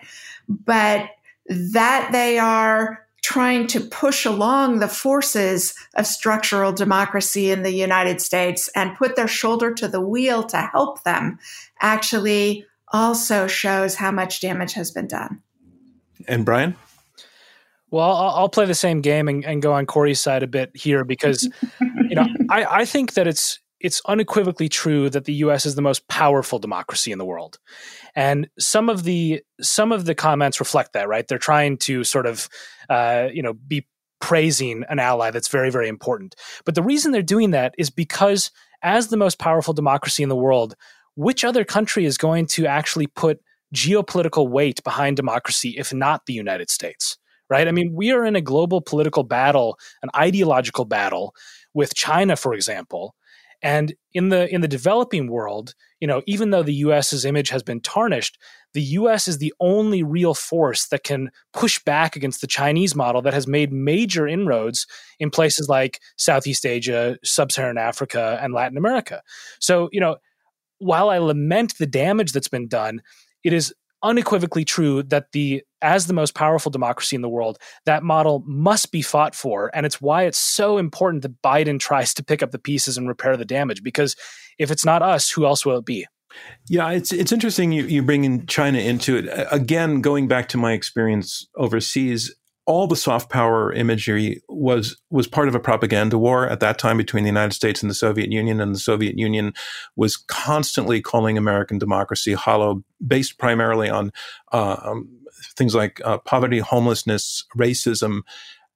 But 0.49 1.09
that 1.49 2.11
they 2.13 2.39
are 2.39 3.07
trying 3.23 3.69
to 3.69 3.81
push 3.81 4.27
along 4.27 4.81
the 4.81 4.89
forces 4.89 5.75
of 5.95 6.07
structural 6.07 6.73
democracy 6.73 7.51
in 7.51 7.63
the 7.63 7.71
United 7.71 8.21
States 8.21 8.69
and 8.75 8.97
put 8.97 9.15
their 9.17 9.29
shoulder 9.29 9.73
to 9.73 9.87
the 9.89 10.01
wheel 10.01 10.43
to 10.43 10.57
help 10.57 11.03
them 11.05 11.39
actually 11.81 12.67
also 12.93 13.47
shows 13.47 13.95
how 13.95 14.11
much 14.11 14.41
damage 14.41 14.73
has 14.73 14.91
been 14.91 15.07
done. 15.07 15.41
And 16.29 16.45
Brian? 16.45 16.77
Well, 17.91 18.11
I'll, 18.11 18.35
I'll 18.37 18.49
play 18.49 18.67
the 18.67 18.75
same 18.75 19.01
game 19.01 19.29
and, 19.29 19.45
and, 19.45 19.61
go 19.61 19.73
on 19.73 19.87
Kori's 19.87 20.21
side 20.21 20.43
a 20.43 20.47
bit 20.47 20.71
here 20.75 21.05
because, 21.05 21.45
you 21.81 22.15
know, 22.15 22.27
I, 22.49 22.65
I 22.65 22.85
think 22.85 23.15
that 23.15 23.27
it's 23.27 23.61
it's 23.81 24.01
unequivocally 24.07 24.69
true 24.69 25.11
that 25.11 25.25
the 25.25 25.35
U.S. 25.35 25.67
is 25.67 25.75
the 25.75 25.83
most 25.83 26.07
powerful 26.07 26.59
democracy 26.59 27.11
in 27.11 27.19
the 27.19 27.25
world, 27.25 27.59
and 28.15 28.49
some 28.59 28.89
of 28.89 29.05
the 29.05 29.43
some 29.61 29.93
of 29.93 30.05
the 30.05 30.15
comments 30.15 30.61
reflect 30.61 30.93
that. 30.93 31.09
Right, 31.09 31.27
they're 31.27 31.39
trying 31.39 31.79
to 31.79 32.05
sort 32.05 32.27
of, 32.27 32.49
uh, 32.89 33.29
you 33.33 33.43
know, 33.43 33.55
be 33.55 33.87
praising 34.21 34.85
an 34.89 34.99
ally 34.99 35.31
that's 35.31 35.49
very 35.49 35.71
very 35.71 35.89
important. 35.89 36.35
But 36.65 36.75
the 36.75 36.83
reason 36.83 37.13
they're 37.13 37.23
doing 37.23 37.51
that 37.51 37.75
is 37.79 37.91
because 37.91 38.51
as 38.83 39.09
the 39.09 39.17
most 39.17 39.39
powerful 39.39 39.75
democracy 39.75 40.23
in 40.23 40.29
the 40.29 40.37
world, 40.37 40.75
which 41.15 41.45
other 41.45 41.65
country 41.65 42.05
is 42.05 42.19
going 42.19 42.47
to 42.47 42.67
actually 42.67 43.07
put 43.07 43.41
geopolitical 43.75 44.49
weight 44.49 44.83
behind 44.85 45.17
democracy 45.17 45.75
if 45.79 45.93
not 45.93 46.27
the 46.27 46.35
United 46.35 46.71
States? 46.71 47.17
Right? 47.49 47.69
I 47.69 47.73
mean, 47.73 47.93
we 47.95 48.13
are 48.13 48.25
in 48.25 48.35
a 48.35 48.41
global 48.41 48.81
political 48.81 49.25
battle, 49.25 49.79
an 50.03 50.09
ideological 50.17 50.87
battle 50.87 51.35
with 51.75 51.95
China, 51.95 52.35
for 52.37 52.55
example 52.55 53.15
and 53.63 53.95
in 54.13 54.29
the 54.29 54.53
in 54.53 54.61
the 54.61 54.69
developing 54.69 55.29
world, 55.29 55.75
you 56.01 56.07
know, 56.07 56.23
even 56.27 56.51
though 56.51 56.63
the 56.63 56.75
US's 56.75 57.25
image 57.25 57.51
has 57.51 57.63
been 57.63 57.81
tarnished, 57.81 58.39
the 58.75 58.83
US 58.83 59.29
is 59.29 59.39
the 59.39 59.55
only 59.61 60.03
real 60.03 60.35
force 60.35 60.89
that 60.89 61.05
can 61.05 61.31
push 61.53 61.79
back 61.85 62.17
against 62.17 62.41
the 62.41 62.47
Chinese 62.47 62.95
model 62.95 63.23
that 63.23 63.35
has 63.35 63.47
made 63.47 63.73
major 63.73 64.27
inroads 64.27 64.87
in 65.21 65.31
places 65.31 65.69
like 65.69 66.01
Southeast 66.17 66.67
Asia, 66.67 67.17
Sub-Saharan 67.23 67.79
Africa, 67.79 68.39
and 68.43 68.53
Latin 68.53 68.77
America. 68.77 69.23
So, 69.61 69.89
you 69.93 70.01
know, 70.01 70.17
while 70.79 71.11
I 71.11 71.19
lament 71.19 71.79
the 71.79 71.87
damage 71.87 72.33
that's 72.33 72.49
been 72.49 72.67
done, 72.67 73.03
it 73.45 73.53
is 73.53 73.73
unequivocally 74.03 74.65
true 74.65 75.03
that 75.05 75.33
the 75.33 75.63
as 75.81 76.07
the 76.07 76.13
most 76.13 76.35
powerful 76.35 76.71
democracy 76.71 77.17
in 77.17 77.23
the 77.23 77.29
world 77.29 77.59
that 77.87 78.03
model 78.03 78.43
must 78.47 78.93
be 78.93 79.03
fought 79.03 79.35
for 79.35 79.71
and 79.75 79.87
it's 79.87 80.01
why 80.01 80.25
it's 80.25 80.39
so 80.39 80.79
important 80.79 81.23
that 81.23 81.43
biden 81.43 81.79
tries 81.89 82.15
to 82.15 82.25
pick 82.25 82.43
up 82.43 82.51
the 82.51 82.59
pieces 82.59 82.97
and 82.97 83.09
repair 83.09 83.37
the 83.37 83.45
damage 83.45 83.83
because 83.83 84.17
if 84.59 84.71
it's 84.71 84.85
not 84.85 85.03
us 85.03 85.31
who 85.31 85.47
else 85.47 85.65
will 85.65 85.79
it 85.79 85.85
be 85.85 86.07
yeah, 86.69 86.91
it's 86.91 87.13
it's 87.13 87.31
interesting 87.31 87.73
you, 87.73 87.85
you 87.85 88.03
bring 88.03 88.25
in 88.25 88.47
China 88.47 88.79
into 88.79 89.17
it. 89.17 89.29
Again, 89.51 90.01
going 90.01 90.29
back 90.29 90.49
to 90.49 90.57
my 90.57 90.73
experience 90.73 91.47
overseas, 91.57 92.35
all 92.65 92.87
the 92.87 92.97
soft 92.97 93.29
power 93.31 93.73
imagery 93.73 94.41
was 94.49 95.01
was 95.11 95.27
part 95.27 95.49
of 95.49 95.55
a 95.55 95.61
propaganda 95.61 96.17
war 96.19 96.49
at 96.49 96.61
that 96.61 96.79
time 96.79 96.97
between 96.97 97.25
the 97.25 97.31
United 97.31 97.53
States 97.55 97.83
and 97.83 97.91
the 97.91 97.95
Soviet 97.95 98.31
Union, 98.31 98.61
and 98.61 98.75
the 98.75 98.81
Soviet 98.81 99.19
Union 99.19 99.53
was 99.97 100.17
constantly 100.17 101.01
calling 101.01 101.37
American 101.37 101.79
democracy 101.79 102.35
hollow, 102.35 102.85
based 103.05 103.39
primarily 103.39 103.89
on 103.89 104.13
uh, 104.53 104.77
um, 104.83 105.09
things 105.57 105.75
like 105.75 106.01
uh, 106.05 106.19
poverty, 106.19 106.61
homelessness, 106.61 107.45
racism, 107.57 108.21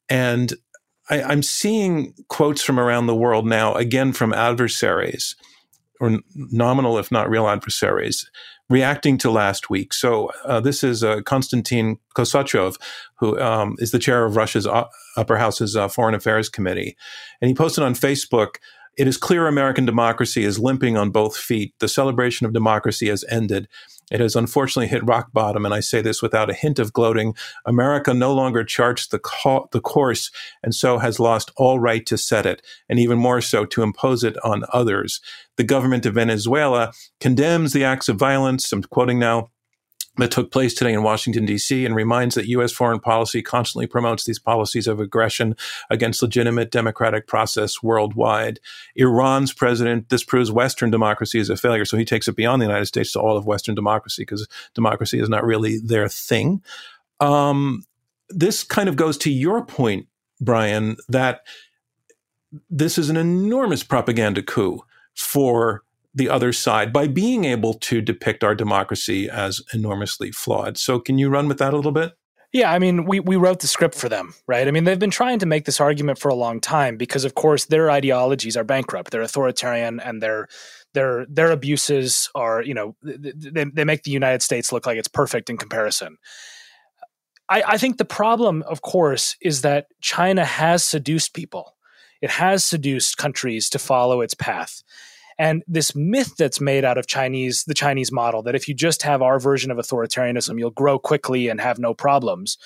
and 0.08 0.54
I, 1.08 1.22
I'm 1.22 1.42
seeing 1.42 2.14
quotes 2.28 2.62
from 2.62 2.80
around 2.80 3.06
the 3.06 3.14
world 3.14 3.46
now, 3.46 3.74
again 3.74 4.12
from 4.12 4.32
adversaries 4.32 5.36
or 6.00 6.18
nominal, 6.34 6.98
if 6.98 7.10
not 7.10 7.30
real 7.30 7.48
adversaries, 7.48 8.30
reacting 8.68 9.18
to 9.18 9.30
last 9.30 9.70
week. 9.70 9.92
So 9.94 10.30
uh, 10.44 10.60
this 10.60 10.82
is 10.82 11.04
uh, 11.04 11.22
Konstantin 11.22 11.98
Kosachev, 12.16 12.76
who 13.18 13.40
um, 13.40 13.76
is 13.78 13.90
the 13.90 13.98
chair 13.98 14.24
of 14.24 14.36
Russia's 14.36 14.66
uh, 14.66 14.84
upper 15.16 15.36
house's 15.36 15.76
uh, 15.76 15.88
foreign 15.88 16.14
affairs 16.14 16.48
committee, 16.48 16.96
and 17.40 17.48
he 17.48 17.54
posted 17.54 17.84
on 17.84 17.94
Facebook. 17.94 18.56
It 18.96 19.06
is 19.06 19.18
clear 19.18 19.46
American 19.46 19.84
democracy 19.84 20.44
is 20.44 20.58
limping 20.58 20.96
on 20.96 21.10
both 21.10 21.36
feet. 21.36 21.74
The 21.80 21.88
celebration 21.88 22.46
of 22.46 22.54
democracy 22.54 23.08
has 23.08 23.24
ended. 23.28 23.68
It 24.10 24.20
has 24.20 24.36
unfortunately 24.36 24.88
hit 24.88 25.04
rock 25.04 25.32
bottom, 25.32 25.64
and 25.64 25.74
I 25.74 25.80
say 25.80 26.00
this 26.00 26.22
without 26.22 26.48
a 26.48 26.54
hint 26.54 26.78
of 26.78 26.92
gloating. 26.92 27.34
America 27.64 28.14
no 28.14 28.32
longer 28.32 28.62
charts 28.62 29.06
the, 29.08 29.18
co- 29.18 29.68
the 29.72 29.80
course 29.80 30.30
and 30.62 30.74
so 30.74 30.98
has 30.98 31.18
lost 31.18 31.50
all 31.56 31.80
right 31.80 32.06
to 32.06 32.16
set 32.16 32.46
it, 32.46 32.62
and 32.88 32.98
even 32.98 33.18
more 33.18 33.40
so 33.40 33.64
to 33.64 33.82
impose 33.82 34.22
it 34.22 34.36
on 34.44 34.64
others. 34.72 35.20
The 35.56 35.64
government 35.64 36.06
of 36.06 36.14
Venezuela 36.14 36.92
condemns 37.20 37.72
the 37.72 37.84
acts 37.84 38.08
of 38.08 38.16
violence, 38.16 38.72
I'm 38.72 38.82
quoting 38.82 39.18
now, 39.18 39.50
that 40.18 40.30
took 40.30 40.50
place 40.50 40.74
today 40.74 40.92
in 40.92 41.02
Washington, 41.02 41.44
D.C., 41.44 41.84
and 41.84 41.94
reminds 41.94 42.34
that 42.34 42.48
U.S. 42.48 42.72
foreign 42.72 43.00
policy 43.00 43.42
constantly 43.42 43.86
promotes 43.86 44.24
these 44.24 44.38
policies 44.38 44.86
of 44.86 45.00
aggression 45.00 45.56
against 45.90 46.22
legitimate 46.22 46.70
democratic 46.70 47.26
process 47.26 47.82
worldwide. 47.82 48.60
Iran's 48.94 49.52
president 49.52 50.08
this 50.08 50.24
proves 50.24 50.50
Western 50.50 50.90
democracy 50.90 51.38
is 51.38 51.50
a 51.50 51.56
failure, 51.56 51.84
so 51.84 51.96
he 51.96 52.04
takes 52.04 52.28
it 52.28 52.36
beyond 52.36 52.62
the 52.62 52.66
United 52.66 52.86
States 52.86 53.12
to 53.12 53.20
all 53.20 53.36
of 53.36 53.46
Western 53.46 53.74
democracy 53.74 54.22
because 54.22 54.46
democracy 54.74 55.20
is 55.20 55.28
not 55.28 55.44
really 55.44 55.78
their 55.78 56.08
thing. 56.08 56.62
Um, 57.20 57.84
this 58.28 58.64
kind 58.64 58.88
of 58.88 58.96
goes 58.96 59.16
to 59.18 59.30
your 59.30 59.64
point, 59.64 60.06
Brian, 60.40 60.96
that 61.08 61.42
this 62.70 62.98
is 62.98 63.10
an 63.10 63.16
enormous 63.16 63.82
propaganda 63.82 64.42
coup 64.42 64.82
for 65.14 65.82
the 66.16 66.28
other 66.28 66.52
side 66.52 66.92
by 66.92 67.06
being 67.06 67.44
able 67.44 67.74
to 67.74 68.00
depict 68.00 68.42
our 68.42 68.54
democracy 68.54 69.28
as 69.30 69.60
enormously 69.72 70.32
flawed. 70.32 70.78
So, 70.78 70.98
can 70.98 71.18
you 71.18 71.28
run 71.28 71.46
with 71.46 71.58
that 71.58 71.72
a 71.72 71.76
little 71.76 71.92
bit? 71.92 72.14
Yeah, 72.52 72.72
I 72.72 72.78
mean, 72.78 73.04
we, 73.04 73.20
we 73.20 73.36
wrote 73.36 73.60
the 73.60 73.66
script 73.66 73.94
for 73.94 74.08
them, 74.08 74.32
right? 74.46 74.66
I 74.66 74.70
mean, 74.70 74.84
they've 74.84 74.98
been 74.98 75.10
trying 75.10 75.38
to 75.40 75.46
make 75.46 75.66
this 75.66 75.80
argument 75.80 76.18
for 76.18 76.30
a 76.30 76.34
long 76.34 76.58
time 76.58 76.96
because, 76.96 77.24
of 77.24 77.34
course, 77.34 77.66
their 77.66 77.90
ideologies 77.90 78.56
are 78.56 78.64
bankrupt. 78.64 79.10
They're 79.10 79.20
authoritarian, 79.20 80.00
and 80.00 80.22
their 80.22 80.48
their 80.94 81.26
their 81.28 81.50
abuses 81.50 82.30
are, 82.34 82.62
you 82.62 82.72
know, 82.72 82.96
they, 83.02 83.64
they 83.64 83.84
make 83.84 84.04
the 84.04 84.10
United 84.10 84.42
States 84.42 84.72
look 84.72 84.86
like 84.86 84.96
it's 84.96 85.08
perfect 85.08 85.50
in 85.50 85.58
comparison. 85.58 86.16
I, 87.48 87.62
I 87.66 87.78
think 87.78 87.98
the 87.98 88.06
problem, 88.06 88.62
of 88.62 88.80
course, 88.80 89.36
is 89.42 89.62
that 89.62 89.88
China 90.00 90.44
has 90.44 90.84
seduced 90.84 91.34
people. 91.34 91.76
It 92.22 92.30
has 92.30 92.64
seduced 92.64 93.18
countries 93.18 93.68
to 93.70 93.78
follow 93.78 94.22
its 94.22 94.34
path. 94.34 94.82
And 95.38 95.62
this 95.66 95.94
myth 95.94 96.34
that's 96.38 96.60
made 96.60 96.84
out 96.84 96.96
of 96.96 97.06
Chinese, 97.06 97.64
the 97.64 97.74
Chinese 97.74 98.10
model, 98.10 98.42
that 98.42 98.54
if 98.54 98.68
you 98.68 98.74
just 98.74 99.02
have 99.02 99.20
our 99.20 99.38
version 99.38 99.70
of 99.70 99.76
authoritarianism, 99.76 100.58
you'll 100.58 100.70
grow 100.70 100.98
quickly 100.98 101.48
and 101.48 101.60
have 101.60 101.78
no 101.78 101.92
problems, 101.92 102.56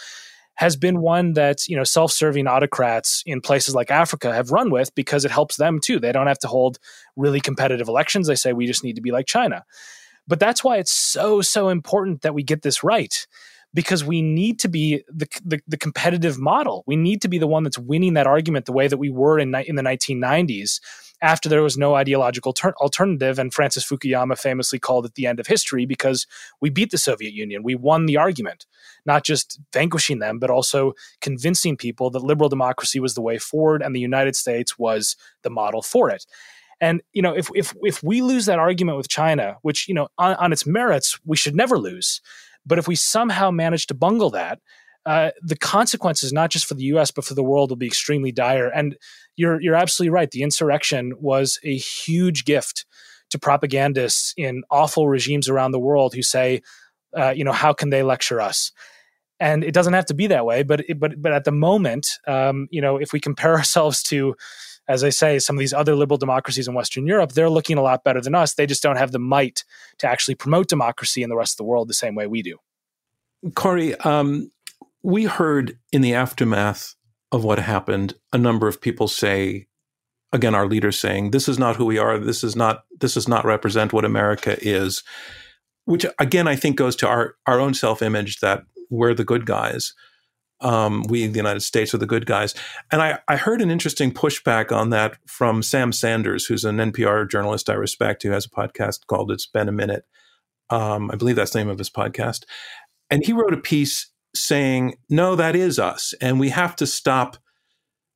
has 0.55 0.77
been 0.77 1.01
one 1.01 1.33
that 1.33 1.67
you 1.67 1.77
know 1.77 1.85
self-serving 1.85 2.47
autocrats 2.47 3.23
in 3.27 3.41
places 3.41 3.75
like 3.75 3.91
Africa 3.91 4.33
have 4.33 4.51
run 4.51 4.71
with 4.71 4.95
because 4.95 5.25
it 5.25 5.31
helps 5.31 5.57
them 5.57 5.81
too. 5.81 5.99
They 5.99 6.13
don't 6.13 6.29
have 6.29 6.39
to 6.41 6.49
hold 6.49 6.79
really 7.17 7.41
competitive 7.41 7.89
elections. 7.89 8.27
They 8.27 8.37
say 8.37 8.53
we 8.53 8.67
just 8.67 8.85
need 8.85 8.97
to 8.97 9.03
be 9.03 9.11
like 9.11 9.27
China. 9.27 9.65
But 10.29 10.39
that's 10.39 10.63
why 10.63 10.77
it's 10.77 10.93
so 10.93 11.41
so 11.41 11.71
important 11.71 12.23
that 12.23 12.35
we 12.35 12.45
get 12.45 12.63
this 12.63 12.85
right 12.85 13.27
because 13.73 14.05
we 14.05 14.21
need 14.21 14.59
to 14.59 14.69
be 14.69 15.03
the, 15.09 15.29
the, 15.45 15.61
the, 15.69 15.77
competitive 15.77 16.39
model. 16.39 16.83
We 16.89 16.97
need 16.97 17.23
to 17.23 17.29
be 17.29 17.39
the 17.39 17.47
one 17.47 17.63
that's 17.63 17.79
winning 17.79 18.15
that 18.15 18.27
argument 18.27 18.67
the 18.67 18.73
way 18.73 18.89
that 18.89 18.99
we 18.99 19.11
were 19.11 19.39
in, 19.39 19.55
in 19.55 19.77
the 19.77 19.83
1990s 19.83 20.81
after 21.23 21.49
there 21.49 21.63
was 21.63 21.77
no 21.77 21.95
ideological 21.95 22.53
ter- 22.53 22.75
alternative. 22.81 23.39
And 23.39 23.53
Francis 23.53 23.85
Fukuyama 23.85 24.39
famously 24.39 24.79
called 24.79 25.07
it 25.07 25.15
the 25.15 25.27
end 25.27 25.41
of 25.41 25.47
history 25.47 25.87
because 25.87 26.27
we 26.61 26.71
beat 26.71 26.91
the 26.91 26.99
Soviet 26.99 27.33
Union. 27.33 27.63
We 27.63 27.75
won 27.75 28.07
the 28.07 28.17
argument, 28.17 28.67
not 29.05 29.25
just 29.25 29.61
vanquishing 29.73 30.19
them, 30.19 30.39
but 30.39 30.51
also 30.51 30.95
convincing 31.21 31.77
people 31.77 32.11
that 32.11 32.23
liberal 32.23 32.49
democracy 32.49 33.01
was 33.01 33.15
the 33.15 33.23
way 33.23 33.39
forward 33.39 33.83
and 33.83 33.95
the 33.95 34.01
United 34.01 34.37
States 34.37 34.79
was 34.79 35.17
the 35.43 35.51
model 35.51 35.83
for 35.83 36.11
it. 36.11 36.25
And 36.81 37.03
you 37.13 37.21
know, 37.21 37.37
if 37.37 37.51
if 37.55 37.75
if 37.83 38.03
we 38.03 38.23
lose 38.23 38.47
that 38.47 38.59
argument 38.59 38.97
with 38.97 39.09
China, 39.09 39.59
which 39.63 39.87
you 39.87 39.95
know 39.95 40.09
on, 40.17 40.35
on 40.37 40.53
its 40.53 40.67
merits 40.67 41.19
we 41.27 41.37
should 41.37 41.55
never 41.55 41.79
lose, 41.79 42.23
but 42.65 42.79
if 42.79 42.89
we 42.89 42.97
somehow 42.97 43.51
manage 43.51 43.87
to 43.89 43.95
bungle 43.95 44.31
that, 44.31 44.61
uh, 45.07 45.31
the 45.43 45.57
consequences, 45.57 46.33
not 46.33 46.51
just 46.51 46.67
for 46.67 46.75
the 46.75 46.85
U.S. 46.85 47.11
but 47.11 47.25
for 47.25 47.35
the 47.35 47.43
world, 47.43 47.71
will 47.71 47.77
be 47.77 47.87
extremely 47.87 48.33
dire. 48.33 48.69
And 48.69 48.97
you're 49.37 49.61
you're 49.61 49.75
absolutely 49.75 50.11
right. 50.11 50.31
The 50.31 50.43
insurrection 50.43 51.15
was 51.19 51.59
a 51.65 51.77
huge 51.77 52.45
gift 52.45 52.85
to 53.31 53.39
propagandists 53.39 54.35
in 54.37 54.63
awful 54.71 55.09
regimes 55.09 55.49
around 55.49 55.71
the 55.71 55.79
world 55.79 56.15
who 56.15 56.23
say, 56.23 56.63
uh, 57.17 57.31
you 57.31 57.45
know, 57.45 57.53
how 57.53 57.73
can 57.73 57.91
they 57.91 58.03
lecture 58.03 58.41
us? 58.41 58.73
And 59.39 59.65
it 59.65 59.73
doesn't 59.73 59.95
have 59.95 60.07
to 60.07 60.15
be 60.15 60.27
that 60.27 60.45
way. 60.45 60.63
But 60.63 60.85
but 60.99 61.21
but 61.21 61.33
at 61.33 61.45
the 61.45 61.53
moment, 61.53 62.09
um, 62.27 62.69
you 62.71 62.83
know, 62.83 62.97
if 62.97 63.13
we 63.13 63.21
compare 63.21 63.55
ourselves 63.57 64.03
to 64.05 64.37
as 64.89 65.05
I 65.05 65.11
say, 65.11 65.39
some 65.39 65.55
of 65.55 65.61
these 65.61 65.73
other 65.73 65.95
liberal 65.95 66.19
democracies 66.19 66.67
in 66.67 66.75
Western 66.75 67.07
Europe, 67.07 67.33
they're 67.33 67.49
looking 67.49 67.79
a 67.79 67.83
lot 67.83 68.03
better 68.03 68.21
than 68.21 68.35
us. 68.35 68.55
They 68.55 68.67
just 68.67 68.83
don't 68.83 68.97
have 68.97 69.13
the 69.13 69.21
might 69.21 69.63
to 69.99 70.09
actually 70.09 70.35
promote 70.35 70.69
democracy 70.69 71.23
in 71.23 71.31
the 71.31 71.37
rest 71.37 71.53
of 71.53 71.59
the 71.59 71.65
world 71.65 71.89
the 71.89 71.95
same 71.95 72.17
way 72.17 72.27
we 72.27 72.43
do. 72.43 72.59
Kori, 73.55 73.95
um, 73.95 74.51
we 75.03 75.25
heard 75.25 75.79
in 75.93 76.03
the 76.03 76.15
aftermath 76.15 76.95
of 77.33 77.45
what 77.45 77.59
happened 77.59 78.15
a 78.33 78.39
number 78.39 78.69
of 78.69 78.81
people 78.81 79.09
say, 79.09 79.67
again, 80.33 80.55
our 80.55 80.67
leaders 80.67 80.99
saying, 80.99 81.31
"This 81.31 81.49
is 81.49 81.59
not 81.59 81.77
who 81.77 81.87
we 81.87 81.99
are. 81.99 82.19
This 82.19 82.45
is 82.45 82.57
not. 82.57 82.85
This 82.99 83.15
does 83.15 83.29
not 83.29 83.45
represent 83.45 83.93
what 83.93 84.05
America 84.05 84.57
is." 84.61 85.03
Which 85.85 86.07
again, 86.19 86.47
I 86.47 86.57
think 86.57 86.77
goes 86.77 86.97
to 86.97 87.09
our 87.09 87.37
our 87.47 87.61
own 87.61 87.75
self 87.75 88.03
image 88.03 88.41
that 88.41 88.65
we're 88.91 89.15
the 89.15 89.25
good 89.25 89.47
guys 89.47 89.95
um, 90.61 91.05
we, 91.05 91.27
the 91.27 91.39
United 91.39 91.61
States, 91.61 91.95
are 91.95 91.99
the 91.99 92.07
good 92.07 92.27
guys. 92.27 92.55
And 92.91 93.01
I, 93.01 93.19
I 93.29 93.37
heard 93.37 93.63
an 93.63 93.71
interesting 93.71 94.13
pushback 94.13 94.73
on 94.73 94.91
that 94.91 95.17
from 95.27 95.63
Sam 95.63 95.93
Sanders, 95.93 96.47
who's 96.47 96.65
an 96.65 96.77
NPR 96.77 97.29
journalist 97.29 97.71
I 97.71 97.75
respect, 97.75 98.23
who 98.23 98.31
has 98.31 98.47
a 98.47 98.51
podcast 98.51 99.07
called 99.07 99.31
It's 99.31 99.47
Been 99.47 99.69
a 99.69 99.73
Minute. 99.73 100.05
Um, 100.69 101.11
I 101.11 101.17
believe 101.17 101.37
that's 101.37 101.53
the 101.53 101.59
name 101.59 101.69
of 101.69 101.79
his 101.79 101.91
podcast. 101.91 102.45
And 103.11 103.25
he 103.25 103.33
wrote 103.33 103.55
a 103.55 103.59
piece 103.59 104.10
saying, 104.35 104.95
no, 105.09 105.35
that 105.37 105.57
is 105.57 105.79
us. 105.79 106.15
And 106.21 106.39
we 106.39 106.51
have 106.51 106.77
to 106.77 106.87
stop. 106.87 107.37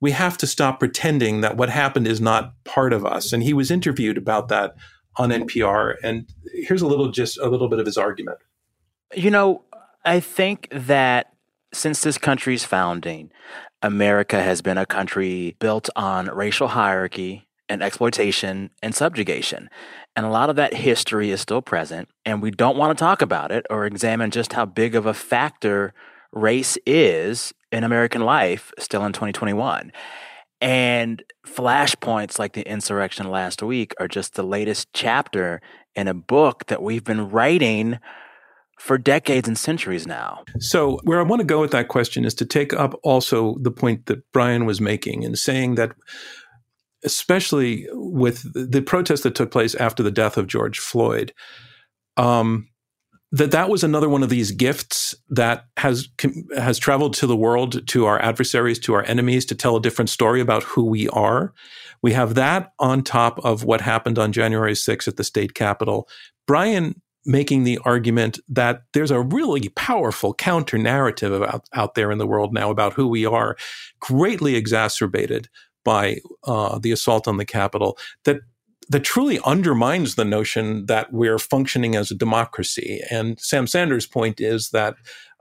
We 0.00 0.10
have 0.12 0.36
to 0.38 0.46
stop 0.46 0.80
pretending 0.80 1.40
that 1.40 1.56
what 1.56 1.70
happened 1.70 2.06
is 2.06 2.20
not 2.20 2.52
part 2.64 2.92
of 2.92 3.06
us. 3.06 3.32
And 3.32 3.42
he 3.42 3.54
was 3.54 3.70
interviewed 3.70 4.18
about 4.18 4.48
that 4.48 4.74
on 5.16 5.30
NPR. 5.30 5.94
And 6.02 6.28
here's 6.52 6.82
a 6.82 6.86
little, 6.86 7.10
just 7.10 7.38
a 7.38 7.48
little 7.48 7.68
bit 7.68 7.78
of 7.78 7.86
his 7.86 7.96
argument. 7.96 8.38
You 9.14 9.30
know, 9.30 9.62
I 10.04 10.20
think 10.20 10.68
that 10.70 11.32
since 11.72 12.02
this 12.02 12.18
country's 12.18 12.64
founding, 12.64 13.30
America 13.82 14.42
has 14.42 14.62
been 14.62 14.78
a 14.78 14.86
country 14.86 15.56
built 15.58 15.88
on 15.96 16.26
racial 16.26 16.68
hierarchy 16.68 17.48
and 17.68 17.82
exploitation 17.82 18.70
and 18.82 18.94
subjugation. 18.94 19.70
And 20.16 20.24
a 20.24 20.30
lot 20.30 20.48
of 20.48 20.56
that 20.56 20.74
history 20.74 21.30
is 21.30 21.40
still 21.40 21.60
present, 21.60 22.08
and 22.24 22.40
we 22.40 22.50
don't 22.50 22.76
want 22.76 22.96
to 22.96 23.02
talk 23.02 23.20
about 23.20 23.50
it 23.50 23.66
or 23.68 23.84
examine 23.84 24.30
just 24.30 24.52
how 24.52 24.64
big 24.64 24.94
of 24.94 25.06
a 25.06 25.14
factor 25.14 25.92
race 26.32 26.78
is 26.86 27.52
in 27.72 27.82
American 27.84 28.22
life 28.22 28.72
still 28.78 29.04
in 29.04 29.12
2021. 29.12 29.92
And 30.60 31.22
flashpoints 31.46 32.38
like 32.38 32.52
the 32.52 32.62
insurrection 32.62 33.30
last 33.30 33.62
week 33.62 33.94
are 33.98 34.08
just 34.08 34.34
the 34.34 34.42
latest 34.42 34.88
chapter 34.92 35.60
in 35.94 36.08
a 36.08 36.14
book 36.14 36.66
that 36.66 36.82
we've 36.82 37.04
been 37.04 37.30
writing 37.30 37.98
for 38.78 38.98
decades 38.98 39.46
and 39.46 39.58
centuries 39.58 40.06
now. 40.06 40.44
So, 40.58 40.98
where 41.04 41.20
I 41.20 41.22
want 41.22 41.40
to 41.40 41.46
go 41.46 41.60
with 41.60 41.70
that 41.72 41.88
question 41.88 42.24
is 42.24 42.34
to 42.34 42.44
take 42.44 42.72
up 42.72 42.98
also 43.02 43.56
the 43.60 43.70
point 43.70 44.06
that 44.06 44.30
Brian 44.32 44.66
was 44.66 44.80
making 44.80 45.22
in 45.22 45.36
saying 45.36 45.76
that, 45.76 45.92
especially 47.04 47.86
with 47.92 48.42
the 48.54 48.82
protest 48.82 49.22
that 49.22 49.34
took 49.34 49.50
place 49.50 49.74
after 49.74 50.02
the 50.02 50.10
death 50.10 50.36
of 50.36 50.46
George 50.46 50.78
Floyd, 50.78 51.32
um, 52.16 52.68
that 53.32 53.50
that 53.50 53.68
was 53.68 53.82
another 53.82 54.08
one 54.08 54.22
of 54.22 54.28
these 54.28 54.52
gifts 54.52 55.14
that 55.28 55.66
has 55.76 56.08
has 56.56 56.78
traveled 56.78 57.14
to 57.14 57.26
the 57.26 57.36
world, 57.36 57.86
to 57.88 58.06
our 58.06 58.20
adversaries, 58.22 58.78
to 58.78 58.94
our 58.94 59.02
enemies, 59.04 59.44
to 59.46 59.54
tell 59.54 59.76
a 59.76 59.82
different 59.82 60.08
story 60.08 60.40
about 60.40 60.62
who 60.62 60.84
we 60.84 61.08
are. 61.08 61.52
We 62.00 62.12
have 62.12 62.34
that 62.34 62.72
on 62.78 63.02
top 63.02 63.44
of 63.44 63.64
what 63.64 63.80
happened 63.80 64.18
on 64.18 64.30
January 64.30 64.74
6th 64.74 65.08
at 65.08 65.16
the 65.16 65.24
state 65.24 65.54
capitol. 65.54 66.08
Brian 66.46 67.00
making 67.26 67.64
the 67.64 67.78
argument 67.84 68.38
that 68.48 68.82
there's 68.92 69.10
a 69.10 69.20
really 69.20 69.68
powerful 69.70 70.34
counter 70.34 70.78
narrative 70.78 71.42
out, 71.42 71.66
out 71.72 71.94
there 71.94 72.10
in 72.10 72.18
the 72.18 72.26
world 72.26 72.52
now 72.52 72.70
about 72.70 72.92
who 72.92 73.08
we 73.08 73.24
are, 73.24 73.56
greatly 74.00 74.54
exacerbated 74.54 75.48
by 75.84 76.18
uh, 76.44 76.78
the 76.78 76.92
assault 76.92 77.28
on 77.28 77.36
the 77.36 77.44
Capitol, 77.44 77.98
that 78.24 78.40
that 78.88 79.00
truly 79.00 79.40
undermines 79.46 80.14
the 80.14 80.24
notion 80.24 80.86
that 80.86 81.12
we're 81.12 81.38
functioning 81.38 81.96
as 81.96 82.10
a 82.10 82.14
democracy. 82.14 83.00
And 83.10 83.40
Sam 83.40 83.66
Sanders' 83.66 84.06
point 84.06 84.40
is 84.40 84.70
that 84.70 84.94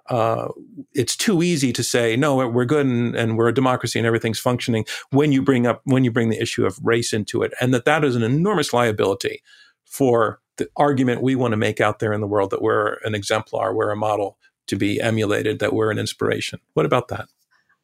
uh, 0.10 0.50
it's 0.94 1.16
too 1.16 1.42
easy 1.42 1.72
to 1.74 1.84
say 1.84 2.16
no, 2.18 2.48
we're 2.48 2.66
good 2.66 2.86
and, 2.86 3.16
and, 3.16 3.38
we're 3.38 3.48
a 3.48 3.54
democracy 3.54 3.98
and 3.98 4.06
everything's 4.06 4.40
functioning 4.40 4.86
when 5.12 5.32
you 5.32 5.42
bring 5.42 5.66
up 5.66 5.82
when 5.86 6.04
you 6.04 6.12
bring 6.12 6.30
the 6.30 6.42
issue 6.42 6.66
of 6.66 6.78
race 6.84 7.14
into 7.14 7.42
it, 7.42 7.54
and 7.62 7.74
that 7.74 7.86
that 7.86 8.04
is 8.04 8.16
an 8.16 8.24
enormous 8.24 8.74
liability 8.74 9.42
for 9.86 10.42
the 10.58 10.68
argument 10.76 11.22
we 11.22 11.36
want 11.36 11.54
to 11.54 11.58
make 11.58 11.80
out 11.80 12.00
there 12.00 12.14
in 12.14 12.22
the 12.22 12.28
world 12.28 12.50
that 12.50 12.62
we're 12.62 12.98
an 13.06 13.16
exemplar, 13.16 13.74
we're 13.74 13.92
a 13.92 13.96
model 13.96 14.38
to 14.68 14.76
be 14.76 15.00
emulated, 15.00 15.60
that 15.60 15.74
we're 15.74 15.92
an 15.92 16.00
inspiration. 16.00 16.60
What 16.74 16.86
about 16.86 17.08
that? 17.08 17.28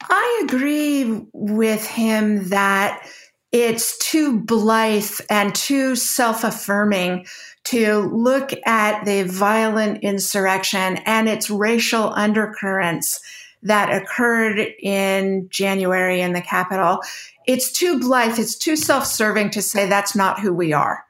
I 0.01 0.41
agree 0.45 1.25
with 1.33 1.85
him 1.85 2.49
that 2.49 3.07
it's 3.51 3.97
too 3.97 4.39
blithe 4.39 5.11
and 5.29 5.53
too 5.55 5.95
self 5.95 6.43
affirming 6.43 7.25
to 7.65 8.01
look 8.13 8.51
at 8.65 9.05
the 9.05 9.23
violent 9.23 10.03
insurrection 10.03 10.97
and 11.05 11.27
its 11.27 11.49
racial 11.49 12.13
undercurrents 12.13 13.19
that 13.63 13.93
occurred 13.93 14.59
in 14.79 15.47
January 15.49 16.21
in 16.21 16.33
the 16.33 16.41
Capitol. 16.41 17.01
It's 17.45 17.71
too 17.71 17.99
blithe, 17.99 18.39
it's 18.39 18.55
too 18.55 18.75
self 18.75 19.05
serving 19.05 19.49
to 19.51 19.61
say 19.61 19.87
that's 19.87 20.15
not 20.15 20.39
who 20.39 20.53
we 20.53 20.71
are 20.71 21.05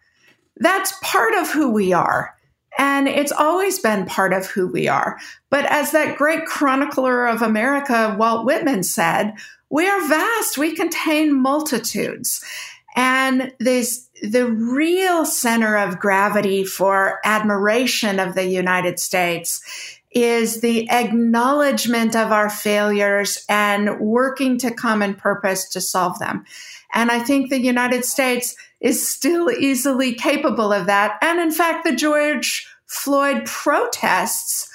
that's 0.59 0.93
part 1.01 1.33
of 1.33 1.49
who 1.49 1.71
we 1.71 1.93
are. 1.93 2.35
And 2.77 3.07
it's 3.07 3.31
always 3.31 3.79
been 3.79 4.05
part 4.05 4.33
of 4.33 4.45
who 4.45 4.67
we 4.67 4.87
are. 4.87 5.17
But 5.49 5.65
as 5.65 5.91
that 5.91 6.17
great 6.17 6.45
chronicler 6.45 7.27
of 7.27 7.41
America, 7.41 8.15
Walt 8.17 8.45
Whitman 8.45 8.83
said, 8.83 9.33
we 9.69 9.87
are 9.87 10.07
vast, 10.07 10.57
we 10.57 10.75
contain 10.75 11.39
multitudes. 11.39 12.43
And 12.95 13.53
this, 13.59 14.09
the 14.21 14.47
real 14.47 15.25
center 15.25 15.77
of 15.77 15.99
gravity 15.99 16.63
for 16.63 17.19
admiration 17.23 18.19
of 18.19 18.35
the 18.35 18.47
United 18.47 18.99
States 18.99 19.61
is 20.11 20.61
the 20.61 20.89
acknowledgement 20.89 22.15
of 22.15 22.31
our 22.31 22.49
failures 22.49 23.45
and 23.47 23.99
working 23.99 24.57
to 24.57 24.73
common 24.73 25.13
purpose 25.13 25.69
to 25.69 25.81
solve 25.81 26.17
them. 26.17 26.45
And 26.93 27.11
I 27.11 27.19
think 27.19 27.49
the 27.49 27.61
United 27.61 28.05
States 28.05 28.55
is 28.81 29.07
still 29.07 29.51
easily 29.51 30.13
capable 30.13 30.71
of 30.73 30.85
that. 30.87 31.17
And 31.21 31.39
in 31.39 31.51
fact, 31.51 31.85
the 31.85 31.95
George 31.95 32.67
Floyd 32.87 33.45
protests 33.45 34.69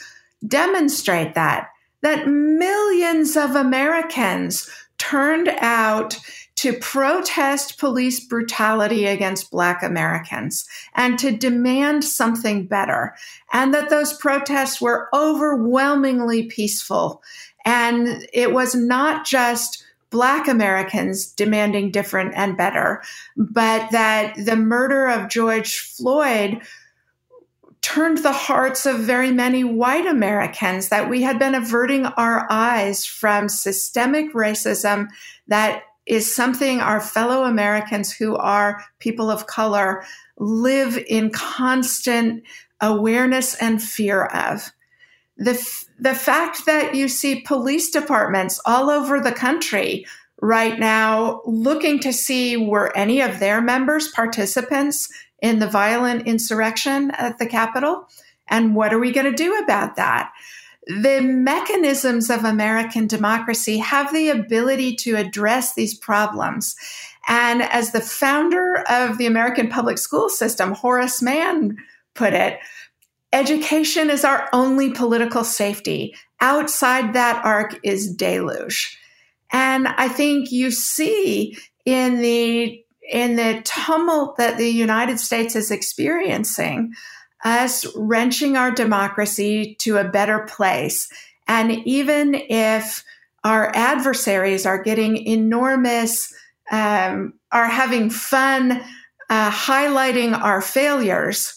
demonstrate 0.47 1.35
that, 1.35 1.71
that 2.03 2.29
millions 2.29 3.37
of 3.37 3.57
Americans 3.57 4.71
turned 4.99 5.49
out 5.59 6.19
to 6.57 6.73
protest 6.75 7.79
police 7.79 8.25
brutality 8.25 9.07
against 9.07 9.51
Black 9.51 9.83
Americans 9.83 10.67
and 10.95 11.19
to 11.19 11.37
demand 11.37 12.05
something 12.05 12.67
better. 12.67 13.15
And 13.53 13.75
that 13.75 13.91
those 13.91 14.13
protests 14.15 14.81
were 14.81 15.09
overwhelmingly 15.13 16.45
peaceful. 16.45 17.23
And 17.65 18.27
it 18.33 18.53
was 18.53 18.75
not 18.75 19.27
just 19.27 19.84
Black 20.15 20.47
Americans 20.47 21.27
demanding 21.27 21.91
different 21.91 22.35
and 22.37 22.57
better, 22.57 23.03
but 23.37 23.91
that 23.91 24.37
the 24.37 24.55
murder 24.55 25.09
of 25.09 25.29
George 25.29 25.81
Floyd 25.81 26.63
turned 27.81 28.19
the 28.19 28.31
hearts 28.31 28.87
of 28.87 29.01
very 29.01 29.33
many 29.33 29.65
white 29.65 30.07
Americans 30.07 30.91
that 30.91 31.11
we 31.11 31.23
had 31.23 31.41
been 31.41 31.57
averting 31.57 32.07
our 32.07 32.47
eyes 32.49 33.05
from 33.05 33.49
systemic 33.49 34.33
racism 34.35 35.09
that 35.49 35.83
is 36.07 36.33
something 36.33 36.79
our 36.79 37.01
fellow 37.01 37.43
Americans 37.43 38.13
who 38.13 38.37
are 38.37 38.85
people 39.01 39.33
of 39.33 39.49
color 39.49 40.05
live 40.39 40.97
in 41.09 41.29
constant 41.31 42.45
awareness 42.81 43.57
and 43.57 43.83
fear 43.83 44.27
of 44.27 44.71
the, 45.37 45.85
the 45.99 46.15
fact 46.15 46.67
that 46.67 46.95
you 46.95 47.09
see 47.09 47.41
police 47.41 47.91
departments 47.91 48.61
all 48.67 48.91
over 48.91 49.21
the 49.21 49.33
country 49.33 50.07
right 50.41 50.79
now 50.79 51.41
looking 51.45 51.99
to 52.01 52.13
see 52.13 52.57
were 52.57 52.97
any 52.97 53.21
of 53.21 53.41
their 53.41 53.61
members 53.61 54.09
participants 54.09 55.09
in 55.43 55.59
the 55.59 55.67
violent 55.67 56.27
insurrection 56.27 57.11
at 57.13 57.39
the 57.39 57.47
Capitol? 57.47 58.09
And 58.49 58.75
what 58.75 58.93
are 58.93 58.99
we 58.99 59.13
going 59.13 59.31
to 59.31 59.33
do 59.33 59.57
about 59.59 59.97
that? 59.97 60.33
The 60.87 61.21
mechanisms 61.23 62.29
of 62.29 62.45
American 62.45 63.07
democracy 63.07 63.79
have 63.79 64.13
the 64.13 64.29
ability 64.29 64.97
to 64.97 65.17
address 65.17 65.75
these 65.75 65.95
problems. 65.95 66.77
And 67.27 67.63
as 67.63 67.93
the 67.93 68.03
founder 68.03 68.85
of 68.91 69.17
the 69.17 69.27
American 69.27 69.69
public 69.69 69.97
school 69.97 70.29
system, 70.29 70.73
Horace 70.73 71.23
Mann, 71.23 71.79
put 72.15 72.35
it, 72.35 72.59
Education 73.35 74.11
is 74.11 74.25
our 74.25 74.49
only 74.53 74.93
political 74.93 75.43
safety. 75.43 76.15
Outside 76.41 77.15
that 77.15 77.45
ark 77.45 77.81
is 77.83 78.15
deluge. 78.15 78.97
And 79.53 79.89
I 79.89 80.07
think 80.07 80.53
you 80.53 80.71
see 80.71 81.57
in 81.85 82.21
the 82.21 82.81
in 83.11 83.35
the 83.35 83.61
tumult 83.65 84.37
that 84.37 84.57
the 84.57 84.71
United 84.71 85.19
States 85.19 85.57
is 85.57 85.73
experiencing, 85.73 86.93
us 87.45 87.85
wrenching 87.97 88.57
our 88.57 88.71
democracy 88.71 89.75
to 89.81 89.99
a 89.99 90.09
better 90.09 90.47
place. 90.49 91.09
And 91.49 91.73
even 91.87 92.35
if 92.35 93.05
our 93.43 93.75
adversaries 93.75 94.65
are 94.65 94.83
getting 94.83 95.17
enormous, 95.17 96.33
um, 96.71 97.35
are 97.51 97.69
having 97.69 98.11
fun 98.11 98.81
uh, 99.29 99.51
highlighting 99.51 100.41
our 100.41 100.63
failures, 100.63 101.53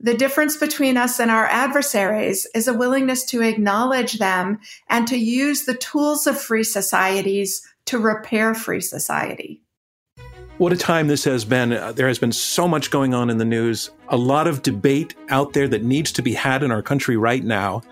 the 0.00 0.14
difference 0.14 0.56
between 0.56 0.96
us 0.96 1.20
and 1.20 1.30
our 1.30 1.46
adversaries 1.46 2.46
is 2.54 2.66
a 2.66 2.74
willingness 2.74 3.24
to 3.26 3.42
acknowledge 3.42 4.14
them 4.14 4.58
and 4.88 5.06
to 5.08 5.16
use 5.16 5.64
the 5.64 5.74
tools 5.74 6.26
of 6.26 6.40
free 6.40 6.64
societies 6.64 7.62
to 7.84 7.98
repair 7.98 8.54
free 8.54 8.80
society. 8.80 9.60
What 10.56 10.72
a 10.72 10.76
time 10.76 11.08
this 11.08 11.24
has 11.24 11.44
been. 11.44 11.72
Uh, 11.72 11.92
there 11.92 12.08
has 12.08 12.18
been 12.18 12.32
so 12.32 12.68
much 12.68 12.90
going 12.90 13.14
on 13.14 13.30
in 13.30 13.38
the 13.38 13.44
news, 13.44 13.90
a 14.08 14.16
lot 14.16 14.46
of 14.46 14.62
debate 14.62 15.14
out 15.28 15.52
there 15.52 15.68
that 15.68 15.82
needs 15.82 16.12
to 16.12 16.22
be 16.22 16.34
had 16.34 16.62
in 16.62 16.70
our 16.70 16.82
country 16.82 17.16
right 17.16 17.42
now. 17.42 17.82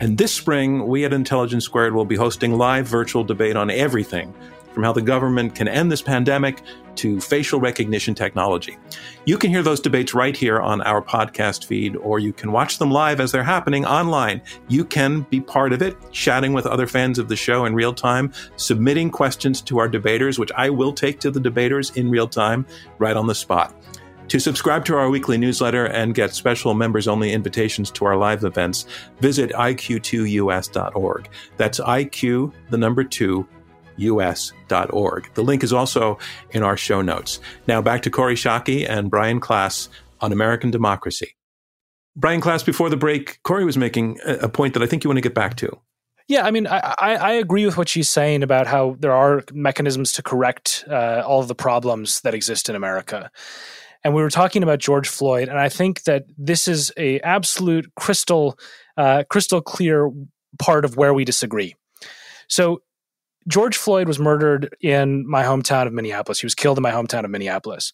And 0.00 0.16
this 0.16 0.32
spring, 0.32 0.86
we 0.86 1.04
at 1.04 1.12
Intelligence 1.12 1.64
Squared 1.64 1.94
will 1.94 2.04
be 2.04 2.16
hosting 2.16 2.52
live 2.52 2.86
virtual 2.86 3.24
debate 3.24 3.56
on 3.56 3.70
everything 3.70 4.34
from 4.78 4.84
how 4.84 4.92
the 4.92 5.02
government 5.02 5.56
can 5.56 5.66
end 5.66 5.90
this 5.90 6.00
pandemic 6.00 6.62
to 6.94 7.20
facial 7.20 7.58
recognition 7.58 8.14
technology. 8.14 8.78
You 9.24 9.36
can 9.36 9.50
hear 9.50 9.64
those 9.64 9.80
debates 9.80 10.14
right 10.14 10.36
here 10.36 10.60
on 10.60 10.82
our 10.82 11.02
podcast 11.02 11.64
feed, 11.64 11.96
or 11.96 12.20
you 12.20 12.32
can 12.32 12.52
watch 12.52 12.78
them 12.78 12.92
live 12.92 13.18
as 13.18 13.32
they're 13.32 13.42
happening 13.42 13.84
online. 13.84 14.40
You 14.68 14.84
can 14.84 15.22
be 15.22 15.40
part 15.40 15.72
of 15.72 15.82
it, 15.82 15.96
chatting 16.12 16.52
with 16.52 16.64
other 16.64 16.86
fans 16.86 17.18
of 17.18 17.26
the 17.26 17.34
show 17.34 17.64
in 17.64 17.74
real 17.74 17.92
time, 17.92 18.32
submitting 18.54 19.10
questions 19.10 19.60
to 19.62 19.78
our 19.78 19.88
debaters, 19.88 20.38
which 20.38 20.52
I 20.56 20.70
will 20.70 20.92
take 20.92 21.18
to 21.22 21.32
the 21.32 21.40
debaters 21.40 21.90
in 21.96 22.08
real 22.08 22.28
time, 22.28 22.64
right 22.98 23.16
on 23.16 23.26
the 23.26 23.34
spot. 23.34 23.74
To 24.28 24.38
subscribe 24.38 24.84
to 24.84 24.94
our 24.94 25.10
weekly 25.10 25.38
newsletter 25.38 25.86
and 25.86 26.14
get 26.14 26.34
special 26.34 26.72
members 26.74 27.08
only 27.08 27.32
invitations 27.32 27.90
to 27.92 28.04
our 28.04 28.16
live 28.16 28.44
events, 28.44 28.86
visit 29.18 29.50
iq2us.org. 29.50 31.28
That's 31.56 31.80
IQ, 31.80 32.52
the 32.70 32.78
number 32.78 33.02
two, 33.02 33.48
us.org. 33.98 35.34
The 35.34 35.42
link 35.42 35.62
is 35.62 35.72
also 35.72 36.18
in 36.50 36.62
our 36.62 36.76
show 36.76 37.02
notes. 37.02 37.40
Now 37.66 37.82
back 37.82 38.02
to 38.02 38.10
Kori 38.10 38.34
Schake 38.34 38.88
and 38.88 39.10
Brian 39.10 39.40
Klaas 39.40 39.88
on 40.20 40.32
American 40.32 40.70
democracy. 40.70 41.36
Brian 42.16 42.40
Klaas, 42.40 42.64
before 42.64 42.90
the 42.90 42.96
break, 42.96 43.40
Corey 43.44 43.64
was 43.64 43.76
making 43.76 44.18
a 44.24 44.48
point 44.48 44.74
that 44.74 44.82
I 44.82 44.86
think 44.86 45.04
you 45.04 45.08
want 45.08 45.18
to 45.18 45.22
get 45.22 45.34
back 45.34 45.56
to. 45.58 45.78
Yeah, 46.26 46.44
I 46.44 46.50
mean, 46.50 46.66
I, 46.66 46.94
I, 46.98 47.32
agree 47.32 47.64
with 47.64 47.78
what 47.78 47.88
she's 47.88 48.10
saying 48.10 48.42
about 48.42 48.66
how 48.66 48.96
there 48.98 49.12
are 49.12 49.42
mechanisms 49.54 50.12
to 50.12 50.22
correct 50.22 50.84
uh, 50.86 51.22
all 51.24 51.40
of 51.40 51.48
the 51.48 51.54
problems 51.54 52.20
that 52.20 52.34
exist 52.34 52.68
in 52.68 52.76
America. 52.76 53.30
And 54.04 54.14
we 54.14 54.20
were 54.20 54.28
talking 54.28 54.62
about 54.62 54.78
George 54.78 55.08
Floyd, 55.08 55.48
and 55.48 55.58
I 55.58 55.70
think 55.70 56.02
that 56.02 56.24
this 56.36 56.68
is 56.68 56.92
a 56.98 57.18
absolute 57.20 57.90
crystal, 57.98 58.58
uh, 58.98 59.24
crystal 59.30 59.62
clear 59.62 60.10
part 60.58 60.84
of 60.84 60.98
where 60.98 61.14
we 61.14 61.24
disagree. 61.24 61.74
So 62.46 62.82
George 63.48 63.76
Floyd 63.76 64.06
was 64.06 64.18
murdered 64.18 64.76
in 64.80 65.28
my 65.28 65.42
hometown 65.42 65.86
of 65.86 65.92
Minneapolis. 65.92 66.40
He 66.40 66.46
was 66.46 66.54
killed 66.54 66.76
in 66.78 66.82
my 66.82 66.90
hometown 66.90 67.24
of 67.24 67.30
Minneapolis. 67.30 67.92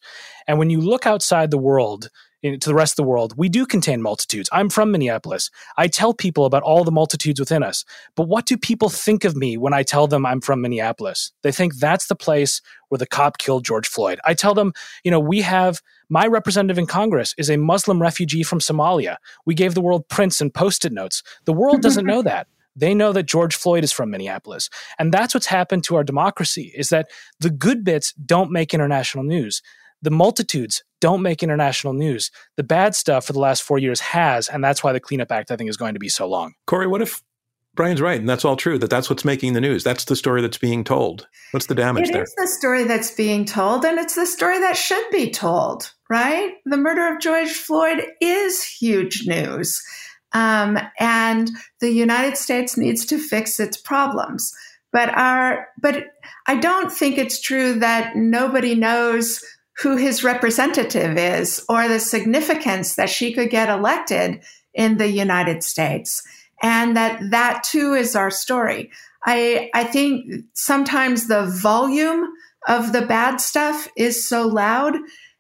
And 0.49 0.59
when 0.59 0.69
you 0.69 0.81
look 0.81 1.07
outside 1.07 1.51
the 1.51 1.59
world, 1.59 2.11
to 2.43 2.69
the 2.69 2.75
rest 2.75 2.93
of 2.93 2.97
the 2.97 3.09
world, 3.09 3.33
we 3.39 3.49
do 3.49 3.65
contain 3.65 4.03
multitudes. 4.03 4.51
I'm 4.53 4.69
from 4.69 4.93
Minneapolis. 4.93 5.51
I 5.79 5.89
tell 5.89 6.13
people 6.13 6.45
about 6.45 6.63
all 6.63 6.85
the 6.85 6.93
multitudes 6.93 7.41
within 7.41 7.63
us. 7.63 7.87
But 8.17 8.29
what 8.29 8.45
do 8.45 8.59
people 8.59 8.91
think 8.91 9.25
of 9.25 9.35
me 9.35 9.57
when 9.57 9.73
I 9.73 9.83
tell 9.83 10.07
them 10.07 10.27
I'm 10.27 10.43
from 10.43 10.61
Minneapolis? 10.61 11.33
They 11.43 11.53
think 11.53 11.77
that's 11.77 12.07
the 12.07 12.15
place 12.15 12.61
where 12.91 12.99
the 12.99 13.07
cop 13.07 13.39
killed 13.39 13.65
George 13.65 13.89
Floyd. 13.89 14.21
I 14.27 14.35
tell 14.35 14.53
them, 14.53 14.75
you 15.05 15.11
know, 15.11 15.21
we 15.21 15.41
have 15.41 15.81
my 16.11 16.27
representative 16.27 16.79
in 16.79 16.87
Congress 16.87 17.35
is 17.39 17.49
a 17.49 17.57
Muslim 17.57 18.03
refugee 18.03 18.43
from 18.43 18.59
Somalia. 18.59 19.17
We 19.47 19.55
gave 19.55 19.75
the 19.75 19.81
world 19.81 20.07
Prince 20.09 20.43
and 20.43 20.53
post 20.53 20.85
it 20.85 20.93
notes. 20.93 21.23
The 21.47 21.55
world 21.55 21.81
doesn't 21.81 22.05
know 22.05 22.21
that. 22.25 22.47
They 22.77 22.95
know 22.95 23.13
that 23.13 23.25
George 23.25 23.55
Floyd 23.55 23.85
is 23.85 23.93
from 23.93 24.11
Minneapolis. 24.11 24.69
And 24.99 25.13
that's 25.13 25.35
what's 25.35 25.47
happened 25.47 25.85
to 25.85 25.97
our 25.97 26.05
democracy 26.05 26.73
is 26.77 26.89
that 26.89 27.09
the 27.41 27.51
good 27.51 27.85
bits 27.85 28.13
don't 28.15 28.51
make 28.51 28.75
international 28.75 29.25
news. 29.25 29.63
The 30.03 30.11
multitudes 30.11 30.83
don't 31.01 31.23
make 31.23 31.43
international 31.43 31.93
news. 31.93 32.31
The 32.57 32.63
bad 32.63 32.95
stuff 32.95 33.27
for 33.27 33.33
the 33.33 33.39
last 33.39 33.63
four 33.63 33.79
years 33.79 34.01
has, 34.01 34.49
and 34.49 34.63
that's 34.63 34.83
why 34.83 34.93
the 34.93 35.01
Cleanup 35.01 35.33
Act, 35.33 35.51
I 35.51 35.57
think, 35.57 35.71
is 35.71 35.77
going 35.77 35.95
to 35.95 36.01
be 36.01 36.09
so 36.09 36.27
long. 36.27 36.55
Kori, 36.67 36.87
what 36.87 37.01
if 37.01 37.23
Brian's 37.75 38.01
right, 38.01 38.21
and 38.21 38.29
that's 38.29 38.45
all 38.45 38.57
true. 38.57 38.79
That 38.79 38.91
that's 38.91 39.11
what's 39.11 39.25
making 39.25 39.55
the 39.55 39.61
news. 39.61 39.83
That's 39.83 40.05
the 40.05 40.15
story 40.15 40.41
that's 40.43 40.59
being 40.59 40.85
told. 40.85 41.27
What's 41.51 41.67
the 41.67 41.75
damage 41.75 42.09
it 42.09 42.13
there? 42.13 42.23
It 42.23 42.29
is 42.29 42.35
the 42.37 42.47
story 42.47 42.85
that's 42.85 43.11
being 43.11 43.45
told, 43.45 43.85
and 43.85 43.99
it's 43.99 44.15
the 44.15 44.27
story 44.27 44.61
that 44.61 44.77
should 44.77 45.11
be 45.11 45.31
told. 45.31 45.91
Right? 46.09 46.53
The 46.67 46.77
murder 46.77 47.13
of 47.13 47.21
George 47.21 47.51
Floyd 47.51 48.05
is 48.21 48.63
huge 48.63 49.25
news. 49.27 49.83
Um, 50.35 50.79
and 50.99 51.51
the 51.81 51.91
United 51.91 52.37
States 52.37 52.77
needs 52.77 53.07
to 53.07 53.19
fix 53.19 53.59
its 53.59 53.77
problems. 53.77 54.53
But 54.93 55.09
our, 55.11 55.69
but 55.81 56.05
I 56.47 56.57
don't 56.57 56.93
think 56.93 57.17
it's 57.17 57.41
true 57.41 57.79
that 57.81 58.17
nobody 58.17 58.75
knows 58.75 59.43
who 59.79 59.97
his 59.97 60.23
representative 60.23 61.17
is 61.17 61.65
or 61.69 61.89
the 61.89 61.99
significance 61.99 62.95
that 62.95 63.11
she 63.11 63.33
could 63.33 63.51
get 63.51 63.69
elected 63.69 64.43
in 64.73 64.99
the 64.99 65.09
United 65.09 65.63
States. 65.65 66.23
And 66.63 66.97
that 66.97 67.21
that 67.31 67.65
too 67.65 67.95
is 67.95 68.15
our 68.15 68.31
story. 68.31 68.91
I, 69.27 69.71
I 69.75 69.85
think 69.85 70.45
sometimes 70.53 71.27
the 71.27 71.47
volume 71.47 72.27
of 72.69 72.93
the 72.93 73.03
bad 73.03 73.41
stuff 73.41 73.89
is 73.97 74.27
so 74.27 74.47
loud 74.47 74.97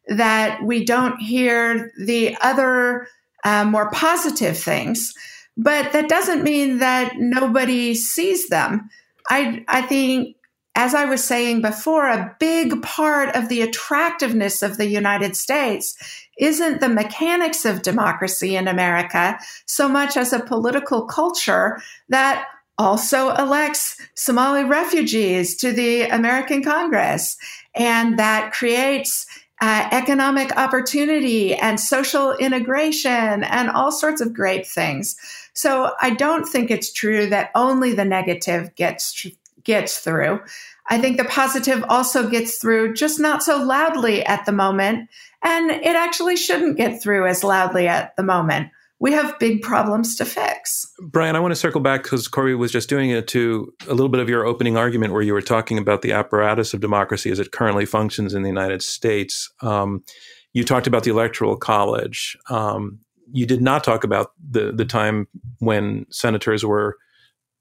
that 0.08 0.62
we 0.64 0.84
don't 0.84 1.20
hear 1.20 1.92
the 2.04 2.36
other 2.40 3.06
uh, 3.44 3.64
more 3.64 3.90
positive 3.90 4.58
things. 4.58 5.12
But 5.56 5.92
that 5.92 6.08
doesn't 6.08 6.42
mean 6.42 6.78
that 6.78 7.14
nobody 7.16 7.94
sees 7.94 8.48
them. 8.48 8.90
I, 9.30 9.64
I 9.68 9.82
think, 9.82 10.36
as 10.74 10.94
I 10.94 11.04
was 11.04 11.22
saying 11.22 11.62
before, 11.62 12.08
a 12.08 12.34
big 12.40 12.82
part 12.82 13.34
of 13.36 13.48
the 13.48 13.62
attractiveness 13.62 14.62
of 14.62 14.76
the 14.76 14.88
United 14.88 15.36
States 15.36 15.96
isn't 16.38 16.80
the 16.80 16.88
mechanics 16.88 17.64
of 17.64 17.82
democracy 17.82 18.56
in 18.56 18.66
America 18.66 19.38
so 19.66 19.88
much 19.88 20.16
as 20.16 20.32
a 20.32 20.40
political 20.40 21.06
culture 21.06 21.80
that 22.08 22.46
also 22.76 23.32
elects 23.36 23.96
Somali 24.14 24.64
refugees 24.64 25.56
to 25.58 25.70
the 25.70 26.02
American 26.02 26.62
Congress 26.62 27.36
and 27.76 28.18
that 28.18 28.52
creates 28.52 29.26
uh, 29.64 29.88
economic 29.92 30.54
opportunity 30.58 31.54
and 31.54 31.80
social 31.80 32.34
integration 32.34 33.42
and 33.44 33.70
all 33.70 33.90
sorts 33.90 34.20
of 34.20 34.34
great 34.34 34.66
things. 34.66 35.16
So 35.54 35.92
I 36.02 36.10
don't 36.10 36.44
think 36.44 36.70
it's 36.70 36.92
true 36.92 37.28
that 37.30 37.50
only 37.54 37.94
the 37.94 38.04
negative 38.04 38.74
gets 38.74 39.26
gets 39.62 40.00
through. 40.00 40.42
I 40.90 40.98
think 40.98 41.16
the 41.16 41.24
positive 41.24 41.82
also 41.88 42.28
gets 42.28 42.58
through, 42.58 42.92
just 42.92 43.18
not 43.18 43.42
so 43.42 43.56
loudly 43.56 44.22
at 44.26 44.44
the 44.44 44.52
moment, 44.52 45.08
and 45.42 45.70
it 45.70 45.96
actually 45.96 46.36
shouldn't 46.36 46.76
get 46.76 47.00
through 47.00 47.26
as 47.26 47.42
loudly 47.42 47.88
at 47.88 48.14
the 48.16 48.22
moment. 48.22 48.68
We 49.00 49.12
have 49.12 49.38
big 49.38 49.60
problems 49.62 50.16
to 50.16 50.24
fix. 50.24 50.86
Brian, 51.00 51.36
I 51.36 51.40
want 51.40 51.52
to 51.52 51.56
circle 51.56 51.80
back 51.80 52.04
because 52.04 52.28
Kori 52.28 52.54
was 52.54 52.70
just 52.70 52.88
doing 52.88 53.10
it 53.10 53.26
to 53.28 53.72
a 53.88 53.90
little 53.92 54.08
bit 54.08 54.20
of 54.20 54.28
your 54.28 54.46
opening 54.46 54.76
argument 54.76 55.12
where 55.12 55.22
you 55.22 55.32
were 55.32 55.42
talking 55.42 55.78
about 55.78 56.02
the 56.02 56.12
apparatus 56.12 56.72
of 56.72 56.80
democracy 56.80 57.30
as 57.30 57.38
it 57.38 57.52
currently 57.52 57.86
functions 57.86 58.34
in 58.34 58.42
the 58.42 58.48
United 58.48 58.82
States. 58.82 59.52
Um, 59.60 60.04
you 60.52 60.64
talked 60.64 60.86
about 60.86 61.02
the 61.02 61.10
Electoral 61.10 61.56
College. 61.56 62.36
Um, 62.48 63.00
you 63.32 63.46
did 63.46 63.60
not 63.60 63.82
talk 63.82 64.04
about 64.04 64.32
the 64.50 64.72
the 64.72 64.84
time 64.84 65.26
when 65.58 66.06
senators 66.10 66.64
were 66.64 66.96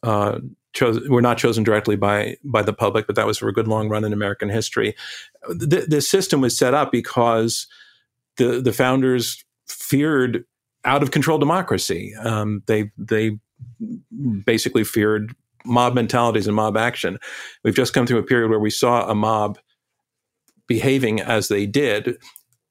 uh, 0.04 0.40
were 1.10 1.22
not 1.22 1.38
chosen 1.38 1.64
directly 1.64 1.96
by 1.96 2.38
by 2.44 2.62
the 2.62 2.74
public, 2.74 3.08
but 3.08 3.16
that 3.16 3.26
was 3.26 3.38
for 3.38 3.48
a 3.48 3.54
good 3.54 3.68
long 3.68 3.90
run 3.90 4.04
in 4.04 4.14
American 4.14 4.50
history. 4.50 4.96
The, 5.48 5.86
the 5.88 6.02
system 6.02 6.42
was 6.42 6.58
set 6.58 6.74
up 6.74 6.92
because 6.92 7.68
the 8.38 8.62
the 8.62 8.74
founders 8.74 9.44
feared 9.68 10.46
out 10.86 11.04
of 11.04 11.12
control 11.12 11.38
democracy. 11.38 12.14
Um, 12.16 12.64
they 12.68 12.92
they 12.98 13.40
basically 14.46 14.84
feared 14.84 15.36
mob 15.66 15.94
mentalities 15.94 16.48
and 16.48 16.56
mob 16.56 16.78
action. 16.78 17.18
We've 17.64 17.76
just 17.76 17.94
come 17.94 18.06
through 18.06 18.20
a 18.20 18.24
period 18.24 18.50
where 18.50 18.60
we 18.60 18.70
saw 18.70 19.10
a 19.10 19.16
mob 19.16 19.58
behaving 20.68 21.22
as 21.22 21.48
they 21.48 21.66
did. 21.66 22.18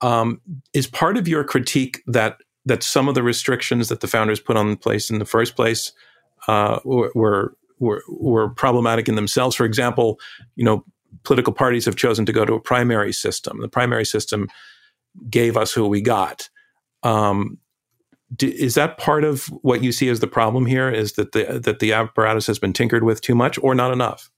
Um, 0.01 0.41
is 0.75 0.87
part 0.87 1.17
of 1.17 1.29
your 1.29 1.45
critique 1.45 2.03
that 2.07 2.39
that 2.65 2.83
some 2.83 3.09
of 3.09 3.15
the 3.15 3.23
restrictions 3.23 3.89
that 3.89 4.01
the 4.01 4.09
founders 4.09 4.41
put 4.41 4.57
on 4.57 4.77
place 4.77 5.11
in 5.11 5.19
the 5.19 5.25
first 5.25 5.57
place 5.57 5.93
uh, 6.49 6.81
were, 6.85 7.55
were 7.79 8.03
were 8.09 8.49
problematic 8.51 9.09
in 9.09 9.15
themselves. 9.15 9.57
For 9.57 9.65
example, 9.65 10.19
you 10.57 10.65
know, 10.65 10.85
political 11.25 11.53
parties 11.53 11.85
have 11.85 11.97
chosen 11.97 12.27
to 12.27 12.33
go 12.33 12.45
to 12.45 12.55
a 12.55 12.61
primary 12.61 13.13
system. 13.13 13.61
The 13.61 13.69
primary 13.69 14.05
system 14.05 14.49
gave 15.29 15.57
us 15.57 15.73
who 15.73 15.87
we 15.87 16.01
got. 16.01 16.49
Um, 17.03 17.59
do, 18.35 18.49
is 18.49 18.74
that 18.74 18.99
part 18.99 19.24
of 19.24 19.47
what 19.62 19.83
you 19.83 19.93
see 19.93 20.09
as 20.09 20.20
the 20.20 20.26
problem 20.26 20.66
here? 20.66 20.91
Is 20.91 21.14
that 21.14 21.33
the 21.33 21.61
that 21.62 21.78
the 21.80 21.93
apparatus 21.93 22.47
has 22.47 22.59
been 22.59 22.72
tinkered 22.72 23.05
with 23.05 23.20
too 23.20 23.35
much 23.35 23.59
or 23.62 23.74
not 23.74 23.93
enough? 23.93 24.30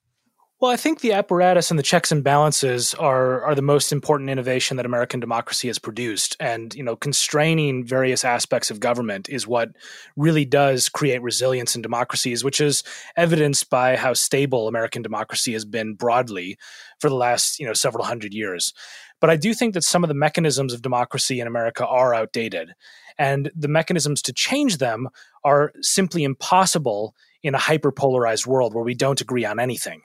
Well, 0.60 0.72
I 0.72 0.76
think 0.76 1.00
the 1.00 1.12
apparatus 1.12 1.70
and 1.70 1.78
the 1.78 1.82
checks 1.82 2.10
and 2.10 2.24
balances 2.24 2.94
are 2.94 3.42
are 3.44 3.54
the 3.54 3.60
most 3.60 3.92
important 3.92 4.30
innovation 4.30 4.76
that 4.76 4.86
American 4.86 5.20
democracy 5.20 5.68
has 5.68 5.78
produced. 5.78 6.36
And 6.40 6.74
you 6.74 6.82
know, 6.82 6.96
constraining 6.96 7.84
various 7.84 8.24
aspects 8.24 8.70
of 8.70 8.80
government 8.80 9.28
is 9.28 9.46
what 9.46 9.70
really 10.16 10.46
does 10.46 10.88
create 10.88 11.22
resilience 11.22 11.76
in 11.76 11.82
democracies, 11.82 12.44
which 12.44 12.60
is 12.60 12.82
evidenced 13.16 13.68
by 13.68 13.96
how 13.96 14.14
stable 14.14 14.66
American 14.66 15.02
democracy 15.02 15.52
has 15.52 15.64
been 15.64 15.94
broadly 15.94 16.56
for 16.98 17.10
the 17.10 17.16
last 17.16 17.58
you 17.58 17.66
know 17.66 17.74
several 17.74 18.04
hundred 18.04 18.32
years. 18.32 18.72
But 19.20 19.30
I 19.30 19.36
do 19.36 19.54
think 19.54 19.74
that 19.74 19.84
some 19.84 20.04
of 20.04 20.08
the 20.08 20.14
mechanisms 20.14 20.72
of 20.72 20.82
democracy 20.82 21.40
in 21.40 21.46
America 21.46 21.86
are 21.86 22.14
outdated, 22.14 22.74
and 23.18 23.50
the 23.54 23.68
mechanisms 23.68 24.22
to 24.22 24.32
change 24.32 24.78
them 24.78 25.08
are 25.44 25.72
simply 25.80 26.24
impossible 26.24 27.14
in 27.42 27.54
a 27.54 27.58
hyperpolarized 27.58 28.46
world 28.46 28.74
where 28.74 28.84
we 28.84 28.94
don't 28.94 29.20
agree 29.20 29.44
on 29.44 29.60
anything. 29.60 30.02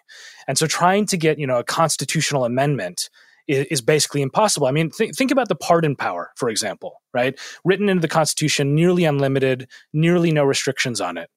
And 0.48 0.58
so 0.58 0.68
trying 0.68 1.06
to 1.08 1.18
get, 1.18 1.40
you 1.40 1.48
know, 1.48 1.60
a 1.60 1.64
constitutional 1.64 2.46
amendment 2.46 3.10
is, 3.48 3.66
is 3.68 3.82
basically 3.82 4.22
impossible. 4.22 4.68
I 4.68 4.72
mean, 4.72 4.92
th- 4.92 5.16
think 5.16 5.32
about 5.32 5.48
the 5.48 5.56
pardon 5.56 5.96
power, 5.96 6.32
for 6.36 6.50
example, 6.50 7.02
right? 7.14 7.40
Written 7.64 7.90
into 7.90 8.02
the 8.02 8.08
Constitution, 8.08 8.76
nearly 8.76 9.06
unlimited, 9.06 9.68
nearly 9.94 10.32
no 10.32 10.44
restrictions 10.44 11.00
on 11.00 11.18
it. 11.18 11.30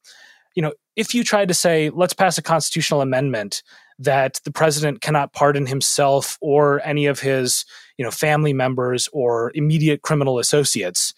You 0.54 0.62
know, 0.62 0.72
if 0.96 1.14
you 1.14 1.24
tried 1.24 1.48
to 1.48 1.54
say, 1.54 1.88
let's 1.90 2.12
pass 2.12 2.36
a 2.36 2.42
constitutional 2.42 3.00
amendment 3.00 3.62
that 3.98 4.40
the 4.44 4.50
president 4.50 5.00
cannot 5.00 5.32
pardon 5.32 5.66
himself 5.66 6.36
or 6.40 6.80
any 6.84 7.06
of 7.06 7.20
his, 7.20 7.64
you 7.96 8.04
know, 8.04 8.10
family 8.10 8.52
members 8.52 9.08
or 9.12 9.52
immediate 9.54 10.02
criminal 10.02 10.38
associates, 10.38 11.14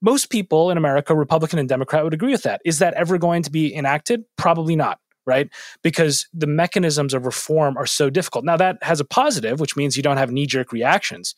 most 0.00 0.30
people 0.30 0.70
in 0.70 0.78
America, 0.78 1.14
Republican 1.14 1.58
and 1.58 1.68
Democrat, 1.68 2.04
would 2.04 2.14
agree 2.14 2.32
with 2.32 2.42
that. 2.42 2.60
Is 2.64 2.78
that 2.78 2.94
ever 2.94 3.18
going 3.18 3.42
to 3.42 3.50
be 3.50 3.74
enacted? 3.74 4.24
Probably 4.36 4.76
not, 4.76 4.98
right? 5.26 5.48
Because 5.82 6.26
the 6.32 6.46
mechanisms 6.46 7.14
of 7.14 7.26
reform 7.26 7.76
are 7.76 7.86
so 7.86 8.10
difficult. 8.10 8.44
Now, 8.44 8.56
that 8.56 8.82
has 8.82 9.00
a 9.00 9.04
positive, 9.04 9.60
which 9.60 9.76
means 9.76 9.96
you 9.96 10.02
don't 10.02 10.16
have 10.16 10.32
knee 10.32 10.46
jerk 10.46 10.72
reactions. 10.72 11.34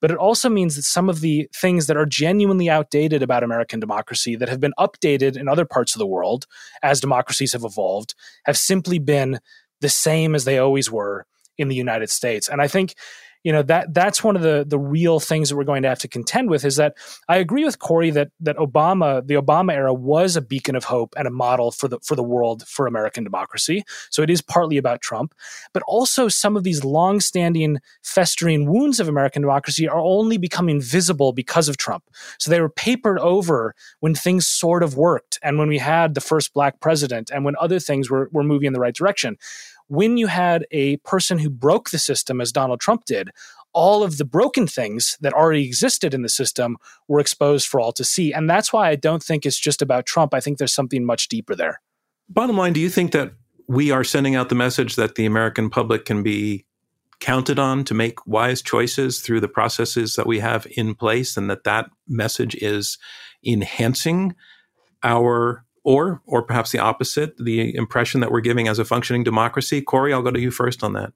But 0.00 0.10
it 0.10 0.18
also 0.18 0.50
means 0.50 0.76
that 0.76 0.82
some 0.82 1.08
of 1.08 1.20
the 1.20 1.48
things 1.54 1.86
that 1.86 1.96
are 1.96 2.06
genuinely 2.06 2.68
outdated 2.68 3.22
about 3.22 3.42
American 3.42 3.80
democracy 3.80 4.36
that 4.36 4.48
have 4.48 4.60
been 4.60 4.74
updated 4.78 5.38
in 5.38 5.48
other 5.48 5.64
parts 5.64 5.94
of 5.94 5.98
the 5.98 6.06
world 6.06 6.46
as 6.82 7.00
democracies 7.00 7.54
have 7.54 7.64
evolved 7.64 8.14
have 8.44 8.58
simply 8.58 8.98
been 8.98 9.40
the 9.80 9.88
same 9.88 10.34
as 10.34 10.44
they 10.44 10.58
always 10.58 10.90
were 10.90 11.26
in 11.58 11.68
the 11.68 11.74
United 11.74 12.10
States. 12.10 12.48
And 12.48 12.60
I 12.60 12.68
think 12.68 12.94
you 13.46 13.52
know 13.52 13.62
that 13.62 13.94
that's 13.94 14.24
one 14.24 14.34
of 14.34 14.42
the 14.42 14.64
the 14.66 14.76
real 14.78 15.20
things 15.20 15.48
that 15.48 15.56
we're 15.56 15.62
going 15.62 15.84
to 15.84 15.88
have 15.88 16.00
to 16.00 16.08
contend 16.08 16.50
with 16.50 16.64
is 16.64 16.74
that 16.76 16.96
I 17.28 17.36
agree 17.36 17.64
with 17.64 17.78
Kori 17.78 18.10
that 18.10 18.30
that 18.40 18.56
Obama 18.56 19.24
the 19.24 19.34
Obama 19.34 19.72
era 19.72 19.94
was 19.94 20.34
a 20.34 20.40
beacon 20.40 20.74
of 20.74 20.82
hope 20.82 21.14
and 21.16 21.28
a 21.28 21.30
model 21.30 21.70
for 21.70 21.86
the 21.86 22.00
for 22.00 22.16
the 22.16 22.24
world 22.24 22.66
for 22.66 22.88
American 22.88 23.22
democracy. 23.22 23.84
So 24.10 24.20
it 24.20 24.30
is 24.30 24.42
partly 24.42 24.78
about 24.78 25.00
Trump, 25.00 25.32
but 25.72 25.84
also 25.86 26.26
some 26.26 26.56
of 26.56 26.64
these 26.64 26.82
long-standing 26.82 27.78
festering 28.02 28.68
wounds 28.68 28.98
of 28.98 29.06
American 29.06 29.42
democracy 29.42 29.86
are 29.86 30.00
only 30.00 30.38
becoming 30.38 30.80
visible 30.80 31.32
because 31.32 31.68
of 31.68 31.76
Trump. 31.76 32.02
So 32.40 32.50
they 32.50 32.60
were 32.60 32.68
papered 32.68 33.20
over 33.20 33.76
when 34.00 34.16
things 34.16 34.48
sort 34.48 34.82
of 34.82 34.96
worked 34.96 35.38
and 35.40 35.56
when 35.56 35.68
we 35.68 35.78
had 35.78 36.14
the 36.14 36.20
first 36.20 36.52
black 36.52 36.80
president 36.80 37.30
and 37.30 37.44
when 37.44 37.54
other 37.60 37.78
things 37.78 38.10
were 38.10 38.28
were 38.32 38.42
moving 38.42 38.66
in 38.66 38.72
the 38.72 38.80
right 38.80 38.96
direction 38.96 39.36
when 39.88 40.16
you 40.16 40.26
had 40.26 40.66
a 40.70 40.96
person 40.98 41.38
who 41.38 41.50
broke 41.50 41.90
the 41.90 41.98
system, 41.98 42.40
as 42.40 42.52
Donald 42.52 42.80
Trump 42.80 43.04
did, 43.04 43.30
all 43.72 44.02
of 44.02 44.16
the 44.16 44.24
broken 44.24 44.66
things 44.66 45.18
that 45.20 45.34
already 45.34 45.64
existed 45.66 46.14
in 46.14 46.22
the 46.22 46.28
system 46.28 46.78
were 47.08 47.20
exposed 47.20 47.66
for 47.66 47.78
all 47.78 47.92
to 47.92 48.04
see. 48.04 48.32
And 48.32 48.48
that's 48.48 48.72
why 48.72 48.88
I 48.88 48.96
don't 48.96 49.22
think 49.22 49.44
it's 49.44 49.58
just 49.58 49.82
about 49.82 50.06
Trump. 50.06 50.32
I 50.32 50.40
think 50.40 50.56
there's 50.56 50.72
something 50.72 51.04
much 51.04 51.28
deeper 51.28 51.54
there. 51.54 51.82
Bottom 52.28 52.56
line, 52.56 52.72
do 52.72 52.80
you 52.80 52.88
think 52.88 53.12
that 53.12 53.32
we 53.68 53.90
are 53.90 54.02
sending 54.02 54.34
out 54.34 54.48
the 54.48 54.54
message 54.54 54.96
that 54.96 55.16
the 55.16 55.26
American 55.26 55.68
public 55.68 56.06
can 56.06 56.22
be 56.22 56.64
counted 57.20 57.58
on 57.58 57.84
to 57.84 57.92
make 57.92 58.26
wise 58.26 58.62
choices 58.62 59.20
through 59.20 59.40
the 59.40 59.48
processes 59.48 60.14
that 60.14 60.26
we 60.26 60.38
have 60.38 60.66
in 60.76 60.94
place 60.94 61.36
and 61.36 61.50
that 61.50 61.64
that 61.64 61.90
message 62.08 62.54
is 62.56 62.98
enhancing 63.44 64.34
our 65.02 65.65
or 65.86 66.20
or 66.26 66.42
perhaps 66.42 66.72
the 66.72 66.80
opposite, 66.80 67.38
the 67.38 67.74
impression 67.74 68.20
that 68.20 68.32
we're 68.32 68.40
giving 68.40 68.66
as 68.68 68.78
a 68.78 68.84
functioning 68.84 69.22
democracy. 69.22 69.80
kori 69.80 70.12
I'll 70.12 70.20
go 70.20 70.32
to 70.32 70.40
you 70.40 70.50
first 70.50 70.82
on 70.82 70.92
that. 70.94 71.12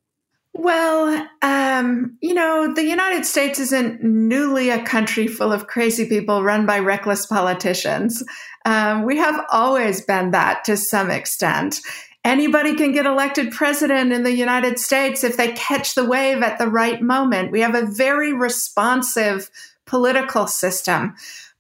Well, 0.53 1.29
um, 1.43 2.17
you 2.23 2.35
know, 2.35 2.73
the 2.73 2.85
United 2.85 3.27
States 3.27 3.59
isn't 3.59 4.03
newly 4.03 4.71
a 4.71 4.83
country 4.83 5.27
full 5.27 5.53
of 5.53 5.67
crazy 5.67 6.09
people 6.09 6.43
run 6.43 6.67
by 6.67 6.79
reckless 6.79 7.27
politicians. 7.27 8.23
Um, 8.65 9.05
we 9.05 9.17
have 9.17 9.45
always 9.53 10.03
been 10.03 10.31
that 10.31 10.65
to 10.65 10.77
some 10.77 11.11
extent. 11.11 11.81
Anybody 12.25 12.75
can 12.77 12.93
get 12.93 13.07
elected 13.07 13.51
president 13.51 14.13
in 14.13 14.23
the 14.23 14.35
United 14.35 14.79
States 14.79 15.25
if 15.25 15.37
they 15.37 15.53
catch 15.53 15.95
the 15.95 16.05
wave 16.05 16.43
at 16.43 16.59
the 16.59 16.69
right 16.69 17.01
moment. 17.01 17.51
We 17.51 17.61
have 17.61 17.75
a 17.75 17.87
very 17.87 18.33
responsive 18.33 19.51
political 19.87 20.47
system. 20.47 21.15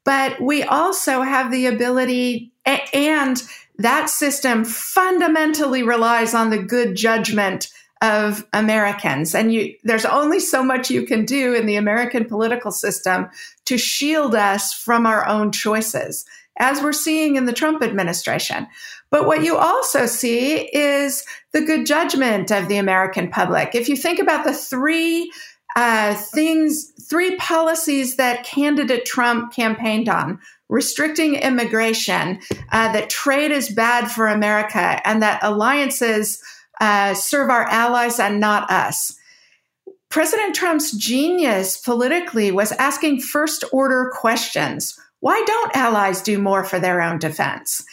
But 0.05 0.41
we 0.41 0.63
also 0.63 1.23
have 1.23 1.51
the 1.51 1.67
ability, 1.67 2.53
and 2.93 3.43
that 3.79 4.11
system 4.11 4.65
fundamentally 4.65 5.83
relies 5.83 6.35
on 6.35 6.51
the 6.51 6.63
good 6.63 6.97
judgment 6.97 7.69
of 8.03 8.47
Americans. 8.53 9.35
And 9.35 9.53
you, 9.53 9.75
there's 9.85 10.05
only 10.07 10.41
so 10.41 10.63
much 10.63 10.91
you 10.91 11.05
can 11.05 11.25
do 11.25 11.55
in 11.55 11.67
the 11.67 11.77
American 11.77 12.25
political 12.25 12.71
system 12.71 13.29
to 13.67 13.77
shield 13.77 14.35
us 14.35 14.73
from 14.73 15.07
our 15.07 15.27
own 15.27 15.53
choices, 15.53 16.25
as 16.59 16.83
we're 16.83 16.93
seeing 16.93 17.37
in 17.37 17.47
the 17.47 17.53
Trump 17.53 17.83
administration. 17.83 18.67
But 19.11 19.27
what 19.27 19.43
you 19.43 19.57
also 19.57 20.07
see 20.07 20.69
is 20.73 21.25
the 21.53 21.63
good 21.63 21.85
judgment 21.85 22.51
of 22.51 22.69
the 22.69 22.79
American 22.79 23.29
public. 23.29 23.75
If 23.75 23.89
you 23.89 23.97
think 23.97 24.19
about 24.19 24.45
the 24.45 24.55
three 24.55 25.31
uh, 25.77 26.15
things, 26.15 26.93
three 27.09 27.37
policies 27.37 28.17
that 28.17 28.45
candidate 28.45 29.05
Trump 29.05 29.53
campaigned 29.53 30.09
on 30.09 30.39
restricting 30.71 31.35
immigration, 31.35 32.41
uh, 32.73 32.93
that 32.93 33.11
trade 33.11 33.51
is 33.51 33.69
bad 33.69 34.11
for 34.11 34.27
America, 34.29 35.01
and 35.07 35.23
that 35.23 35.41
alliances 35.43 36.43
uh, 36.81 37.13
serve 37.13 37.51
our 37.51 37.65
allies 37.65 38.19
and 38.19 38.41
not 38.41 38.71
us. 38.71 39.17
President 40.09 40.55
Trump's 40.55 40.93
genius 40.93 41.77
politically 41.77 42.51
was 42.51 42.73
asking 42.73 43.21
first 43.21 43.65
order 43.73 44.11
questions. 44.15 44.99
Why 45.21 45.43
don't 45.47 45.77
allies 45.77 46.23
do 46.23 46.39
more 46.39 46.65
for 46.65 46.81
their 46.81 47.01
own 47.03 47.19
defense? 47.19 47.85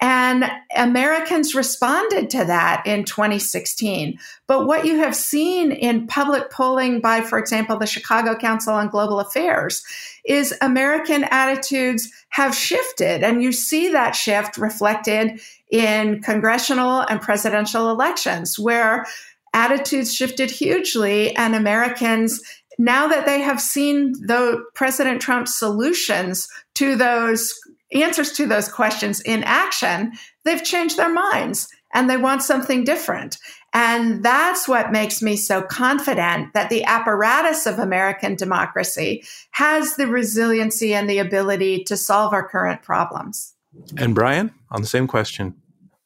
And 0.00 0.44
Americans 0.76 1.54
responded 1.54 2.28
to 2.30 2.44
that 2.44 2.82
in 2.86 3.04
2016. 3.04 4.18
But 4.46 4.66
what 4.66 4.84
you 4.84 4.98
have 4.98 5.16
seen 5.16 5.72
in 5.72 6.06
public 6.06 6.50
polling 6.50 7.00
by, 7.00 7.22
for 7.22 7.38
example, 7.38 7.78
the 7.78 7.86
Chicago 7.86 8.36
Council 8.36 8.74
on 8.74 8.88
Global 8.88 9.20
Affairs 9.20 9.82
is 10.26 10.54
American 10.60 11.24
attitudes 11.24 12.10
have 12.30 12.54
shifted. 12.54 13.22
And 13.22 13.42
you 13.42 13.52
see 13.52 13.90
that 13.92 14.14
shift 14.14 14.56
reflected 14.56 15.40
in 15.70 16.20
congressional 16.22 17.00
and 17.00 17.20
presidential 17.20 17.90
elections, 17.90 18.58
where 18.58 19.06
attitudes 19.54 20.14
shifted 20.14 20.50
hugely 20.50 21.34
and 21.36 21.54
Americans 21.54 22.40
now 22.78 23.08
that 23.08 23.26
they 23.26 23.40
have 23.40 23.60
seen 23.60 24.12
the 24.12 24.62
President 24.74 25.20
Trump's 25.20 25.58
solutions 25.58 26.48
to 26.74 26.94
those 26.94 27.54
answers 27.92 28.32
to 28.32 28.46
those 28.46 28.68
questions 28.68 29.20
in 29.20 29.44
action, 29.44 30.12
they've 30.44 30.62
changed 30.62 30.96
their 30.96 31.12
minds 31.12 31.68
and 31.96 32.10
they 32.10 32.18
want 32.18 32.42
something 32.42 32.84
different. 32.84 33.38
And 33.72 34.22
that's 34.22 34.68
what 34.68 34.92
makes 34.92 35.22
me 35.22 35.34
so 35.36 35.62
confident 35.62 36.52
that 36.52 36.68
the 36.68 36.84
apparatus 36.84 37.64
of 37.66 37.78
American 37.78 38.36
democracy 38.36 39.24
has 39.52 39.96
the 39.96 40.06
resiliency 40.06 40.94
and 40.94 41.08
the 41.08 41.18
ability 41.18 41.84
to 41.84 41.96
solve 41.96 42.34
our 42.34 42.46
current 42.46 42.82
problems. 42.82 43.54
And 43.96 44.14
Brian, 44.14 44.52
on 44.70 44.82
the 44.82 44.86
same 44.86 45.06
question. 45.06 45.54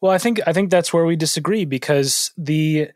Well, 0.01 0.13
I 0.13 0.19
think 0.19 0.41
I 0.47 0.53
think 0.53 0.71
that's 0.71 0.93
where 0.93 1.05
we 1.05 1.17
disagree 1.17 1.65
because 1.65 2.31
the 2.39 2.89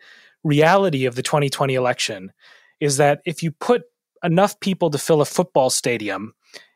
reality 0.44 1.04
of 1.04 1.16
the 1.16 1.22
2020 1.22 1.74
election 1.74 2.32
is 2.80 2.96
that 2.98 3.20
if 3.26 3.42
you 3.42 3.50
put 3.50 3.82
enough 4.22 4.58
people 4.60 4.90
to 4.90 4.98
fill 4.98 5.20
a 5.20 5.26
football 5.26 5.68
stadium 5.68 6.32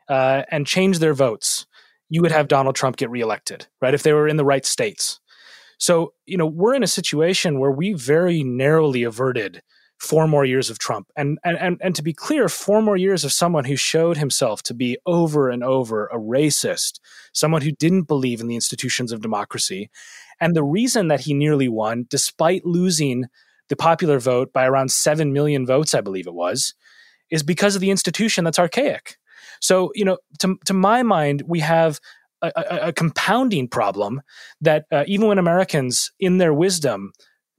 uh, 0.09 0.43
and 0.51 0.67
change 0.67 0.99
their 0.99 1.15
votes, 1.15 1.67
you 2.11 2.23
would 2.23 2.33
have 2.33 2.49
Donald 2.49 2.75
Trump 2.75 2.97
get 2.97 3.09
reelected, 3.09 3.67
right? 3.81 3.95
If 3.95 4.03
they 4.03 4.13
were 4.13 4.27
in 4.27 4.37
the 4.37 4.45
right 4.45 4.67
states. 4.67 5.21
So, 5.79 6.13
you 6.27 6.37
know, 6.37 6.47
we're 6.47 6.75
in 6.75 6.83
a 6.83 6.89
situation 6.89 7.59
where 7.59 7.71
we 7.71 7.93
very 7.93 8.43
narrowly 8.43 9.05
averted 9.05 9.63
four 9.99 10.29
more 10.29 10.45
years 10.45 10.71
of 10.71 10.79
Trump. 10.79 11.11
And, 11.17 11.39
and, 11.45 11.59
and, 11.59 11.81
and 11.83 11.95
to 11.97 12.03
be 12.03 12.13
clear, 12.13 12.49
four 12.49 12.83
more 12.83 12.97
years 12.97 13.25
of 13.25 13.33
someone 13.33 13.65
who 13.65 13.77
showed 13.77 14.17
himself 14.17 14.63
to 14.65 14.75
be 14.75 14.97
over 15.07 15.51
and 15.51 15.65
over 15.65 16.07
a 16.07 16.19
racist, 16.19 17.01
someone 17.33 17.63
who 17.63 17.73
didn't 17.73 18.05
believe 18.05 18.41
in 18.41 18.47
the 18.47 18.55
institutions 18.55 19.11
of 19.11 19.21
democracy. 19.21 19.91
And 20.41 20.55
the 20.55 20.63
reason 20.63 21.09
that 21.09 21.21
he 21.21 21.35
nearly 21.35 21.69
won, 21.69 22.07
despite 22.09 22.65
losing 22.65 23.25
the 23.69 23.77
popular 23.77 24.19
vote 24.19 24.53
by 24.53 24.67
around 24.67 24.93
7 24.93 25.33
million 25.33 25.67
votes, 25.67 25.95
I 25.95 26.01
believe 26.01 26.27
it 26.27 26.35
was, 26.35 26.75
is 27.31 27.43
because 27.43 27.75
of 27.75 27.81
the 27.81 27.91
institution 27.91 28.45
that's 28.45 28.59
archaic. 28.59 29.17
So, 29.61 29.91
you 29.95 30.05
know, 30.05 30.19
to, 30.39 30.59
to 30.67 30.75
my 30.75 31.03
mind, 31.03 31.43
we 31.47 31.61
have 31.61 32.01
a, 32.43 32.79
a, 32.89 32.93
compounding 32.93 33.69
problem 33.69 34.23
that 34.61 34.85
uh, 34.93 35.05
even 35.07 35.29
when 35.29 35.39
Americans, 35.39 36.13
in 36.21 36.39
their 36.39 36.55
wisdom, 36.55 37.13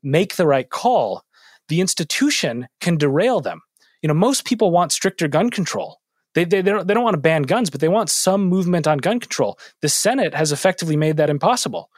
make 0.03 0.35
the 0.35 0.47
right 0.47 0.69
call, 0.69 1.23
the 1.67 1.81
institution 1.81 2.67
can 2.79 2.97
derail 2.97 3.41
them. 3.41 3.61
You 4.01 4.07
know, 4.07 4.13
most 4.13 4.45
people 4.45 4.71
want 4.71 4.91
stricter 4.91 5.27
gun 5.27 5.49
control. 5.49 5.99
They, 6.35 6.45
they, 6.45 6.61
they, 6.61 6.71
don't, 6.71 6.87
they 6.87 6.93
don't 6.93 7.03
want 7.03 7.15
to 7.15 7.21
ban 7.21 7.43
guns, 7.43 7.69
but 7.69 7.81
they 7.81 7.87
want 7.87 8.09
some 8.09 8.45
movement 8.45 8.87
on 8.87 8.99
gun 8.99 9.19
control. 9.19 9.57
The 9.81 9.89
Senate 9.89 10.33
has 10.33 10.51
effectively 10.51 10.95
made 10.95 11.17
that 11.17 11.29
impossible. 11.29 11.89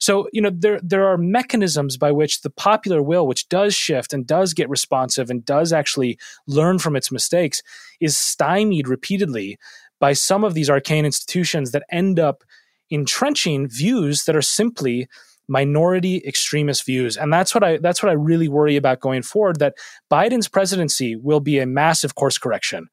So, 0.00 0.28
you 0.32 0.42
know, 0.42 0.50
there 0.52 0.80
there 0.82 1.06
are 1.06 1.16
mechanisms 1.16 1.96
by 1.96 2.12
which 2.12 2.42
the 2.42 2.50
popular 2.50 3.02
will, 3.02 3.26
which 3.26 3.48
does 3.48 3.74
shift 3.74 4.12
and 4.12 4.26
does 4.26 4.52
get 4.52 4.68
responsive 4.68 5.30
and 5.30 5.44
does 5.44 5.72
actually 5.72 6.18
learn 6.46 6.78
from 6.78 6.96
its 6.96 7.12
mistakes, 7.12 7.62
is 8.00 8.18
stymied 8.18 8.88
repeatedly 8.88 9.58
by 10.04 10.12
some 10.12 10.44
of 10.44 10.52
these 10.52 10.68
arcane 10.68 11.06
institutions 11.06 11.70
that 11.70 11.82
end 11.90 12.20
up 12.20 12.44
entrenching 12.90 13.66
views 13.66 14.26
that 14.26 14.36
are 14.36 14.42
simply 14.42 15.08
minority 15.48 16.22
extremist 16.26 16.84
views. 16.84 17.16
And 17.16 17.32
that's 17.32 17.54
what 17.54 17.64
i 17.64 17.78
that's 17.78 18.02
what 18.02 18.10
i 18.10 18.12
really 18.12 18.46
worry 18.46 18.76
about 18.76 19.00
going 19.00 19.22
forward 19.22 19.60
that 19.60 19.76
biden's 20.10 20.46
presidency 20.46 21.16
will 21.16 21.40
be 21.40 21.58
a 21.58 21.64
massive 21.64 22.16
course 22.16 22.36
correction 22.36 22.88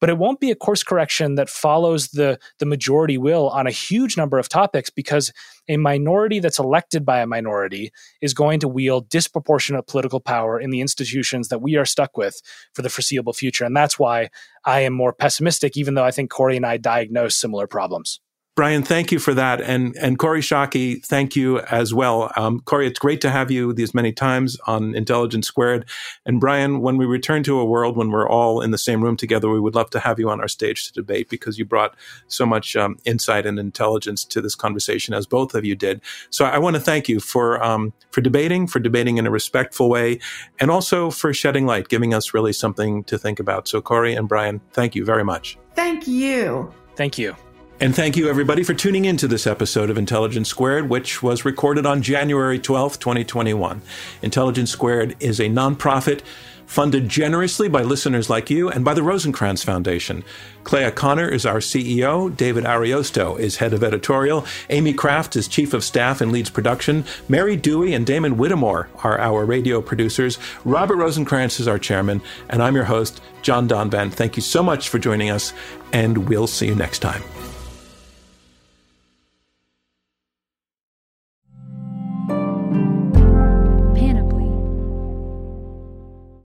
but 0.00 0.10
it 0.10 0.18
won't 0.18 0.40
be 0.40 0.50
a 0.50 0.56
course 0.56 0.82
correction 0.82 1.34
that 1.34 1.48
follows 1.48 2.08
the 2.08 2.38
the 2.58 2.66
majority 2.66 3.18
will 3.18 3.48
on 3.50 3.66
a 3.66 3.70
huge 3.70 4.16
number 4.16 4.38
of 4.38 4.48
topics 4.48 4.90
because 4.90 5.32
a 5.68 5.76
minority 5.76 6.40
that's 6.40 6.58
elected 6.58 7.04
by 7.04 7.20
a 7.20 7.26
minority 7.26 7.92
is 8.20 8.34
going 8.34 8.60
to 8.60 8.68
wield 8.68 9.08
disproportionate 9.08 9.86
political 9.86 10.20
power 10.20 10.58
in 10.58 10.70
the 10.70 10.80
institutions 10.80 11.48
that 11.48 11.62
we 11.62 11.76
are 11.76 11.84
stuck 11.84 12.16
with 12.16 12.40
for 12.74 12.82
the 12.82 12.88
foreseeable 12.88 13.32
future. 13.32 13.64
And 13.64 13.76
that's 13.76 13.98
why 13.98 14.30
i 14.64 14.80
am 14.80 14.92
more 14.92 15.12
pessimistic 15.12 15.76
even 15.76 15.94
though 15.94 16.04
i 16.04 16.10
think 16.10 16.30
Kori 16.30 16.56
and 16.56 16.66
i 16.66 16.76
diagnose 16.76 17.36
similar 17.36 17.66
problems 17.66 18.20
Brian, 18.60 18.82
thank 18.82 19.10
you 19.10 19.18
for 19.18 19.32
that. 19.32 19.62
And, 19.62 19.96
and 19.96 20.18
Kori 20.18 20.42
Schake, 20.42 21.02
thank 21.06 21.34
you 21.34 21.60
as 21.60 21.94
well. 21.94 22.30
Um, 22.36 22.60
Kori, 22.60 22.86
it's 22.86 22.98
great 22.98 23.22
to 23.22 23.30
have 23.30 23.50
you 23.50 23.72
these 23.72 23.94
many 23.94 24.12
times 24.12 24.58
on 24.66 24.94
Intelligence 24.94 25.46
Squared. 25.46 25.88
And 26.26 26.38
Brian, 26.38 26.82
when 26.82 26.98
we 26.98 27.06
return 27.06 27.42
to 27.44 27.58
a 27.58 27.64
world 27.64 27.96
when 27.96 28.10
we're 28.10 28.28
all 28.28 28.60
in 28.60 28.70
the 28.70 28.76
same 28.76 29.02
room 29.02 29.16
together, 29.16 29.48
we 29.48 29.58
would 29.58 29.74
love 29.74 29.88
to 29.92 29.98
have 29.98 30.18
you 30.18 30.28
on 30.28 30.42
our 30.42 30.46
stage 30.46 30.86
to 30.88 30.92
debate 30.92 31.30
because 31.30 31.58
you 31.58 31.64
brought 31.64 31.96
so 32.26 32.44
much 32.44 32.76
um, 32.76 32.98
insight 33.06 33.46
and 33.46 33.58
intelligence 33.58 34.26
to 34.26 34.42
this 34.42 34.54
conversation, 34.54 35.14
as 35.14 35.26
both 35.26 35.54
of 35.54 35.64
you 35.64 35.74
did. 35.74 36.02
So 36.28 36.44
I 36.44 36.58
want 36.58 36.76
to 36.76 36.80
thank 36.80 37.08
you 37.08 37.18
for, 37.18 37.64
um, 37.64 37.94
for 38.10 38.20
debating, 38.20 38.66
for 38.66 38.78
debating 38.78 39.16
in 39.16 39.26
a 39.26 39.30
respectful 39.30 39.88
way, 39.88 40.20
and 40.58 40.70
also 40.70 41.10
for 41.10 41.32
shedding 41.32 41.64
light, 41.64 41.88
giving 41.88 42.12
us 42.12 42.34
really 42.34 42.52
something 42.52 43.04
to 43.04 43.16
think 43.16 43.40
about. 43.40 43.68
So, 43.68 43.80
Kori 43.80 44.14
and 44.14 44.28
Brian, 44.28 44.60
thank 44.74 44.94
you 44.94 45.06
very 45.06 45.24
much. 45.24 45.56
Thank 45.74 46.06
you. 46.06 46.70
Thank 46.94 47.16
you. 47.16 47.34
And 47.82 47.96
thank 47.96 48.14
you, 48.14 48.28
everybody, 48.28 48.62
for 48.62 48.74
tuning 48.74 49.06
in 49.06 49.16
to 49.16 49.26
this 49.26 49.46
episode 49.46 49.88
of 49.88 49.96
Intelligence 49.96 50.50
Squared, 50.50 50.90
which 50.90 51.22
was 51.22 51.46
recorded 51.46 51.86
on 51.86 52.02
January 52.02 52.58
12th, 52.58 52.98
2021. 52.98 53.80
Intelligence 54.20 54.70
Squared 54.70 55.16
is 55.18 55.40
a 55.40 55.44
nonprofit 55.44 56.20
funded 56.66 57.08
generously 57.08 57.68
by 57.68 57.80
listeners 57.80 58.28
like 58.28 58.50
you 58.50 58.68
and 58.68 58.84
by 58.84 58.92
the 58.92 59.00
Rosenkranz 59.00 59.64
Foundation. 59.64 60.22
Clea 60.62 60.90
Conner 60.90 61.26
is 61.26 61.46
our 61.46 61.56
CEO. 61.56 62.36
David 62.36 62.64
Ariosto 62.64 63.38
is 63.40 63.56
head 63.56 63.72
of 63.72 63.82
editorial. 63.82 64.44
Amy 64.68 64.92
Kraft 64.92 65.34
is 65.34 65.48
chief 65.48 65.72
of 65.72 65.82
staff 65.82 66.20
and 66.20 66.30
leads 66.30 66.50
production. 66.50 67.02
Mary 67.30 67.56
Dewey 67.56 67.94
and 67.94 68.04
Damon 68.06 68.36
Whittemore 68.36 68.90
are 69.02 69.18
our 69.18 69.46
radio 69.46 69.80
producers. 69.80 70.38
Robert 70.66 70.98
Rosenkranz 70.98 71.58
is 71.58 71.66
our 71.66 71.78
chairman. 71.78 72.20
And 72.50 72.62
I'm 72.62 72.74
your 72.74 72.84
host, 72.84 73.22
John 73.40 73.66
Donvan. 73.66 74.12
Thank 74.12 74.36
you 74.36 74.42
so 74.42 74.62
much 74.62 74.90
for 74.90 74.98
joining 74.98 75.30
us, 75.30 75.54
and 75.94 76.28
we'll 76.28 76.46
see 76.46 76.66
you 76.66 76.74
next 76.74 76.98
time. 76.98 77.22